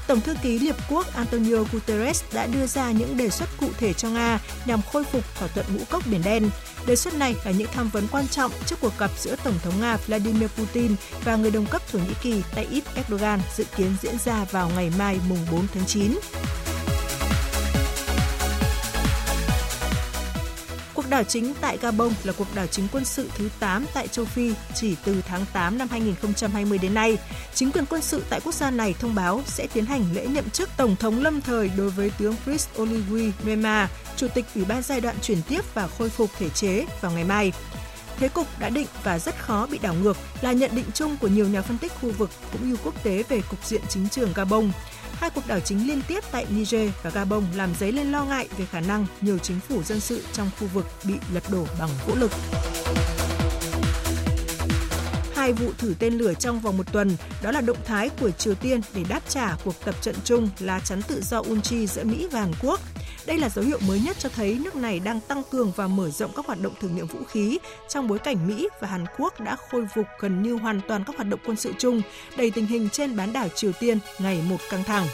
Tổng 0.07 0.21
thư 0.21 0.35
ký 0.43 0.59
Liên 0.59 0.75
Quốc 0.89 1.13
Antonio 1.13 1.57
Guterres 1.71 2.23
đã 2.33 2.47
đưa 2.47 2.65
ra 2.65 2.91
những 2.91 3.17
đề 3.17 3.29
xuất 3.29 3.49
cụ 3.59 3.67
thể 3.77 3.93
cho 3.93 4.09
Nga 4.09 4.39
nhằm 4.65 4.81
khôi 4.81 5.03
phục 5.03 5.23
thỏa 5.35 5.47
thuận 5.47 5.65
ngũ 5.73 5.83
cốc 5.89 6.03
Biển 6.11 6.21
Đen. 6.25 6.49
Đề 6.87 6.95
xuất 6.95 7.13
này 7.13 7.35
là 7.45 7.51
những 7.51 7.67
tham 7.73 7.89
vấn 7.89 8.07
quan 8.11 8.27
trọng 8.27 8.51
trước 8.65 8.75
cuộc 8.81 8.97
gặp 8.99 9.11
giữa 9.17 9.35
Tổng 9.43 9.59
thống 9.63 9.81
Nga 9.81 9.97
Vladimir 9.97 10.49
Putin 10.49 10.95
và 11.23 11.35
người 11.35 11.51
đồng 11.51 11.65
cấp 11.65 11.81
Thổ 11.91 11.99
Nhĩ 11.99 12.13
Kỳ 12.21 12.41
Tayyip 12.55 12.83
Erdogan 12.95 13.39
dự 13.55 13.63
kiến 13.77 13.91
diễn 14.01 14.17
ra 14.25 14.45
vào 14.51 14.71
ngày 14.75 14.91
mai 14.97 15.19
mùng 15.29 15.39
4 15.51 15.67
tháng 15.73 15.85
9. 15.85 16.11
Đảo 21.11 21.23
chính 21.23 21.53
tại 21.61 21.77
Gabon 21.81 22.11
là 22.23 22.33
cuộc 22.37 22.47
đảo 22.55 22.67
chính 22.67 22.87
quân 22.91 23.05
sự 23.05 23.29
thứ 23.37 23.49
8 23.59 23.85
tại 23.93 24.07
châu 24.07 24.25
Phi 24.25 24.53
chỉ 24.75 24.95
từ 25.05 25.21
tháng 25.27 25.45
8 25.53 25.77
năm 25.77 25.87
2020 25.91 26.77
đến 26.77 26.93
nay. 26.93 27.17
Chính 27.53 27.71
quyền 27.71 27.85
quân 27.85 28.01
sự 28.01 28.23
tại 28.29 28.39
quốc 28.43 28.53
gia 28.53 28.71
này 28.71 28.95
thông 28.99 29.15
báo 29.15 29.41
sẽ 29.45 29.67
tiến 29.73 29.85
hành 29.85 30.03
lễ 30.13 30.27
nhậm 30.27 30.49
chức 30.49 30.69
Tổng 30.77 30.95
thống 30.95 31.23
lâm 31.23 31.41
thời 31.41 31.71
đối 31.77 31.89
với 31.89 32.11
tướng 32.19 32.35
Chris 32.45 32.67
Oligui 32.81 33.31
Rema, 33.45 33.89
Chủ 34.17 34.27
tịch 34.27 34.45
Ủy 34.55 34.65
ban 34.65 34.81
giai 34.81 35.01
đoạn 35.01 35.15
chuyển 35.21 35.41
tiếp 35.49 35.61
và 35.73 35.87
khôi 35.87 36.09
phục 36.09 36.29
thể 36.39 36.49
chế 36.49 36.85
vào 37.01 37.11
ngày 37.11 37.23
mai. 37.23 37.51
Thế 38.17 38.27
cục 38.27 38.47
đã 38.59 38.69
định 38.69 38.87
và 39.03 39.19
rất 39.19 39.35
khó 39.39 39.67
bị 39.71 39.77
đảo 39.77 39.93
ngược 39.93 40.17
là 40.41 40.51
nhận 40.51 40.71
định 40.75 40.85
chung 40.93 41.17
của 41.21 41.27
nhiều 41.27 41.47
nhà 41.47 41.61
phân 41.61 41.77
tích 41.77 41.91
khu 42.01 42.11
vực 42.11 42.29
cũng 42.51 42.69
như 42.69 42.77
quốc 42.83 43.03
tế 43.03 43.23
về 43.29 43.41
cục 43.49 43.65
diện 43.65 43.81
chính 43.89 44.09
trường 44.09 44.33
Gabon 44.35 44.71
hai 45.21 45.29
cuộc 45.29 45.47
đảo 45.47 45.59
chính 45.59 45.87
liên 45.87 46.01
tiếp 46.07 46.23
tại 46.31 46.45
Niger 46.49 46.89
và 47.03 47.09
Gabon 47.09 47.43
làm 47.55 47.69
dấy 47.79 47.91
lên 47.91 48.11
lo 48.11 48.25
ngại 48.25 48.47
về 48.57 48.65
khả 48.65 48.79
năng 48.79 49.05
nhiều 49.21 49.37
chính 49.37 49.59
phủ 49.59 49.83
dân 49.83 49.99
sự 49.99 50.23
trong 50.33 50.49
khu 50.59 50.67
vực 50.73 50.85
bị 51.03 51.13
lật 51.33 51.43
đổ 51.51 51.65
bằng 51.79 51.89
vũ 52.07 52.15
lực 52.15 52.31
hai 55.41 55.53
vụ 55.53 55.71
thử 55.77 55.93
tên 55.99 56.13
lửa 56.13 56.33
trong 56.33 56.59
vòng 56.59 56.77
một 56.77 56.93
tuần, 56.93 57.17
đó 57.43 57.51
là 57.51 57.61
động 57.61 57.77
thái 57.85 58.09
của 58.09 58.31
Triều 58.31 58.55
Tiên 58.55 58.81
để 58.93 59.03
đáp 59.09 59.19
trả 59.29 59.55
cuộc 59.65 59.85
tập 59.85 59.95
trận 60.01 60.15
chung 60.23 60.49
là 60.59 60.79
chắn 60.79 61.01
tự 61.07 61.21
do 61.21 61.41
Unchi 61.41 61.87
giữa 61.87 62.03
Mỹ 62.03 62.27
và 62.31 62.39
Hàn 62.39 62.51
Quốc. 62.61 62.79
Đây 63.25 63.37
là 63.37 63.49
dấu 63.49 63.65
hiệu 63.65 63.79
mới 63.87 63.99
nhất 63.99 64.17
cho 64.19 64.29
thấy 64.29 64.59
nước 64.63 64.75
này 64.75 64.99
đang 64.99 65.19
tăng 65.19 65.43
cường 65.51 65.71
và 65.75 65.87
mở 65.87 66.09
rộng 66.09 66.31
các 66.35 66.45
hoạt 66.45 66.61
động 66.61 66.73
thử 66.79 66.87
nghiệm 66.89 67.07
vũ 67.07 67.19
khí 67.23 67.59
trong 67.89 68.07
bối 68.07 68.19
cảnh 68.19 68.47
Mỹ 68.47 68.69
và 68.81 68.87
Hàn 68.87 69.05
Quốc 69.17 69.39
đã 69.39 69.55
khôi 69.71 69.87
phục 69.95 70.05
gần 70.19 70.43
như 70.43 70.53
hoàn 70.53 70.81
toàn 70.87 71.03
các 71.07 71.15
hoạt 71.15 71.27
động 71.27 71.39
quân 71.45 71.57
sự 71.57 71.73
chung, 71.79 72.01
đầy 72.37 72.51
tình 72.51 72.65
hình 72.65 72.89
trên 72.89 73.15
bán 73.15 73.33
đảo 73.33 73.47
Triều 73.55 73.71
Tiên 73.79 73.99
ngày 74.19 74.41
một 74.49 74.57
căng 74.69 74.83
thẳng. 74.83 75.07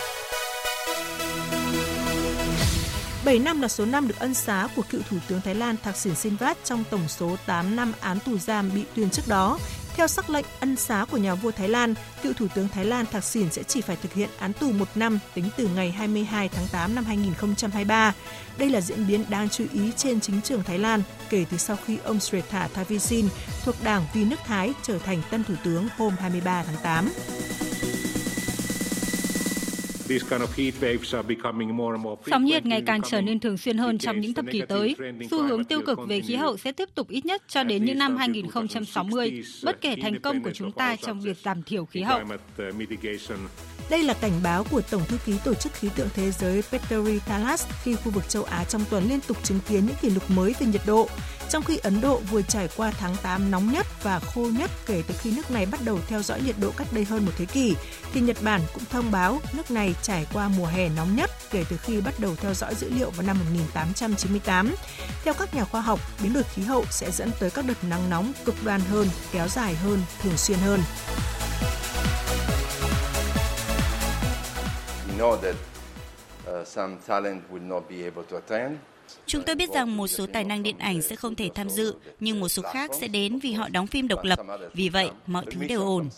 7 3.25 3.39
năm 3.39 3.61
là 3.61 3.67
số 3.67 3.85
năm 3.85 4.07
được 4.07 4.19
ân 4.19 4.33
xá 4.33 4.67
của 4.75 4.81
cựu 4.89 5.01
Thủ 5.09 5.17
tướng 5.27 5.41
Thái 5.41 5.55
Lan 5.55 5.75
Thaksin 5.83 6.13
Shinawatra 6.13 6.53
trong 6.63 6.83
tổng 6.89 7.07
số 7.07 7.35
8 7.45 7.75
năm 7.75 7.93
án 7.99 8.19
tù 8.19 8.37
giam 8.37 8.71
bị 8.75 8.83
tuyên 8.95 9.09
trước 9.09 9.27
đó. 9.27 9.59
Theo 9.97 10.07
sắc 10.07 10.29
lệnh 10.29 10.45
ân 10.59 10.75
xá 10.75 11.05
của 11.11 11.17
nhà 11.17 11.35
vua 11.35 11.51
Thái 11.51 11.69
Lan, 11.69 11.93
cựu 12.23 12.33
Thủ 12.33 12.47
tướng 12.55 12.67
Thái 12.67 12.85
Lan 12.85 13.05
Thạc 13.05 13.23
Sỉn 13.23 13.49
sẽ 13.51 13.63
chỉ 13.63 13.81
phải 13.81 13.95
thực 13.95 14.13
hiện 14.13 14.29
án 14.39 14.53
tù 14.53 14.71
một 14.71 14.87
năm 14.95 15.19
tính 15.33 15.45
từ 15.57 15.67
ngày 15.75 15.91
22 15.91 16.49
tháng 16.49 16.67
8 16.71 16.95
năm 16.95 17.05
2023. 17.05 18.13
Đây 18.57 18.69
là 18.69 18.81
diễn 18.81 19.07
biến 19.07 19.25
đáng 19.29 19.49
chú 19.49 19.65
ý 19.73 19.91
trên 19.97 20.21
chính 20.21 20.41
trường 20.41 20.63
Thái 20.63 20.79
Lan 20.79 21.01
kể 21.29 21.45
từ 21.51 21.57
sau 21.57 21.77
khi 21.85 21.97
ông 22.03 22.19
Srettha 22.19 22.67
Thavisin 22.67 23.25
thuộc 23.63 23.75
đảng 23.83 24.05
Vì 24.13 24.25
nước 24.25 24.39
Thái 24.45 24.73
trở 24.83 24.99
thành 24.99 25.21
tân 25.31 25.43
thủ 25.43 25.53
tướng 25.63 25.87
hôm 25.97 26.13
23 26.19 26.63
tháng 26.63 26.83
8. 26.83 27.09
Sóng 32.27 32.45
nhiệt 32.45 32.65
ngày 32.65 32.83
càng 32.85 33.01
trở 33.01 33.21
nên 33.21 33.39
thường 33.39 33.57
xuyên 33.57 33.77
hơn 33.77 33.97
trong 33.97 34.19
những 34.19 34.33
thập 34.33 34.45
kỷ 34.51 34.61
tới. 34.69 34.95
Xu 35.31 35.43
hướng 35.43 35.63
tiêu 35.63 35.81
cực 35.85 35.99
về 36.07 36.21
khí 36.21 36.35
hậu 36.35 36.57
sẽ 36.57 36.71
tiếp 36.71 36.89
tục 36.95 37.09
ít 37.09 37.25
nhất 37.25 37.43
cho 37.47 37.63
đến 37.63 37.85
những 37.85 37.97
năm 37.97 38.17
2060, 38.17 39.43
bất 39.63 39.81
kể 39.81 39.95
thành 40.01 40.19
công 40.19 40.43
của 40.43 40.51
chúng 40.53 40.71
ta 40.71 40.95
trong 40.95 41.21
việc 41.21 41.37
giảm 41.43 41.63
thiểu 41.63 41.85
khí 41.85 42.01
hậu. 42.01 42.21
Đây 43.89 44.03
là 44.03 44.13
cảnh 44.13 44.39
báo 44.43 44.63
của 44.71 44.81
Tổng 44.81 45.01
thư 45.07 45.17
ký 45.25 45.33
Tổ 45.45 45.53
chức 45.53 45.73
Khí 45.73 45.89
tượng 45.95 46.07
Thế 46.13 46.31
giới 46.31 46.61
Petteri 46.71 47.19
Talas 47.19 47.65
khi 47.83 47.95
khu 47.95 48.11
vực 48.11 48.29
châu 48.29 48.43
Á 48.43 48.63
trong 48.63 48.81
tuần 48.89 49.09
liên 49.09 49.19
tục 49.27 49.37
chứng 49.43 49.59
kiến 49.69 49.85
những 49.85 49.95
kỷ 50.01 50.09
lục 50.09 50.31
mới 50.31 50.55
về 50.59 50.67
nhiệt 50.67 50.81
độ. 50.87 51.09
Trong 51.49 51.63
khi 51.63 51.77
Ấn 51.77 52.01
Độ 52.01 52.19
vừa 52.31 52.41
trải 52.41 52.67
qua 52.77 52.91
tháng 52.91 53.15
8 53.23 53.51
nóng 53.51 53.71
nhất 53.71 53.85
và 54.03 54.19
khô 54.19 54.49
nhất 54.59 54.71
kể 54.85 55.03
từ 55.07 55.15
khi 55.21 55.31
nước 55.35 55.51
này 55.51 55.65
bắt 55.65 55.79
đầu 55.85 55.99
theo 56.07 56.21
dõi 56.21 56.41
nhiệt 56.45 56.55
độ 56.61 56.71
cách 56.77 56.87
đây 56.91 57.05
hơn 57.05 57.25
một 57.25 57.31
thế 57.37 57.45
kỷ, 57.45 57.75
thì 58.13 58.21
Nhật 58.21 58.37
Bản 58.43 58.61
cũng 58.73 58.83
thông 58.89 59.11
báo 59.11 59.41
nước 59.53 59.71
này 59.71 59.93
trải 60.01 60.25
qua 60.33 60.49
mùa 60.57 60.65
hè 60.65 60.89
nóng 60.89 61.15
nhất 61.15 61.31
kể 61.51 61.63
từ 61.69 61.77
khi 61.77 62.01
bắt 62.01 62.13
đầu 62.19 62.35
theo 62.35 62.53
dõi 62.53 62.75
dữ 62.75 62.89
liệu 62.89 63.09
vào 63.09 63.27
năm 63.27 63.39
1898. 63.39 64.75
Theo 65.23 65.33
các 65.33 65.55
nhà 65.55 65.65
khoa 65.65 65.81
học, 65.81 65.99
biến 66.23 66.33
đổi 66.33 66.43
khí 66.43 66.61
hậu 66.61 66.85
sẽ 66.91 67.11
dẫn 67.11 67.31
tới 67.39 67.49
các 67.49 67.65
đợt 67.65 67.83
nắng 67.89 68.09
nóng 68.09 68.31
cực 68.45 68.55
đoan 68.63 68.81
hơn, 68.81 69.07
kéo 69.31 69.47
dài 69.47 69.75
hơn, 69.75 70.01
thường 70.23 70.37
xuyên 70.37 70.57
hơn. 70.59 70.81
know 75.17 75.35
that 75.35 75.55
uh, 76.47 76.67
some 76.67 76.95
talent 77.07 77.41
will 77.51 77.67
not 77.67 77.89
be 77.89 78.03
able 78.03 78.23
to 78.31 78.37
attend. 78.37 78.77
Chúng 79.25 79.43
tôi 79.43 79.55
biết 79.55 79.69
rằng 79.73 79.97
một 79.97 80.07
số 80.07 80.27
tài 80.33 80.43
năng 80.43 80.63
điện 80.63 80.77
ảnh 80.77 81.01
sẽ 81.01 81.15
không 81.15 81.35
thể 81.35 81.49
tham 81.55 81.69
dự, 81.69 81.95
nhưng 82.19 82.39
một 82.39 82.49
số 82.49 82.61
khác 82.61 82.91
sẽ 82.99 83.07
đến 83.07 83.39
vì 83.39 83.53
họ 83.53 83.69
đóng 83.69 83.87
phim 83.87 84.07
độc 84.07 84.23
lập. 84.23 84.39
Vì 84.73 84.89
vậy, 84.89 85.11
mọi 85.27 85.45
thứ 85.51 85.67
đều 85.67 85.81
ổn. 85.81 86.09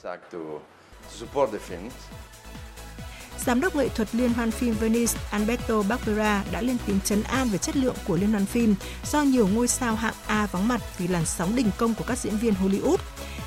Giám 3.45 3.61
đốc 3.61 3.75
nghệ 3.75 3.89
thuật 3.89 4.15
Liên 4.15 4.33
hoan 4.33 4.51
phim 4.51 4.73
Venice 4.73 5.13
Alberto 5.31 5.81
Barbera 5.81 6.43
đã 6.51 6.61
lên 6.61 6.77
tiếng 6.85 6.99
chấn 7.05 7.23
an 7.23 7.49
về 7.49 7.57
chất 7.57 7.75
lượng 7.77 7.95
của 8.07 8.15
Liên 8.17 8.31
hoan 8.31 8.45
phim 8.45 8.75
do 9.11 9.21
nhiều 9.21 9.47
ngôi 9.47 9.67
sao 9.67 9.95
hạng 9.95 10.13
A 10.27 10.47
vắng 10.51 10.67
mặt 10.67 10.81
vì 10.97 11.07
làn 11.07 11.25
sóng 11.25 11.55
đình 11.55 11.71
công 11.77 11.93
của 11.93 12.03
các 12.07 12.17
diễn 12.17 12.37
viên 12.37 12.53
Hollywood. 12.53 12.97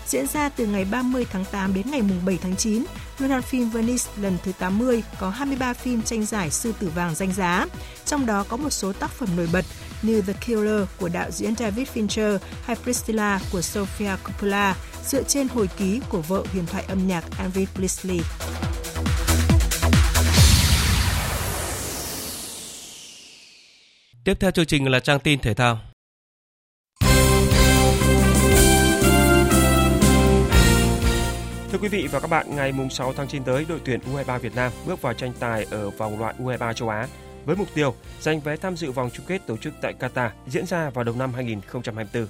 Diễn 0.06 0.26
ra 0.26 0.48
từ 0.48 0.66
ngày 0.66 0.84
30 0.84 1.26
tháng 1.32 1.44
8 1.44 1.74
đến 1.74 1.90
ngày 1.90 2.02
7 2.26 2.38
tháng 2.42 2.56
9, 2.56 2.84
Liên 3.18 3.30
hoan 3.30 3.42
phim 3.42 3.70
Venice 3.70 4.04
lần 4.16 4.38
thứ 4.44 4.52
80 4.58 5.02
có 5.20 5.30
23 5.30 5.72
phim 5.72 6.02
tranh 6.02 6.26
giải 6.26 6.50
sư 6.50 6.72
tử 6.78 6.90
vàng 6.94 7.14
danh 7.14 7.32
giá, 7.32 7.66
trong 8.06 8.26
đó 8.26 8.44
có 8.48 8.56
một 8.56 8.70
số 8.70 8.92
tác 8.92 9.10
phẩm 9.10 9.28
nổi 9.36 9.48
bật 9.52 9.64
như 10.02 10.22
The 10.22 10.32
Killer 10.32 10.84
của 11.00 11.08
đạo 11.08 11.30
diễn 11.30 11.56
David 11.56 11.88
Fincher 11.94 12.38
hay 12.64 12.76
Priscilla 12.76 13.40
của 13.52 13.60
Sofia 13.60 14.16
Coppola, 14.24 14.76
dựa 15.06 15.22
trên 15.22 15.48
hồi 15.48 15.68
ký 15.76 16.00
của 16.08 16.22
vợ 16.22 16.42
huyền 16.52 16.66
thoại 16.66 16.84
âm 16.88 17.08
nhạc 17.08 17.24
Elvis 17.38 17.68
Presley. 17.74 18.20
Tiếp 24.24 24.40
theo 24.40 24.50
chương 24.50 24.66
trình 24.66 24.90
là 24.90 25.00
trang 25.00 25.20
tin 25.20 25.40
thể 25.40 25.54
thao. 25.54 25.78
Thưa 31.70 31.78
quý 31.78 31.88
vị 31.88 32.08
và 32.12 32.20
các 32.20 32.30
bạn, 32.30 32.56
ngày 32.56 32.72
6 32.90 33.12
tháng 33.12 33.28
9 33.28 33.44
tới, 33.44 33.66
đội 33.68 33.80
tuyển 33.84 34.00
U23 34.00 34.38
Việt 34.38 34.54
Nam 34.54 34.72
bước 34.86 35.02
vào 35.02 35.14
tranh 35.14 35.32
tài 35.40 35.66
ở 35.70 35.90
vòng 35.90 36.18
loại 36.18 36.34
U23 36.38 36.72
châu 36.72 36.88
Á 36.88 37.08
với 37.44 37.56
mục 37.56 37.68
tiêu 37.74 37.94
giành 38.20 38.40
vé 38.40 38.56
tham 38.56 38.76
dự 38.76 38.90
vòng 38.90 39.10
chung 39.12 39.26
kết 39.26 39.46
tổ 39.46 39.56
chức 39.56 39.74
tại 39.82 39.94
Qatar 40.00 40.30
diễn 40.46 40.66
ra 40.66 40.90
vào 40.90 41.04
đầu 41.04 41.14
năm 41.18 41.32
2024. 41.34 42.26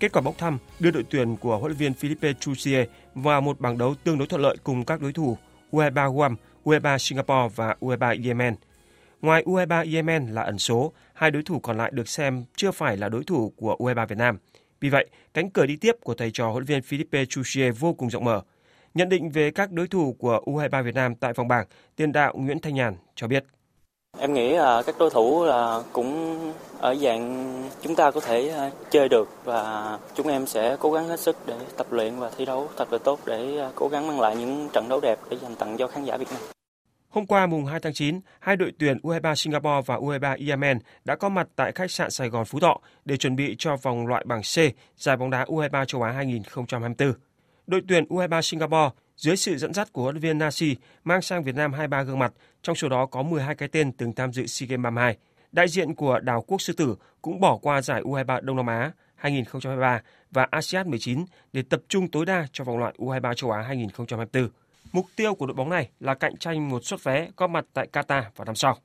Kết 0.00 0.12
quả 0.12 0.22
bốc 0.22 0.38
thăm 0.38 0.58
đưa 0.80 0.90
đội 0.90 1.04
tuyển 1.10 1.36
của 1.36 1.58
huấn 1.58 1.70
luyện 1.70 1.78
viên 1.78 1.94
Philippe 1.94 2.32
Chusie 2.32 2.84
vào 3.14 3.40
một 3.40 3.60
bảng 3.60 3.78
đấu 3.78 3.94
tương 4.04 4.18
đối 4.18 4.28
thuận 4.28 4.42
lợi 4.42 4.56
cùng 4.64 4.84
các 4.84 5.00
đối 5.00 5.12
thủ 5.12 5.38
U23 5.72 6.12
Guam, 6.12 6.36
U23 6.64 6.98
Singapore 6.98 7.54
và 7.56 7.76
U23 7.80 8.26
Yemen. 8.26 8.54
Ngoài 9.22 9.42
U23 9.46 9.94
Yemen 9.94 10.26
là 10.26 10.42
ẩn 10.42 10.58
số, 10.58 10.92
hai 11.14 11.30
đối 11.30 11.42
thủ 11.42 11.58
còn 11.58 11.76
lại 11.76 11.90
được 11.94 12.08
xem 12.08 12.44
chưa 12.56 12.70
phải 12.70 12.96
là 12.96 13.08
đối 13.08 13.24
thủ 13.24 13.52
của 13.56 13.76
U23 13.78 14.06
Việt 14.06 14.18
Nam. 14.18 14.38
Vì 14.80 14.88
vậy, 14.88 15.06
cánh 15.34 15.50
cửa 15.50 15.66
đi 15.66 15.76
tiếp 15.76 15.96
của 16.04 16.14
thầy 16.14 16.30
trò 16.30 16.50
huấn 16.50 16.56
luyện 16.56 16.66
viên 16.66 16.82
Philippe 16.82 17.24
Chusie 17.24 17.70
vô 17.70 17.92
cùng 17.92 18.10
rộng 18.10 18.24
mở. 18.24 18.40
Nhận 18.94 19.08
định 19.08 19.30
về 19.30 19.50
các 19.50 19.72
đối 19.72 19.88
thủ 19.88 20.16
của 20.18 20.40
U23 20.46 20.82
Việt 20.82 20.94
Nam 20.94 21.14
tại 21.14 21.32
vòng 21.32 21.48
bảng, 21.48 21.66
tiền 21.96 22.12
đạo 22.12 22.34
Nguyễn 22.36 22.60
Thanh 22.60 22.74
Nhàn 22.74 22.96
cho 23.14 23.26
biết. 23.26 23.44
Em 24.18 24.34
nghĩ 24.34 24.52
là 24.52 24.82
các 24.82 24.94
đối 24.98 25.10
thủ 25.10 25.44
là 25.44 25.82
cũng 25.92 26.38
ở 26.78 26.94
dạng 26.94 27.52
chúng 27.82 27.94
ta 27.94 28.10
có 28.10 28.20
thể 28.20 28.48
à, 28.48 28.70
chơi 28.90 29.08
được 29.08 29.28
và 29.44 29.98
chúng 30.14 30.28
em 30.28 30.46
sẽ 30.46 30.76
cố 30.80 30.92
gắng 30.92 31.08
hết 31.08 31.20
sức 31.20 31.36
để 31.46 31.54
tập 31.76 31.86
luyện 31.90 32.18
và 32.18 32.30
thi 32.36 32.44
đấu 32.44 32.68
thật 32.76 32.92
là 32.92 32.98
tốt 32.98 33.20
để 33.26 33.58
à, 33.58 33.70
cố 33.74 33.88
gắng 33.88 34.06
mang 34.06 34.20
lại 34.20 34.36
những 34.36 34.68
trận 34.72 34.88
đấu 34.88 35.00
đẹp 35.00 35.18
để 35.30 35.36
dành 35.42 35.54
tặng 35.54 35.76
cho 35.76 35.86
khán 35.86 36.04
giả 36.04 36.16
Việt 36.16 36.28
Nam. 36.30 36.55
Hôm 37.16 37.26
qua 37.26 37.46
mùng 37.46 37.64
2 37.64 37.80
tháng 37.80 37.92
9, 37.92 38.20
hai 38.40 38.56
đội 38.56 38.72
tuyển 38.78 38.98
U23 39.02 39.34
Singapore 39.34 39.80
và 39.86 39.96
U23 39.96 40.48
Yemen 40.48 40.78
đã 41.04 41.16
có 41.16 41.28
mặt 41.28 41.48
tại 41.56 41.72
khách 41.72 41.90
sạn 41.90 42.10
Sài 42.10 42.28
Gòn 42.28 42.44
Phú 42.44 42.60
Thọ 42.60 42.80
để 43.04 43.16
chuẩn 43.16 43.36
bị 43.36 43.56
cho 43.58 43.76
vòng 43.76 44.06
loại 44.06 44.24
bảng 44.26 44.42
C 44.42 44.56
giải 44.96 45.16
bóng 45.16 45.30
đá 45.30 45.44
U23 45.44 45.84
châu 45.84 46.02
Á 46.02 46.12
2024 46.12 47.12
đội 47.66 47.82
tuyển 47.88 48.04
U23 48.04 48.40
Singapore 48.40 48.90
dưới 49.16 49.36
sự 49.36 49.56
dẫn 49.56 49.74
dắt 49.74 49.92
của 49.92 50.02
huấn 50.02 50.18
viên 50.18 50.38
Nasi 50.38 50.76
mang 51.04 51.22
sang 51.22 51.42
Việt 51.42 51.54
Nam 51.54 51.72
23 51.72 52.02
gương 52.02 52.18
mặt, 52.18 52.32
trong 52.62 52.76
số 52.76 52.88
đó 52.88 53.06
có 53.06 53.22
12 53.22 53.54
cái 53.54 53.68
tên 53.68 53.92
từng 53.92 54.12
tham 54.12 54.32
dự 54.32 54.46
SEA 54.46 54.66
Games 54.66 54.84
32. 54.84 55.16
Đại 55.52 55.68
diện 55.68 55.94
của 55.94 56.20
đảo 56.20 56.44
quốc 56.46 56.60
sư 56.60 56.72
tử 56.72 56.96
cũng 57.22 57.40
bỏ 57.40 57.56
qua 57.56 57.82
giải 57.82 58.02
U23 58.02 58.40
Đông 58.40 58.56
Nam 58.56 58.66
Á 58.66 58.92
2023 59.14 60.02
và 60.30 60.46
ASEAN 60.50 60.90
19 60.90 61.24
để 61.52 61.62
tập 61.62 61.80
trung 61.88 62.10
tối 62.10 62.26
đa 62.26 62.46
cho 62.52 62.64
vòng 62.64 62.78
loại 62.78 62.94
U23 62.98 63.34
châu 63.34 63.50
Á 63.50 63.62
2024. 63.62 64.48
Mục 64.92 65.06
tiêu 65.16 65.34
của 65.34 65.46
đội 65.46 65.54
bóng 65.54 65.70
này 65.70 65.90
là 66.00 66.14
cạnh 66.14 66.36
tranh 66.36 66.68
một 66.68 66.84
suất 66.84 67.04
vé 67.04 67.28
có 67.36 67.46
mặt 67.46 67.64
tại 67.72 67.88
Qatar 67.92 68.22
vào 68.36 68.44
năm 68.44 68.54
sau. 68.54 68.78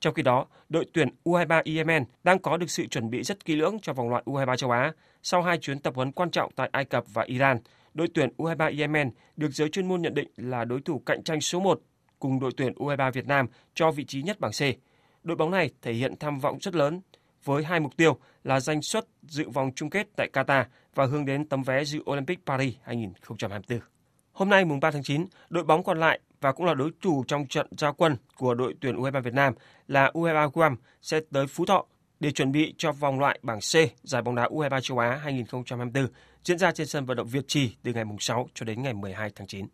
Trong 0.00 0.14
khi 0.14 0.22
đó, 0.22 0.46
đội 0.68 0.86
tuyển 0.92 1.08
U23 1.24 1.76
Yemen 1.76 2.04
đang 2.24 2.38
có 2.38 2.56
được 2.56 2.70
sự 2.70 2.86
chuẩn 2.86 3.10
bị 3.10 3.22
rất 3.22 3.44
kỹ 3.44 3.56
lưỡng 3.56 3.78
cho 3.82 3.92
vòng 3.92 4.10
loại 4.10 4.22
U23 4.26 4.56
châu 4.56 4.70
Á 4.70 4.92
sau 5.22 5.42
hai 5.42 5.58
chuyến 5.58 5.78
tập 5.78 5.94
huấn 5.96 6.12
quan 6.12 6.30
trọng 6.30 6.52
tại 6.56 6.68
Ai 6.72 6.84
Cập 6.84 7.04
và 7.14 7.22
Iran– 7.22 7.58
đội 7.94 8.08
tuyển 8.14 8.30
U23 8.36 8.78
Yemen 8.78 9.10
được 9.36 9.50
giới 9.50 9.68
chuyên 9.68 9.88
môn 9.88 10.02
nhận 10.02 10.14
định 10.14 10.28
là 10.36 10.64
đối 10.64 10.80
thủ 10.80 11.02
cạnh 11.06 11.22
tranh 11.22 11.40
số 11.40 11.60
1 11.60 11.80
cùng 12.18 12.40
đội 12.40 12.50
tuyển 12.56 12.72
U23 12.72 13.12
Việt 13.12 13.26
Nam 13.26 13.46
cho 13.74 13.90
vị 13.90 14.04
trí 14.04 14.22
nhất 14.22 14.40
bảng 14.40 14.52
C. 14.52 14.62
Đội 15.22 15.36
bóng 15.36 15.50
này 15.50 15.70
thể 15.82 15.92
hiện 15.92 16.14
tham 16.20 16.38
vọng 16.38 16.58
rất 16.60 16.74
lớn 16.74 17.00
với 17.44 17.64
hai 17.64 17.80
mục 17.80 17.96
tiêu 17.96 18.18
là 18.44 18.60
giành 18.60 18.82
suất 18.82 19.04
dự 19.22 19.48
vòng 19.50 19.70
chung 19.76 19.90
kết 19.90 20.08
tại 20.16 20.28
Qatar 20.32 20.64
và 20.94 21.06
hướng 21.06 21.24
đến 21.24 21.48
tấm 21.48 21.62
vé 21.62 21.84
dự 21.84 22.00
Olympic 22.10 22.46
Paris 22.46 22.74
2024. 22.82 23.91
Hôm 24.32 24.48
nay 24.48 24.64
mùng 24.64 24.80
3 24.80 24.90
tháng 24.90 25.02
9, 25.02 25.26
đội 25.50 25.64
bóng 25.64 25.84
còn 25.84 26.00
lại 26.00 26.20
và 26.40 26.52
cũng 26.52 26.66
là 26.66 26.74
đối 26.74 26.90
chủ 27.00 27.24
trong 27.24 27.46
trận 27.46 27.66
giao 27.78 27.92
quân 27.92 28.16
của 28.36 28.54
đội 28.54 28.74
tuyển 28.80 28.96
U23 28.96 29.22
Việt 29.22 29.34
Nam 29.34 29.54
là 29.88 30.10
U23 30.14 30.50
Guam 30.50 30.76
sẽ 31.02 31.20
tới 31.32 31.46
Phú 31.46 31.66
Thọ 31.66 31.84
để 32.20 32.30
chuẩn 32.30 32.52
bị 32.52 32.74
cho 32.78 32.92
vòng 32.92 33.20
loại 33.20 33.38
bảng 33.42 33.58
C 33.58 33.74
giải 34.02 34.22
bóng 34.22 34.34
đá 34.34 34.46
U23 34.46 34.80
châu 34.80 34.98
Á 34.98 35.16
2024 35.16 36.06
diễn 36.44 36.58
ra 36.58 36.72
trên 36.72 36.86
sân 36.86 37.04
vận 37.06 37.16
động 37.16 37.26
Việt 37.26 37.48
Trì 37.48 37.74
từ 37.82 37.92
ngày 37.92 38.04
mùng 38.04 38.18
6 38.18 38.48
cho 38.54 38.64
đến 38.64 38.82
ngày 38.82 38.94
12 38.94 39.30
tháng 39.36 39.46
9. 39.46 39.66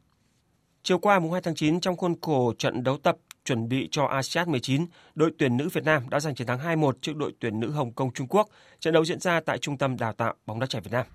Chiều 0.82 0.98
qua 0.98 1.18
mùng 1.18 1.32
2 1.32 1.40
tháng 1.40 1.54
9 1.54 1.80
trong 1.80 1.96
khuôn 1.96 2.14
khổ 2.20 2.52
trận 2.58 2.82
đấu 2.82 2.98
tập 2.98 3.16
chuẩn 3.44 3.68
bị 3.68 3.88
cho 3.90 4.04
ASEAN 4.04 4.50
19, 4.50 4.86
đội 5.14 5.30
tuyển 5.38 5.56
nữ 5.56 5.68
Việt 5.72 5.84
Nam 5.84 6.10
đã 6.10 6.20
giành 6.20 6.34
chiến 6.34 6.46
thắng 6.46 6.58
2-1 6.58 6.92
trước 7.00 7.16
đội 7.16 7.32
tuyển 7.40 7.60
nữ 7.60 7.70
Hồng 7.70 7.92
Kông 7.92 8.12
Trung 8.12 8.26
Quốc. 8.26 8.48
Trận 8.80 8.94
đấu 8.94 9.04
diễn 9.04 9.20
ra 9.20 9.40
tại 9.40 9.58
Trung 9.58 9.78
tâm 9.78 9.96
Đào 9.96 10.12
tạo 10.12 10.34
bóng 10.46 10.60
đá 10.60 10.66
trẻ 10.66 10.80
Việt 10.80 10.92
Nam. 10.92 11.06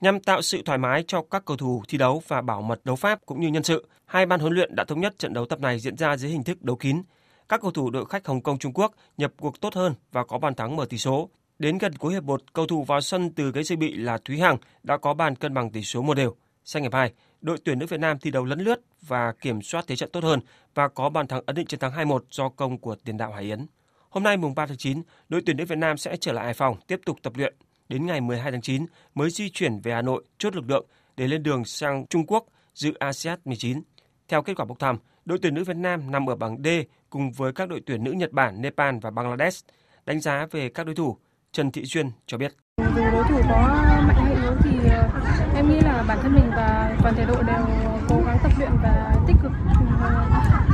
Nhằm 0.00 0.20
tạo 0.20 0.42
sự 0.42 0.62
thoải 0.64 0.78
mái 0.78 1.04
cho 1.06 1.22
các 1.30 1.44
cầu 1.44 1.56
thủ 1.56 1.82
thi 1.88 1.98
đấu 1.98 2.22
và 2.28 2.40
bảo 2.40 2.62
mật 2.62 2.80
đấu 2.84 2.96
pháp 2.96 3.26
cũng 3.26 3.40
như 3.40 3.48
nhân 3.48 3.62
sự, 3.62 3.88
hai 4.04 4.26
ban 4.26 4.40
huấn 4.40 4.52
luyện 4.52 4.74
đã 4.76 4.84
thống 4.84 5.00
nhất 5.00 5.18
trận 5.18 5.32
đấu 5.32 5.46
tập 5.46 5.60
này 5.60 5.78
diễn 5.78 5.96
ra 5.96 6.16
dưới 6.16 6.30
hình 6.30 6.44
thức 6.44 6.62
đấu 6.62 6.76
kín. 6.76 7.02
Các 7.48 7.60
cầu 7.60 7.70
thủ 7.70 7.90
đội 7.90 8.06
khách 8.06 8.26
Hồng 8.26 8.40
Kông 8.40 8.58
Trung 8.58 8.72
Quốc 8.72 8.92
nhập 9.16 9.32
cuộc 9.40 9.60
tốt 9.60 9.74
hơn 9.74 9.94
và 10.12 10.24
có 10.24 10.38
bàn 10.38 10.54
thắng 10.54 10.76
mở 10.76 10.86
tỷ 10.90 10.98
số. 10.98 11.28
Đến 11.58 11.78
gần 11.78 11.94
cuối 11.94 12.12
hiệp 12.12 12.22
1, 12.22 12.42
cầu 12.52 12.66
thủ 12.66 12.84
vào 12.84 13.00
sân 13.00 13.30
từ 13.30 13.52
ghế 13.52 13.62
dự 13.62 13.76
bị 13.76 13.94
là 13.94 14.18
Thúy 14.24 14.38
Hằng 14.38 14.56
đã 14.82 14.96
có 14.96 15.14
bàn 15.14 15.36
cân 15.36 15.54
bằng 15.54 15.70
tỷ 15.70 15.82
số 15.82 16.02
một 16.02 16.14
đều. 16.14 16.34
Sang 16.64 16.82
hiệp 16.82 16.94
2, 16.94 17.12
đội 17.40 17.58
tuyển 17.64 17.78
nữ 17.78 17.86
Việt 17.86 18.00
Nam 18.00 18.18
thi 18.18 18.30
đấu 18.30 18.44
lấn 18.44 18.60
lướt 18.60 18.80
và 19.02 19.32
kiểm 19.40 19.62
soát 19.62 19.84
thế 19.86 19.96
trận 19.96 20.10
tốt 20.12 20.24
hơn 20.24 20.40
và 20.74 20.88
có 20.88 21.08
bàn 21.08 21.26
thắng 21.26 21.42
ấn 21.46 21.56
định 21.56 21.66
chiến 21.66 21.80
thắng 21.80 21.92
2-1 21.92 22.20
do 22.30 22.48
công 22.48 22.78
của 22.78 22.94
tiền 22.94 23.16
đạo 23.16 23.32
Hải 23.32 23.44
Yến. 23.44 23.66
Hôm 24.10 24.22
nay 24.22 24.36
mùng 24.36 24.54
3 24.54 24.66
tháng 24.66 24.76
9, 24.76 25.02
đội 25.28 25.42
tuyển 25.46 25.56
nữ 25.56 25.64
Việt 25.64 25.78
Nam 25.78 25.96
sẽ 25.96 26.16
trở 26.16 26.32
lại 26.32 26.44
Hải 26.44 26.54
Phòng 26.54 26.76
tiếp 26.86 27.00
tục 27.06 27.18
tập 27.22 27.32
luyện. 27.36 27.54
Đến 27.88 28.06
ngày 28.06 28.20
12 28.20 28.52
tháng 28.52 28.60
9 28.60 28.86
mới 29.14 29.30
di 29.30 29.50
chuyển 29.50 29.80
về 29.80 29.92
Hà 29.92 30.02
Nội 30.02 30.24
chốt 30.38 30.56
lực 30.56 30.70
lượng 30.70 30.86
để 31.16 31.28
lên 31.28 31.42
đường 31.42 31.64
sang 31.64 32.06
Trung 32.06 32.26
Quốc 32.26 32.46
dự 32.74 32.94
ASEAN 32.98 33.38
19. 33.44 33.82
Theo 34.28 34.42
kết 34.42 34.54
quả 34.56 34.64
bốc 34.64 34.78
thăm, 34.78 34.96
đội 35.24 35.38
tuyển 35.42 35.54
nữ 35.54 35.64
Việt 35.64 35.76
Nam 35.76 36.10
nằm 36.10 36.30
ở 36.30 36.36
bảng 36.36 36.62
D 36.64 36.68
cùng 37.10 37.32
với 37.32 37.52
các 37.52 37.68
đội 37.68 37.80
tuyển 37.86 38.04
nữ 38.04 38.12
Nhật 38.12 38.32
Bản, 38.32 38.62
Nepal 38.62 38.96
và 39.02 39.10
Bangladesh. 39.10 39.66
Đánh 40.06 40.20
giá 40.20 40.46
về 40.50 40.68
các 40.68 40.86
đối 40.86 40.94
thủ, 40.94 41.16
Trần 41.52 41.70
Thị 41.70 41.84
Duyên 41.84 42.10
cho 42.26 42.38
biết. 42.38 42.54
Dù 42.96 43.04
đối 43.12 43.24
thủ 43.28 43.40
có 43.48 43.58
mạnh 44.06 44.16
hay 44.16 44.34
yếu 44.34 44.52
thì 44.62 44.88
ờ, 44.90 45.08
em 45.54 45.68
nghĩ 45.68 45.80
là 45.80 46.04
bản 46.08 46.18
thân 46.22 46.34
mình 46.34 46.50
và 46.50 46.96
toàn 47.02 47.14
thể 47.14 47.24
đội 47.24 47.44
đều 47.44 47.66
cố 48.08 48.22
gắng 48.26 48.38
tập 48.42 48.52
luyện 48.58 48.70
và 48.82 49.24
tích 49.26 49.36
cực 49.42 49.52
ờ, 50.00 50.26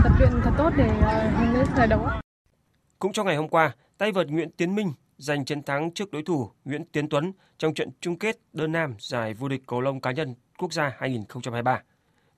tập 0.04 0.12
luyện 0.18 0.30
thật 0.44 0.50
tốt 0.58 0.70
để 0.76 0.88
ờ, 1.02 1.30
hướng 1.30 1.54
đến 1.54 1.66
giải 1.76 1.86
đấu. 1.86 2.08
Cũng 2.98 3.12
trong 3.12 3.26
ngày 3.26 3.36
hôm 3.36 3.48
qua, 3.48 3.74
tay 3.98 4.12
vợt 4.12 4.28
Nguyễn 4.28 4.50
Tiến 4.50 4.74
Minh 4.74 4.92
giành 5.16 5.44
chiến 5.44 5.62
thắng 5.62 5.90
trước 5.90 6.10
đối 6.10 6.22
thủ 6.22 6.50
Nguyễn 6.64 6.84
Tiến 6.84 7.08
Tuấn 7.08 7.32
trong 7.58 7.74
trận 7.74 7.88
chung 8.00 8.18
kết 8.18 8.38
đơn 8.52 8.72
nam 8.72 8.94
giải 8.98 9.34
vô 9.34 9.48
địch 9.48 9.62
cầu 9.66 9.80
lông 9.80 10.00
cá 10.00 10.10
nhân 10.10 10.34
quốc 10.58 10.72
gia 10.72 10.92
2023. 10.98 11.82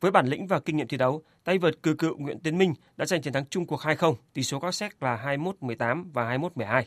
Với 0.01 0.11
bản 0.11 0.27
lĩnh 0.27 0.47
và 0.47 0.61
kinh 0.61 0.77
nghiệm 0.77 0.89
thi 0.89 0.97
đấu, 0.97 1.23
tay 1.45 1.59
vợt 1.59 1.83
cử 1.83 1.95
cựu 1.95 2.17
Nguyễn 2.19 2.41
Tiến 2.41 2.59
Minh 2.59 2.75
đã 2.97 3.07
giành 3.07 3.23
chiến 3.23 3.33
thắng 3.33 3.47
chung 3.47 3.67
cuộc 3.67 3.81
2-0, 3.81 4.15
tỷ 4.33 4.43
số 4.43 4.61
các 4.61 4.75
xét 4.75 5.03
là 5.03 5.37
21-18 5.61 6.05
và 6.13 6.37
21-12. 6.37 6.83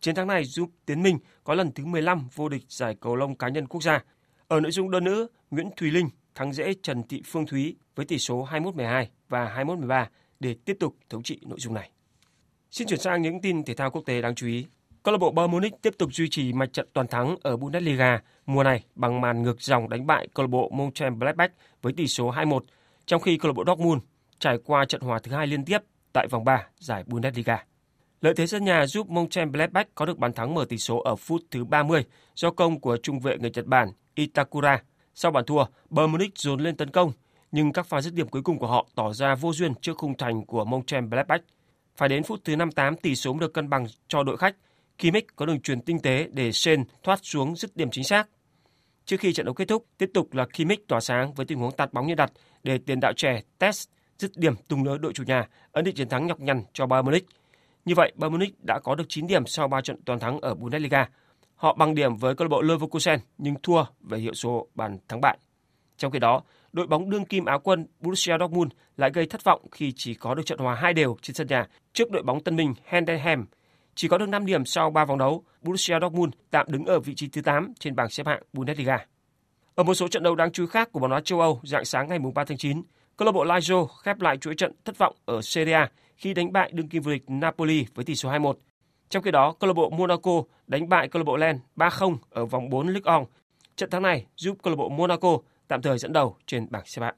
Chiến 0.00 0.14
thắng 0.14 0.26
này 0.26 0.44
giúp 0.44 0.70
Tiến 0.86 1.02
Minh 1.02 1.18
có 1.44 1.54
lần 1.54 1.72
thứ 1.72 1.84
15 1.84 2.28
vô 2.34 2.48
địch 2.48 2.62
giải 2.68 2.96
cầu 3.00 3.16
lông 3.16 3.36
cá 3.36 3.48
nhân 3.48 3.66
quốc 3.66 3.82
gia. 3.82 4.04
Ở 4.48 4.60
nội 4.60 4.72
dung 4.72 4.90
đơn 4.90 5.04
nữ, 5.04 5.26
Nguyễn 5.50 5.70
Thùy 5.76 5.90
Linh 5.90 6.08
thắng 6.34 6.52
dễ 6.52 6.74
Trần 6.82 7.02
Thị 7.02 7.22
Phương 7.26 7.46
Thúy 7.46 7.76
với 7.94 8.06
tỷ 8.06 8.18
số 8.18 8.46
21-12 8.50 9.06
và 9.28 9.64
21-13 9.64 10.06
để 10.40 10.56
tiếp 10.64 10.76
tục 10.80 10.96
thống 11.08 11.22
trị 11.22 11.40
nội 11.46 11.58
dung 11.60 11.74
này. 11.74 11.90
Xin 12.70 12.88
chuyển 12.88 13.00
sang 13.00 13.22
những 13.22 13.40
tin 13.40 13.64
thể 13.64 13.74
thao 13.74 13.90
quốc 13.90 14.02
tế 14.06 14.22
đáng 14.22 14.34
chú 14.34 14.46
ý. 14.46 14.66
Câu 15.02 15.12
lạc 15.12 15.18
bộ 15.18 15.30
Bayern 15.30 15.52
Munich 15.52 15.82
tiếp 15.82 15.94
tục 15.98 16.14
duy 16.14 16.28
trì 16.28 16.52
mạch 16.52 16.72
trận 16.72 16.88
toàn 16.92 17.06
thắng 17.06 17.36
ở 17.42 17.56
Bundesliga 17.56 18.20
mùa 18.46 18.64
này 18.64 18.84
bằng 18.94 19.20
màn 19.20 19.42
ngược 19.42 19.60
dòng 19.60 19.88
đánh 19.88 20.06
bại 20.06 20.28
câu 20.34 20.46
lạc 20.46 20.50
bộ 20.50 20.70
Mönchengladbach 20.74 21.52
với 21.82 21.92
tỷ 21.92 22.06
số 22.06 22.32
2-1, 22.32 22.60
trong 23.06 23.20
khi 23.20 23.36
câu 23.36 23.48
lạc 23.48 23.52
bộ 23.56 23.64
Dortmund 23.66 24.02
trải 24.38 24.58
qua 24.64 24.84
trận 24.84 25.00
hòa 25.00 25.18
thứ 25.22 25.32
hai 25.32 25.46
liên 25.46 25.64
tiếp 25.64 25.78
tại 26.12 26.26
vòng 26.30 26.44
3 26.44 26.66
giải 26.78 27.04
Bundesliga. 27.06 27.64
Lợi 28.20 28.34
thế 28.36 28.46
sân 28.46 28.64
nhà 28.64 28.86
giúp 28.86 29.10
Mönchengladbach 29.10 29.88
có 29.94 30.06
được 30.06 30.18
bàn 30.18 30.32
thắng 30.32 30.54
mở 30.54 30.64
tỷ 30.68 30.76
số 30.76 30.98
ở 30.98 31.16
phút 31.16 31.42
thứ 31.50 31.64
30 31.64 32.04
do 32.34 32.50
công 32.50 32.80
của 32.80 32.96
trung 32.96 33.20
vệ 33.20 33.38
người 33.38 33.50
Nhật 33.54 33.66
Bản 33.66 33.88
Itakura. 34.14 34.82
Sau 35.14 35.30
bàn 35.30 35.44
thua, 35.46 35.64
Bayern 35.90 36.12
Munich 36.12 36.38
dồn 36.38 36.60
lên 36.60 36.76
tấn 36.76 36.90
công, 36.90 37.12
nhưng 37.52 37.72
các 37.72 37.86
pha 37.86 38.00
dứt 38.00 38.14
điểm 38.14 38.28
cuối 38.28 38.42
cùng 38.42 38.58
của 38.58 38.66
họ 38.66 38.86
tỏ 38.94 39.12
ra 39.12 39.34
vô 39.34 39.52
duyên 39.52 39.74
trước 39.74 39.98
khung 39.98 40.16
thành 40.16 40.46
của 40.46 40.64
Mönchengladbach. 40.64 41.42
Phải 41.96 42.08
đến 42.08 42.22
phút 42.22 42.40
thứ 42.44 42.56
58 42.56 42.96
tỷ 42.96 43.14
số 43.14 43.34
được 43.40 43.54
cân 43.54 43.70
bằng 43.70 43.86
cho 44.08 44.22
đội 44.22 44.36
khách 44.36 44.56
Kimmich 45.00 45.36
có 45.36 45.46
đường 45.46 45.60
truyền 45.60 45.80
tinh 45.80 46.00
tế 46.00 46.28
để 46.32 46.52
Sen 46.52 46.84
thoát 47.02 47.20
xuống 47.22 47.56
dứt 47.56 47.76
điểm 47.76 47.90
chính 47.90 48.04
xác. 48.04 48.28
Trước 49.04 49.20
khi 49.20 49.32
trận 49.32 49.46
đấu 49.46 49.54
kết 49.54 49.68
thúc, 49.68 49.86
tiếp 49.98 50.10
tục 50.14 50.34
là 50.34 50.46
Kimmich 50.56 50.88
tỏa 50.88 51.00
sáng 51.00 51.34
với 51.34 51.46
tình 51.46 51.58
huống 51.58 51.72
tạt 51.72 51.92
bóng 51.92 52.06
như 52.06 52.14
đặt 52.14 52.32
để 52.62 52.78
tiền 52.86 53.00
đạo 53.00 53.12
trẻ 53.16 53.40
Test 53.58 53.88
dứt 54.18 54.30
điểm 54.36 54.54
tung 54.68 54.84
lưới 54.84 54.98
đội 54.98 55.12
chủ 55.12 55.22
nhà, 55.26 55.48
ấn 55.72 55.84
định 55.84 55.94
chiến 55.94 56.08
thắng 56.08 56.26
nhọc 56.26 56.40
nhằn 56.40 56.62
cho 56.72 56.86
Bayern 56.86 57.06
Munich. 57.06 57.26
Như 57.84 57.94
vậy, 57.96 58.12
Bayern 58.16 58.32
Munich 58.32 58.64
đã 58.64 58.78
có 58.84 58.94
được 58.94 59.04
9 59.08 59.26
điểm 59.26 59.46
sau 59.46 59.68
3 59.68 59.80
trận 59.80 60.02
toàn 60.04 60.18
thắng 60.18 60.40
ở 60.40 60.54
Bundesliga. 60.54 61.08
Họ 61.54 61.74
bằng 61.74 61.94
điểm 61.94 62.16
với 62.16 62.34
câu 62.34 62.44
lạc 62.44 62.48
bộ 62.48 62.62
Leverkusen 62.62 63.20
nhưng 63.38 63.54
thua 63.62 63.84
về 64.00 64.18
hiệu 64.18 64.34
số 64.34 64.66
bàn 64.74 64.98
thắng 65.08 65.20
bại. 65.20 65.38
Trong 65.96 66.12
khi 66.12 66.18
đó, 66.18 66.42
đội 66.72 66.86
bóng 66.86 67.10
đương 67.10 67.24
kim 67.24 67.44
Áo 67.44 67.58
quân 67.58 67.86
Borussia 68.00 68.32
Dortmund 68.40 68.72
lại 68.96 69.10
gây 69.14 69.26
thất 69.26 69.44
vọng 69.44 69.66
khi 69.70 69.92
chỉ 69.96 70.14
có 70.14 70.34
được 70.34 70.46
trận 70.46 70.58
hòa 70.58 70.74
hai 70.74 70.94
đều 70.94 71.16
trên 71.22 71.34
sân 71.34 71.46
nhà 71.46 71.66
trước 71.92 72.10
đội 72.10 72.22
bóng 72.22 72.40
tân 72.40 72.56
minh 72.56 72.74
Heidenheim 72.84 73.46
chỉ 74.00 74.08
có 74.08 74.18
được 74.18 74.28
5 74.28 74.46
điểm 74.46 74.64
sau 74.64 74.90
3 74.90 75.04
vòng 75.04 75.18
đấu, 75.18 75.44
Borussia 75.62 75.98
Dortmund 76.02 76.32
tạm 76.50 76.66
đứng 76.70 76.84
ở 76.84 77.00
vị 77.00 77.14
trí 77.14 77.28
thứ 77.28 77.42
8 77.42 77.72
trên 77.78 77.96
bảng 77.96 78.10
xếp 78.10 78.26
hạng 78.26 78.42
Bundesliga. 78.52 79.06
Ở 79.74 79.84
một 79.84 79.94
số 79.94 80.08
trận 80.08 80.22
đấu 80.22 80.34
đáng 80.34 80.52
chú 80.52 80.62
ý 80.62 80.66
khác 80.70 80.92
của 80.92 81.00
bóng 81.00 81.10
đá 81.10 81.20
châu 81.20 81.40
Âu 81.40 81.60
dạng 81.62 81.84
sáng 81.84 82.08
ngày 82.08 82.18
3 82.34 82.44
tháng 82.44 82.58
9, 82.58 82.82
câu 83.16 83.26
lạc 83.26 83.32
bộ 83.32 83.44
Lazio 83.44 83.86
khép 83.86 84.20
lại 84.20 84.36
chuỗi 84.36 84.54
trận 84.54 84.72
thất 84.84 84.98
vọng 84.98 85.16
ở 85.24 85.42
Serie 85.42 85.74
A 85.74 85.90
khi 86.16 86.34
đánh 86.34 86.52
bại 86.52 86.70
đương 86.74 86.88
kim 86.88 87.02
vô 87.02 87.12
địch 87.12 87.22
Napoli 87.26 87.86
với 87.94 88.04
tỷ 88.04 88.14
số 88.14 88.30
2-1. 88.30 88.54
Trong 89.08 89.22
khi 89.22 89.30
đó, 89.30 89.54
câu 89.60 89.68
lạc 89.68 89.74
bộ 89.74 89.90
Monaco 89.90 90.42
đánh 90.66 90.88
bại 90.88 91.08
câu 91.08 91.20
lạc 91.20 91.24
bộ 91.24 91.36
Lens 91.36 91.60
3-0 91.76 92.16
ở 92.30 92.46
vòng 92.46 92.70
4 92.70 92.88
Ligue 92.88 93.18
1. 93.18 93.30
Trận 93.76 93.90
thắng 93.90 94.02
này 94.02 94.26
giúp 94.36 94.56
câu 94.62 94.70
lạc 94.70 94.76
bộ 94.76 94.88
Monaco 94.88 95.38
tạm 95.68 95.82
thời 95.82 95.98
dẫn 95.98 96.12
đầu 96.12 96.36
trên 96.46 96.66
bảng 96.70 96.86
xếp 96.86 97.02
hạng. 97.02 97.14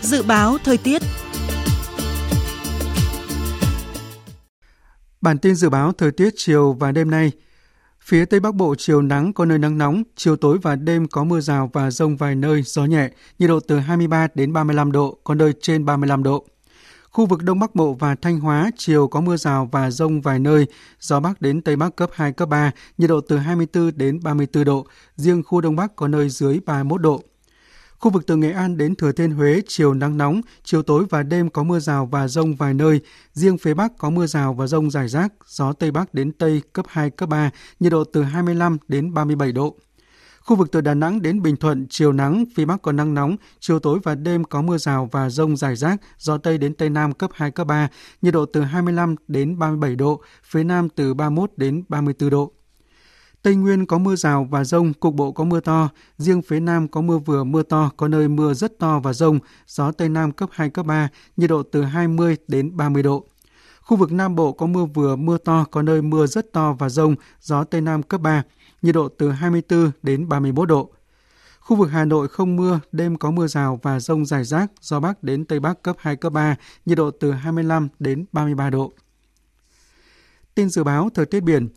Dự 0.00 0.22
báo 0.22 0.56
thời 0.64 0.78
tiết 0.78 1.02
Bản 5.26 5.38
tin 5.38 5.54
dự 5.54 5.68
báo 5.70 5.92
thời 5.92 6.12
tiết 6.12 6.34
chiều 6.36 6.72
và 6.72 6.92
đêm 6.92 7.10
nay. 7.10 7.32
Phía 8.00 8.24
Tây 8.24 8.40
Bắc 8.40 8.54
Bộ 8.54 8.74
chiều 8.78 9.02
nắng 9.02 9.32
có 9.32 9.44
nơi 9.44 9.58
nắng 9.58 9.78
nóng, 9.78 10.02
chiều 10.16 10.36
tối 10.36 10.58
và 10.62 10.76
đêm 10.76 11.08
có 11.08 11.24
mưa 11.24 11.40
rào 11.40 11.70
và 11.72 11.90
rông 11.90 12.16
vài 12.16 12.34
nơi, 12.34 12.62
gió 12.62 12.84
nhẹ, 12.84 13.10
nhiệt 13.38 13.48
độ 13.48 13.60
từ 13.60 13.78
23 13.78 14.28
đến 14.34 14.52
35 14.52 14.92
độ, 14.92 15.18
có 15.24 15.34
nơi 15.34 15.52
trên 15.60 15.84
35 15.84 16.22
độ. 16.22 16.46
Khu 17.10 17.26
vực 17.26 17.42
Đông 17.42 17.58
Bắc 17.58 17.74
Bộ 17.74 17.94
và 17.94 18.14
Thanh 18.14 18.40
Hóa, 18.40 18.70
chiều 18.76 19.08
có 19.08 19.20
mưa 19.20 19.36
rào 19.36 19.68
và 19.72 19.90
rông 19.90 20.20
vài 20.20 20.38
nơi, 20.38 20.66
gió 21.00 21.20
Bắc 21.20 21.40
đến 21.40 21.62
Tây 21.62 21.76
Bắc 21.76 21.96
cấp 21.96 22.10
2, 22.12 22.32
cấp 22.32 22.48
3, 22.48 22.70
nhiệt 22.98 23.10
độ 23.10 23.20
từ 23.20 23.36
24 23.36 23.90
đến 23.96 24.20
34 24.22 24.64
độ, 24.64 24.86
riêng 25.16 25.42
khu 25.42 25.60
Đông 25.60 25.76
Bắc 25.76 25.96
có 25.96 26.08
nơi 26.08 26.28
dưới 26.28 26.60
31 26.66 27.00
độ. 27.00 27.22
Khu 27.98 28.10
vực 28.10 28.26
từ 28.26 28.36
Nghệ 28.36 28.52
An 28.52 28.76
đến 28.76 28.94
Thừa 28.94 29.12
Thiên 29.12 29.30
Huế 29.30 29.62
chiều 29.66 29.94
nắng 29.94 30.16
nóng, 30.16 30.40
chiều 30.64 30.82
tối 30.82 31.04
và 31.10 31.22
đêm 31.22 31.50
có 31.50 31.62
mưa 31.62 31.78
rào 31.78 32.06
và 32.06 32.28
rông 32.28 32.54
vài 32.54 32.74
nơi. 32.74 33.00
Riêng 33.32 33.58
phía 33.58 33.74
Bắc 33.74 33.98
có 33.98 34.10
mưa 34.10 34.26
rào 34.26 34.54
và 34.54 34.66
rông 34.66 34.90
rải 34.90 35.08
rác, 35.08 35.32
gió 35.46 35.72
Tây 35.72 35.90
Bắc 35.90 36.14
đến 36.14 36.32
Tây 36.32 36.62
cấp 36.72 36.86
2, 36.88 37.10
cấp 37.10 37.28
3, 37.28 37.50
nhiệt 37.80 37.92
độ 37.92 38.04
từ 38.04 38.22
25 38.22 38.78
đến 38.88 39.14
37 39.14 39.52
độ. 39.52 39.76
Khu 40.40 40.56
vực 40.56 40.72
từ 40.72 40.80
Đà 40.80 40.94
Nẵng 40.94 41.22
đến 41.22 41.42
Bình 41.42 41.56
Thuận, 41.56 41.86
chiều 41.90 42.12
nắng, 42.12 42.44
phía 42.54 42.64
Bắc 42.64 42.82
có 42.82 42.92
nắng 42.92 43.14
nóng, 43.14 43.36
chiều 43.60 43.78
tối 43.78 43.98
và 44.02 44.14
đêm 44.14 44.44
có 44.44 44.62
mưa 44.62 44.78
rào 44.78 45.08
và 45.12 45.30
rông 45.30 45.56
rải 45.56 45.76
rác, 45.76 46.00
gió 46.18 46.38
Tây 46.38 46.58
đến 46.58 46.74
Tây 46.74 46.90
Nam 46.90 47.12
cấp 47.12 47.30
2, 47.34 47.50
cấp 47.50 47.66
3, 47.66 47.88
nhiệt 48.22 48.34
độ 48.34 48.46
từ 48.46 48.60
25 48.60 49.14
đến 49.28 49.58
37 49.58 49.96
độ, 49.96 50.20
phía 50.44 50.64
Nam 50.64 50.88
từ 50.88 51.14
31 51.14 51.50
đến 51.56 51.82
34 51.88 52.30
độ. 52.30 52.55
Tây 53.46 53.54
Nguyên 53.54 53.86
có 53.86 53.98
mưa 53.98 54.16
rào 54.16 54.48
và 54.50 54.64
rông, 54.64 54.92
cục 54.92 55.14
bộ 55.14 55.32
có 55.32 55.44
mưa 55.44 55.60
to. 55.60 55.88
Riêng 56.18 56.42
phía 56.42 56.60
Nam 56.60 56.88
có 56.88 57.00
mưa 57.00 57.18
vừa 57.18 57.44
mưa 57.44 57.62
to, 57.62 57.90
có 57.96 58.08
nơi 58.08 58.28
mưa 58.28 58.54
rất 58.54 58.78
to 58.78 59.00
và 59.00 59.12
rông. 59.12 59.38
Gió 59.66 59.92
Tây 59.92 60.08
Nam 60.08 60.32
cấp 60.32 60.48
2, 60.52 60.70
cấp 60.70 60.86
3, 60.86 61.08
nhiệt 61.36 61.50
độ 61.50 61.62
từ 61.62 61.82
20 61.82 62.36
đến 62.48 62.76
30 62.76 63.02
độ. 63.02 63.26
Khu 63.80 63.96
vực 63.96 64.12
Nam 64.12 64.34
Bộ 64.34 64.52
có 64.52 64.66
mưa 64.66 64.84
vừa 64.84 65.16
mưa 65.16 65.38
to, 65.38 65.64
có 65.70 65.82
nơi 65.82 66.02
mưa 66.02 66.26
rất 66.26 66.52
to 66.52 66.72
và 66.72 66.88
rông. 66.88 67.14
Gió 67.40 67.64
Tây 67.64 67.80
Nam 67.80 68.02
cấp 68.02 68.20
3, 68.20 68.42
nhiệt 68.82 68.94
độ 68.94 69.08
từ 69.08 69.30
24 69.30 69.90
đến 70.02 70.28
31 70.28 70.68
độ. 70.68 70.90
Khu 71.60 71.76
vực 71.76 71.90
Hà 71.90 72.04
Nội 72.04 72.28
không 72.28 72.56
mưa, 72.56 72.80
đêm 72.92 73.18
có 73.18 73.30
mưa 73.30 73.46
rào 73.46 73.80
và 73.82 74.00
rông 74.00 74.26
rải 74.26 74.44
rác, 74.44 74.72
gió 74.80 75.00
Bắc 75.00 75.22
đến 75.22 75.44
Tây 75.44 75.60
Bắc 75.60 75.82
cấp 75.82 75.96
2, 75.98 76.16
cấp 76.16 76.32
3, 76.32 76.56
nhiệt 76.86 76.98
độ 76.98 77.10
từ 77.10 77.32
25 77.32 77.88
đến 77.98 78.24
33 78.32 78.70
độ. 78.70 78.92
Tin 80.54 80.68
dự 80.68 80.84
báo 80.84 81.08
thời 81.14 81.26
tiết 81.26 81.40
biển, 81.40 81.68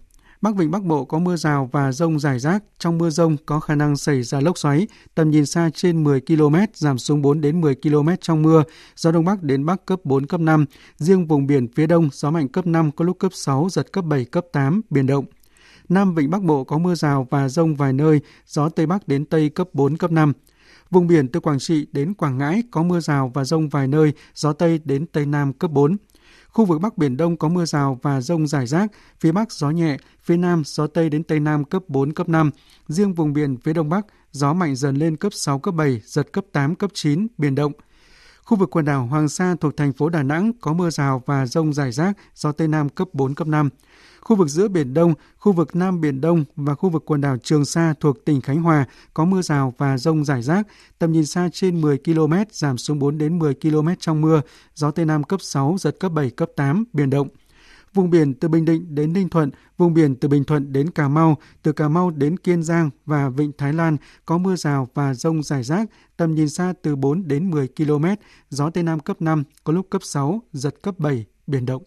Bắc 0.42 0.56
Vịnh 0.56 0.72
Bắc 0.72 0.84
Bộ 0.84 1.06
có 1.06 1.20
mưa 1.20 1.36
rào 1.36 1.70
và 1.72 1.92
rông 1.92 2.20
rải 2.20 2.40
rác. 2.40 2.64
Trong 2.78 2.98
mưa 2.98 3.10
rông 3.10 3.38
có 3.46 3.60
khả 3.60 3.76
năng 3.76 3.98
xảy 3.98 4.24
ra 4.24 4.40
lốc 4.40 4.58
xoáy, 4.58 4.88
tầm 5.16 5.32
nhìn 5.32 5.46
xa 5.46 5.70
trên 5.74 6.04
10 6.04 6.22
km, 6.22 6.56
giảm 6.74 6.98
xuống 6.98 7.22
4 7.22 7.42
đến 7.42 7.62
10 7.62 7.76
km 7.76 8.10
trong 8.22 8.42
mưa. 8.42 8.64
Gió 8.96 9.12
Đông 9.12 9.26
Bắc 9.26 9.44
đến 9.44 9.66
Bắc 9.66 9.86
cấp 9.86 10.00
4, 10.04 10.26
cấp 10.26 10.40
5. 10.40 10.66
Riêng 10.98 11.28
vùng 11.28 11.48
biển 11.48 11.68
phía 11.76 11.88
Đông, 11.88 12.10
gió 12.12 12.32
mạnh 12.32 12.48
cấp 12.48 12.68
5, 12.68 12.92
có 12.92 13.06
lúc 13.06 13.20
cấp 13.20 13.34
6, 13.34 13.68
giật 13.72 13.92
cấp 13.92 14.06
7, 14.06 14.26
cấp 14.26 14.46
8, 14.52 14.82
biển 14.90 15.08
động. 15.08 15.26
Nam 15.90 16.16
Vịnh 16.16 16.30
Bắc 16.30 16.44
Bộ 16.44 16.64
có 16.64 16.78
mưa 16.78 16.96
rào 16.96 17.28
và 17.30 17.50
rông 17.50 17.76
vài 17.76 17.94
nơi, 17.94 18.22
gió 18.48 18.70
Tây 18.70 18.86
Bắc 18.86 19.08
đến 19.08 19.26
Tây 19.26 19.50
cấp 19.50 19.68
4, 19.74 19.98
cấp 19.98 20.12
5. 20.12 20.34
Vùng 20.90 21.08
biển 21.08 21.28
từ 21.28 21.40
Quảng 21.40 21.60
Trị 21.60 21.88
đến 21.92 22.14
Quảng 22.14 22.38
Ngãi 22.38 22.64
có 22.72 22.84
mưa 22.84 23.00
rào 23.00 23.32
và 23.34 23.44
rông 23.44 23.70
vài 23.70 23.88
nơi, 23.88 24.14
gió 24.36 24.54
Tây 24.54 24.80
đến 24.86 25.06
Tây 25.06 25.26
Nam 25.26 25.54
cấp 25.54 25.72
4. 25.72 25.98
Khu 26.54 26.66
vực 26.66 26.82
Bắc 26.82 26.98
Biển 26.98 27.18
Đông 27.18 27.38
có 27.38 27.48
mưa 27.50 27.66
rào 27.66 28.00
và 28.02 28.22
rông 28.22 28.48
rải 28.48 28.68
rác, 28.68 28.92
phía 29.20 29.32
Bắc 29.32 29.52
gió 29.52 29.70
nhẹ, 29.70 29.98
phía 30.24 30.38
Nam 30.38 30.64
gió 30.66 30.88
Tây 30.88 31.10
đến 31.10 31.24
Tây 31.24 31.40
Nam 31.40 31.64
cấp 31.64 31.84
4, 31.88 32.14
cấp 32.14 32.30
5. 32.30 32.52
Riêng 32.88 33.14
vùng 33.14 33.34
biển 33.34 33.58
phía 33.58 33.74
Đông 33.74 33.90
Bắc, 33.90 34.06
gió 34.32 34.54
mạnh 34.54 34.76
dần 34.76 34.96
lên 34.96 35.16
cấp 35.16 35.34
6, 35.34 35.60
cấp 35.60 35.74
7, 35.74 36.02
giật 36.06 36.32
cấp 36.32 36.46
8, 36.52 36.76
cấp 36.76 36.92
9, 36.94 37.28
biển 37.38 37.56
động. 37.56 37.72
Khu 38.44 38.58
vực 38.58 38.70
quần 38.70 38.86
đảo 38.86 39.06
Hoàng 39.06 39.30
Sa 39.30 39.56
thuộc 39.60 39.78
thành 39.78 39.94
phố 39.94 40.10
Đà 40.10 40.24
Nẵng 40.24 40.52
có 40.62 40.74
mưa 40.74 40.90
rào 40.90 41.24
và 41.26 41.46
rông 41.46 41.74
rải 41.74 41.92
rác, 41.92 42.18
gió 42.36 42.52
Tây 42.52 42.68
Nam 42.68 42.90
cấp 42.90 43.08
4, 43.14 43.36
cấp 43.36 43.48
5. 43.48 43.70
Khu 44.22 44.36
vực 44.36 44.48
giữa 44.48 44.68
Biển 44.68 44.94
Đông, 44.94 45.14
khu 45.38 45.52
vực 45.52 45.76
Nam 45.76 46.02
Biển 46.02 46.22
Đông 46.22 46.46
và 46.56 46.76
khu 46.76 46.90
vực 46.90 47.04
quần 47.06 47.22
đảo 47.22 47.38
Trường 47.38 47.66
Sa 47.66 47.94
thuộc 48.00 48.26
tỉnh 48.26 48.42
Khánh 48.42 48.62
Hòa 48.62 48.86
có 49.14 49.26
mưa 49.26 49.42
rào 49.42 49.74
và 49.78 49.98
rông 49.98 50.26
rải 50.26 50.42
rác, 50.42 50.68
tầm 51.00 51.12
nhìn 51.12 51.26
xa 51.26 51.50
trên 51.54 51.82
10 51.82 51.98
km, 51.98 52.34
giảm 52.52 52.78
xuống 52.78 53.00
4 53.00 53.18
đến 53.18 53.40
10 53.40 53.54
km 53.54 53.88
trong 54.00 54.22
mưa, 54.22 54.42
gió 54.76 54.92
Tây 54.92 55.06
Nam 55.06 55.24
cấp 55.24 55.42
6, 55.42 55.76
giật 55.80 55.96
cấp 56.00 56.12
7, 56.12 56.30
cấp 56.30 56.50
8, 56.56 56.84
biển 56.94 57.10
động. 57.10 57.28
Vùng 57.94 58.10
biển 58.10 58.34
từ 58.34 58.48
Bình 58.48 58.66
Định 58.66 58.96
đến 58.96 59.14
Ninh 59.14 59.30
Thuận, 59.30 59.52
vùng 59.78 59.94
biển 59.94 60.16
từ 60.16 60.28
Bình 60.28 60.44
Thuận 60.44 60.74
đến 60.74 60.92
Cà 60.92 61.08
Mau, 61.08 61.38
từ 61.62 61.72
Cà 61.72 61.88
Mau 61.88 62.12
đến 62.12 62.38
Kiên 62.38 62.64
Giang 62.64 62.90
và 63.06 63.30
Vịnh 63.30 63.52
Thái 63.58 63.74
Lan 63.74 63.98
có 64.26 64.38
mưa 64.38 64.56
rào 64.56 64.88
và 64.94 65.14
rông 65.14 65.44
rải 65.44 65.64
rác, 65.64 65.90
tầm 66.18 66.36
nhìn 66.36 66.50
xa 66.50 66.74
từ 66.82 66.96
4 66.96 67.28
đến 67.28 67.52
10 67.52 67.68
km, 67.68 68.06
gió 68.50 68.70
Tây 68.70 68.84
Nam 68.84 69.00
cấp 69.00 69.22
5, 69.22 69.44
có 69.64 69.74
lúc 69.74 69.88
cấp 69.90 70.04
6, 70.04 70.42
giật 70.54 70.76
cấp 70.82 71.00
7, 71.00 71.26
biển 71.48 71.66
động. 71.66 71.84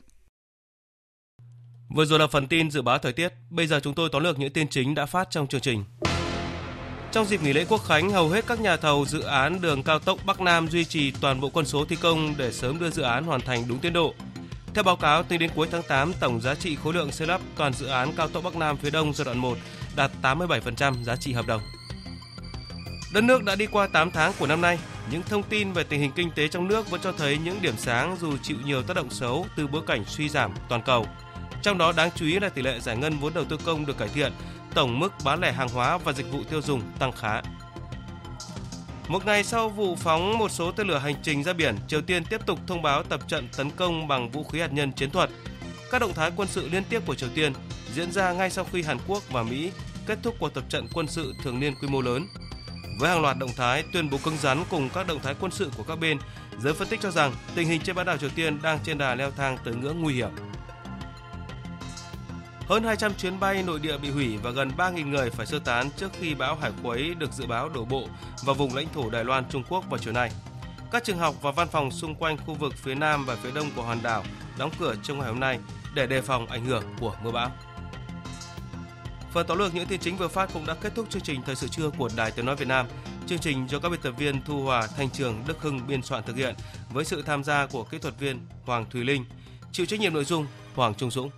Vừa 1.95 2.05
rồi 2.05 2.19
là 2.19 2.27
phần 2.27 2.49
tin 2.49 2.71
dự 2.71 2.83
báo 2.83 2.99
thời 2.99 3.13
tiết, 3.13 3.33
bây 3.51 3.67
giờ 3.67 3.81
chúng 3.83 3.95
tôi 3.95 4.09
tóm 4.13 4.23
lược 4.23 4.39
những 4.39 4.53
tin 4.53 4.69
chính 4.69 4.95
đã 4.95 5.07
phát 5.07 5.29
trong 5.31 5.47
chương 5.47 5.61
trình. 5.61 5.85
Trong 7.13 7.27
dịp 7.27 7.43
nghỉ 7.43 7.53
lễ 7.53 7.65
Quốc 7.69 7.79
khánh, 7.79 8.11
hầu 8.11 8.29
hết 8.29 8.45
các 8.47 8.61
nhà 8.61 8.77
thầu 8.77 9.05
dự 9.05 9.21
án 9.21 9.61
đường 9.61 9.83
cao 9.83 9.99
tốc 9.99 10.19
Bắc 10.27 10.41
Nam 10.41 10.69
duy 10.69 10.85
trì 10.85 11.11
toàn 11.11 11.41
bộ 11.41 11.49
quân 11.49 11.67
số 11.67 11.85
thi 11.85 11.97
công 11.97 12.35
để 12.37 12.53
sớm 12.53 12.79
đưa 12.79 12.91
dự 12.91 13.03
án 13.03 13.25
hoàn 13.25 13.41
thành 13.41 13.65
đúng 13.69 13.79
tiến 13.79 13.93
độ. 13.93 14.15
Theo 14.75 14.85
báo 14.85 14.97
cáo, 14.97 15.23
tính 15.23 15.39
đến 15.39 15.51
cuối 15.55 15.69
tháng 15.71 15.83
8, 15.83 16.13
tổng 16.21 16.41
giá 16.41 16.55
trị 16.55 16.77
khối 16.77 16.95
lượng 16.95 17.13
xây 17.13 17.27
lắp 17.27 17.41
toàn 17.57 17.73
dự 17.73 17.87
án 17.87 18.13
cao 18.17 18.29
tốc 18.29 18.45
Bắc 18.45 18.57
Nam 18.57 18.77
phía 18.77 18.91
Đông 18.91 19.15
giai 19.15 19.25
đoạn 19.25 19.39
1 19.39 19.59
đạt 19.97 20.11
87% 20.23 21.05
giá 21.05 21.17
trị 21.17 21.33
hợp 21.33 21.47
đồng. 21.47 21.61
Đất 23.15 23.25
nước 23.25 23.45
đã 23.45 23.55
đi 23.55 23.67
qua 23.67 23.89
8 23.93 24.11
tháng 24.11 24.33
của 24.39 24.47
năm 24.47 24.61
nay, 24.61 24.79
những 25.11 25.23
thông 25.23 25.43
tin 25.43 25.73
về 25.73 25.85
tình 25.85 26.01
hình 26.01 26.13
kinh 26.17 26.31
tế 26.31 26.49
trong 26.49 26.69
nước 26.69 26.91
vẫn 26.91 27.01
cho 27.05 27.13
thấy 27.13 27.39
những 27.45 27.63
điểm 27.63 27.75
sáng 27.77 28.17
dù 28.21 28.37
chịu 28.43 28.57
nhiều 28.65 28.83
tác 28.83 28.95
động 28.95 29.11
xấu 29.11 29.47
từ 29.57 29.67
bối 29.67 29.83
cảnh 29.87 30.05
suy 30.07 30.29
giảm 30.29 30.51
toàn 30.69 30.83
cầu. 30.83 31.07
Trong 31.63 31.79
đó 31.79 31.93
đáng 31.93 32.11
chú 32.15 32.27
ý 32.27 32.41
là 32.41 32.49
tỷ 32.49 32.63
lệ 32.63 32.81
giải 32.81 32.97
ngân 32.97 33.19
vốn 33.19 33.35
đầu 33.35 33.45
tư 33.45 33.57
công 33.65 33.87
được 33.87 33.99
cải 33.99 34.09
thiện, 34.09 34.33
tổng 34.75 34.99
mức 34.99 35.13
bán 35.25 35.41
lẻ 35.41 35.53
hàng 35.53 35.69
hóa 35.69 35.99
và 35.99 36.13
dịch 36.13 36.33
vụ 36.33 36.43
tiêu 36.51 36.63
dùng 36.63 36.83
tăng 36.99 37.13
khá. 37.13 37.43
Một 39.09 39.27
ngày 39.27 39.45
sau 39.45 39.69
vụ 39.69 39.97
phóng 39.97 40.39
một 40.39 40.51
số 40.51 40.73
tên 40.73 40.87
lửa 40.87 40.99
hành 40.99 41.15
trình 41.23 41.45
ra 41.45 41.53
biển, 41.53 41.77
Triều 41.89 42.01
Tiên 42.01 42.25
tiếp 42.25 42.47
tục 42.47 42.59
thông 42.67 42.83
báo 42.83 43.03
tập 43.03 43.21
trận 43.29 43.49
tấn 43.57 43.71
công 43.71 44.09
bằng 44.09 44.31
vũ 44.31 44.45
khí 44.45 44.61
hạt 44.61 44.73
nhân 44.73 44.93
chiến 44.93 45.11
thuật. 45.11 45.31
Các 45.91 45.99
động 45.99 46.15
thái 46.15 46.31
quân 46.37 46.49
sự 46.49 46.69
liên 46.69 46.85
tiếp 46.85 47.03
của 47.07 47.15
Triều 47.15 47.29
Tiên 47.35 47.53
diễn 47.95 48.13
ra 48.13 48.33
ngay 48.33 48.51
sau 48.51 48.67
khi 48.73 48.83
Hàn 48.83 48.99
Quốc 49.07 49.23
và 49.31 49.43
Mỹ 49.43 49.73
kết 50.07 50.19
thúc 50.23 50.35
cuộc 50.39 50.49
tập 50.49 50.65
trận 50.69 50.87
quân 50.93 51.07
sự 51.07 51.35
thường 51.43 51.61
niên 51.61 51.75
quy 51.75 51.89
mô 51.89 52.01
lớn. 52.01 52.27
Với 52.99 53.11
hàng 53.11 53.23
loạt 53.23 53.39
động 53.39 53.51
thái 53.57 53.85
tuyên 53.93 54.11
bố 54.11 54.19
cứng 54.25 54.37
rắn 54.37 54.65
cùng 54.71 54.89
các 54.95 55.07
động 55.07 55.21
thái 55.23 55.35
quân 55.41 55.53
sự 55.53 55.71
của 55.77 55.83
các 55.83 55.97
bên, 55.97 56.19
giới 56.61 56.75
phân 56.75 56.89
tích 56.89 57.01
cho 57.01 57.11
rằng 57.11 57.33
tình 57.55 57.69
hình 57.69 57.81
trên 57.81 57.97
bán 57.97 58.07
đảo 58.07 58.17
Triều 58.17 58.31
Tiên 58.31 58.63
đang 58.63 58.79
trên 58.85 58.99
đà 58.99 59.15
leo 59.15 59.31
thang 59.31 59.59
tới 59.65 59.75
ngưỡng 59.75 60.03
nguy 60.03 60.15
hiểm. 60.15 60.31
Hơn 62.69 62.85
200 62.85 63.15
chuyến 63.15 63.41
bay 63.41 63.63
nội 63.63 63.79
địa 63.79 63.99
bị 63.99 64.11
hủy 64.11 64.37
và 64.37 64.51
gần 64.51 64.71
3.000 64.77 65.09
người 65.09 65.31
phải 65.31 65.47
sơ 65.47 65.59
tán 65.59 65.91
trước 65.97 66.13
khi 66.21 66.35
bão 66.35 66.57
Hải 66.57 66.73
Quấy 66.83 67.15
được 67.15 67.33
dự 67.33 67.47
báo 67.47 67.69
đổ 67.69 67.85
bộ 67.85 68.09
vào 68.45 68.55
vùng 68.55 68.75
lãnh 68.75 68.87
thổ 68.95 69.11
Đài 69.11 69.25
Loan, 69.25 69.45
Trung 69.51 69.63
Quốc 69.69 69.85
vào 69.91 69.99
chiều 69.99 70.13
nay. 70.13 70.31
Các 70.93 71.05
trường 71.05 71.19
học 71.19 71.35
và 71.43 71.51
văn 71.51 71.69
phòng 71.69 71.91
xung 71.91 72.15
quanh 72.15 72.37
khu 72.37 72.55
vực 72.55 72.75
phía 72.77 72.95
Nam 72.95 73.25
và 73.27 73.37
phía 73.37 73.51
Đông 73.51 73.67
của 73.77 73.83
hòn 73.83 73.99
đảo 74.03 74.25
đóng 74.59 74.71
cửa 74.79 74.95
trong 75.03 75.19
ngày 75.19 75.29
hôm 75.29 75.41
nay 75.41 75.59
để 75.95 76.07
đề 76.07 76.21
phòng 76.21 76.47
ảnh 76.47 76.65
hưởng 76.65 76.85
của 77.01 77.15
mưa 77.25 77.31
bão. 77.31 77.51
Phần 79.33 79.47
tóm 79.47 79.59
lược 79.59 79.75
những 79.75 79.87
tin 79.87 80.01
chính 80.01 80.17
vừa 80.17 80.29
phát 80.29 80.51
cũng 80.53 80.67
đã 80.67 80.75
kết 80.75 80.93
thúc 80.95 81.07
chương 81.11 81.23
trình 81.23 81.43
Thời 81.47 81.57
sự 81.57 81.69
trưa 81.69 81.91
của 81.91 82.11
Đài 82.17 82.31
Tiếng 82.31 82.47
Nói 82.47 82.57
Việt 82.57 82.69
Nam. 82.69 82.87
Chương 83.27 83.39
trình 83.39 83.67
do 83.69 83.79
các 83.79 83.89
biên 83.89 84.01
tập 84.01 84.15
viên 84.19 84.43
Thu 84.43 84.63
Hòa, 84.63 84.87
Thanh 84.97 85.11
Trường, 85.11 85.43
Đức 85.47 85.63
Hưng 85.63 85.87
biên 85.87 86.03
soạn 86.03 86.23
thực 86.23 86.37
hiện 86.37 86.55
với 86.93 87.05
sự 87.05 87.23
tham 87.23 87.45
gia 87.45 87.67
của 87.67 87.85
kỹ 87.85 87.99
thuật 87.99 88.19
viên 88.19 88.41
Hoàng 88.65 88.87
Thùy 88.91 89.05
Linh, 89.05 89.25
chịu 89.73 89.87
trách 89.87 90.01
nhiệm 90.01 90.15
nội 90.15 90.25
dung 90.25 90.47
Hoàng 90.75 90.95
Trung 90.95 91.11
Dũng. 91.11 91.31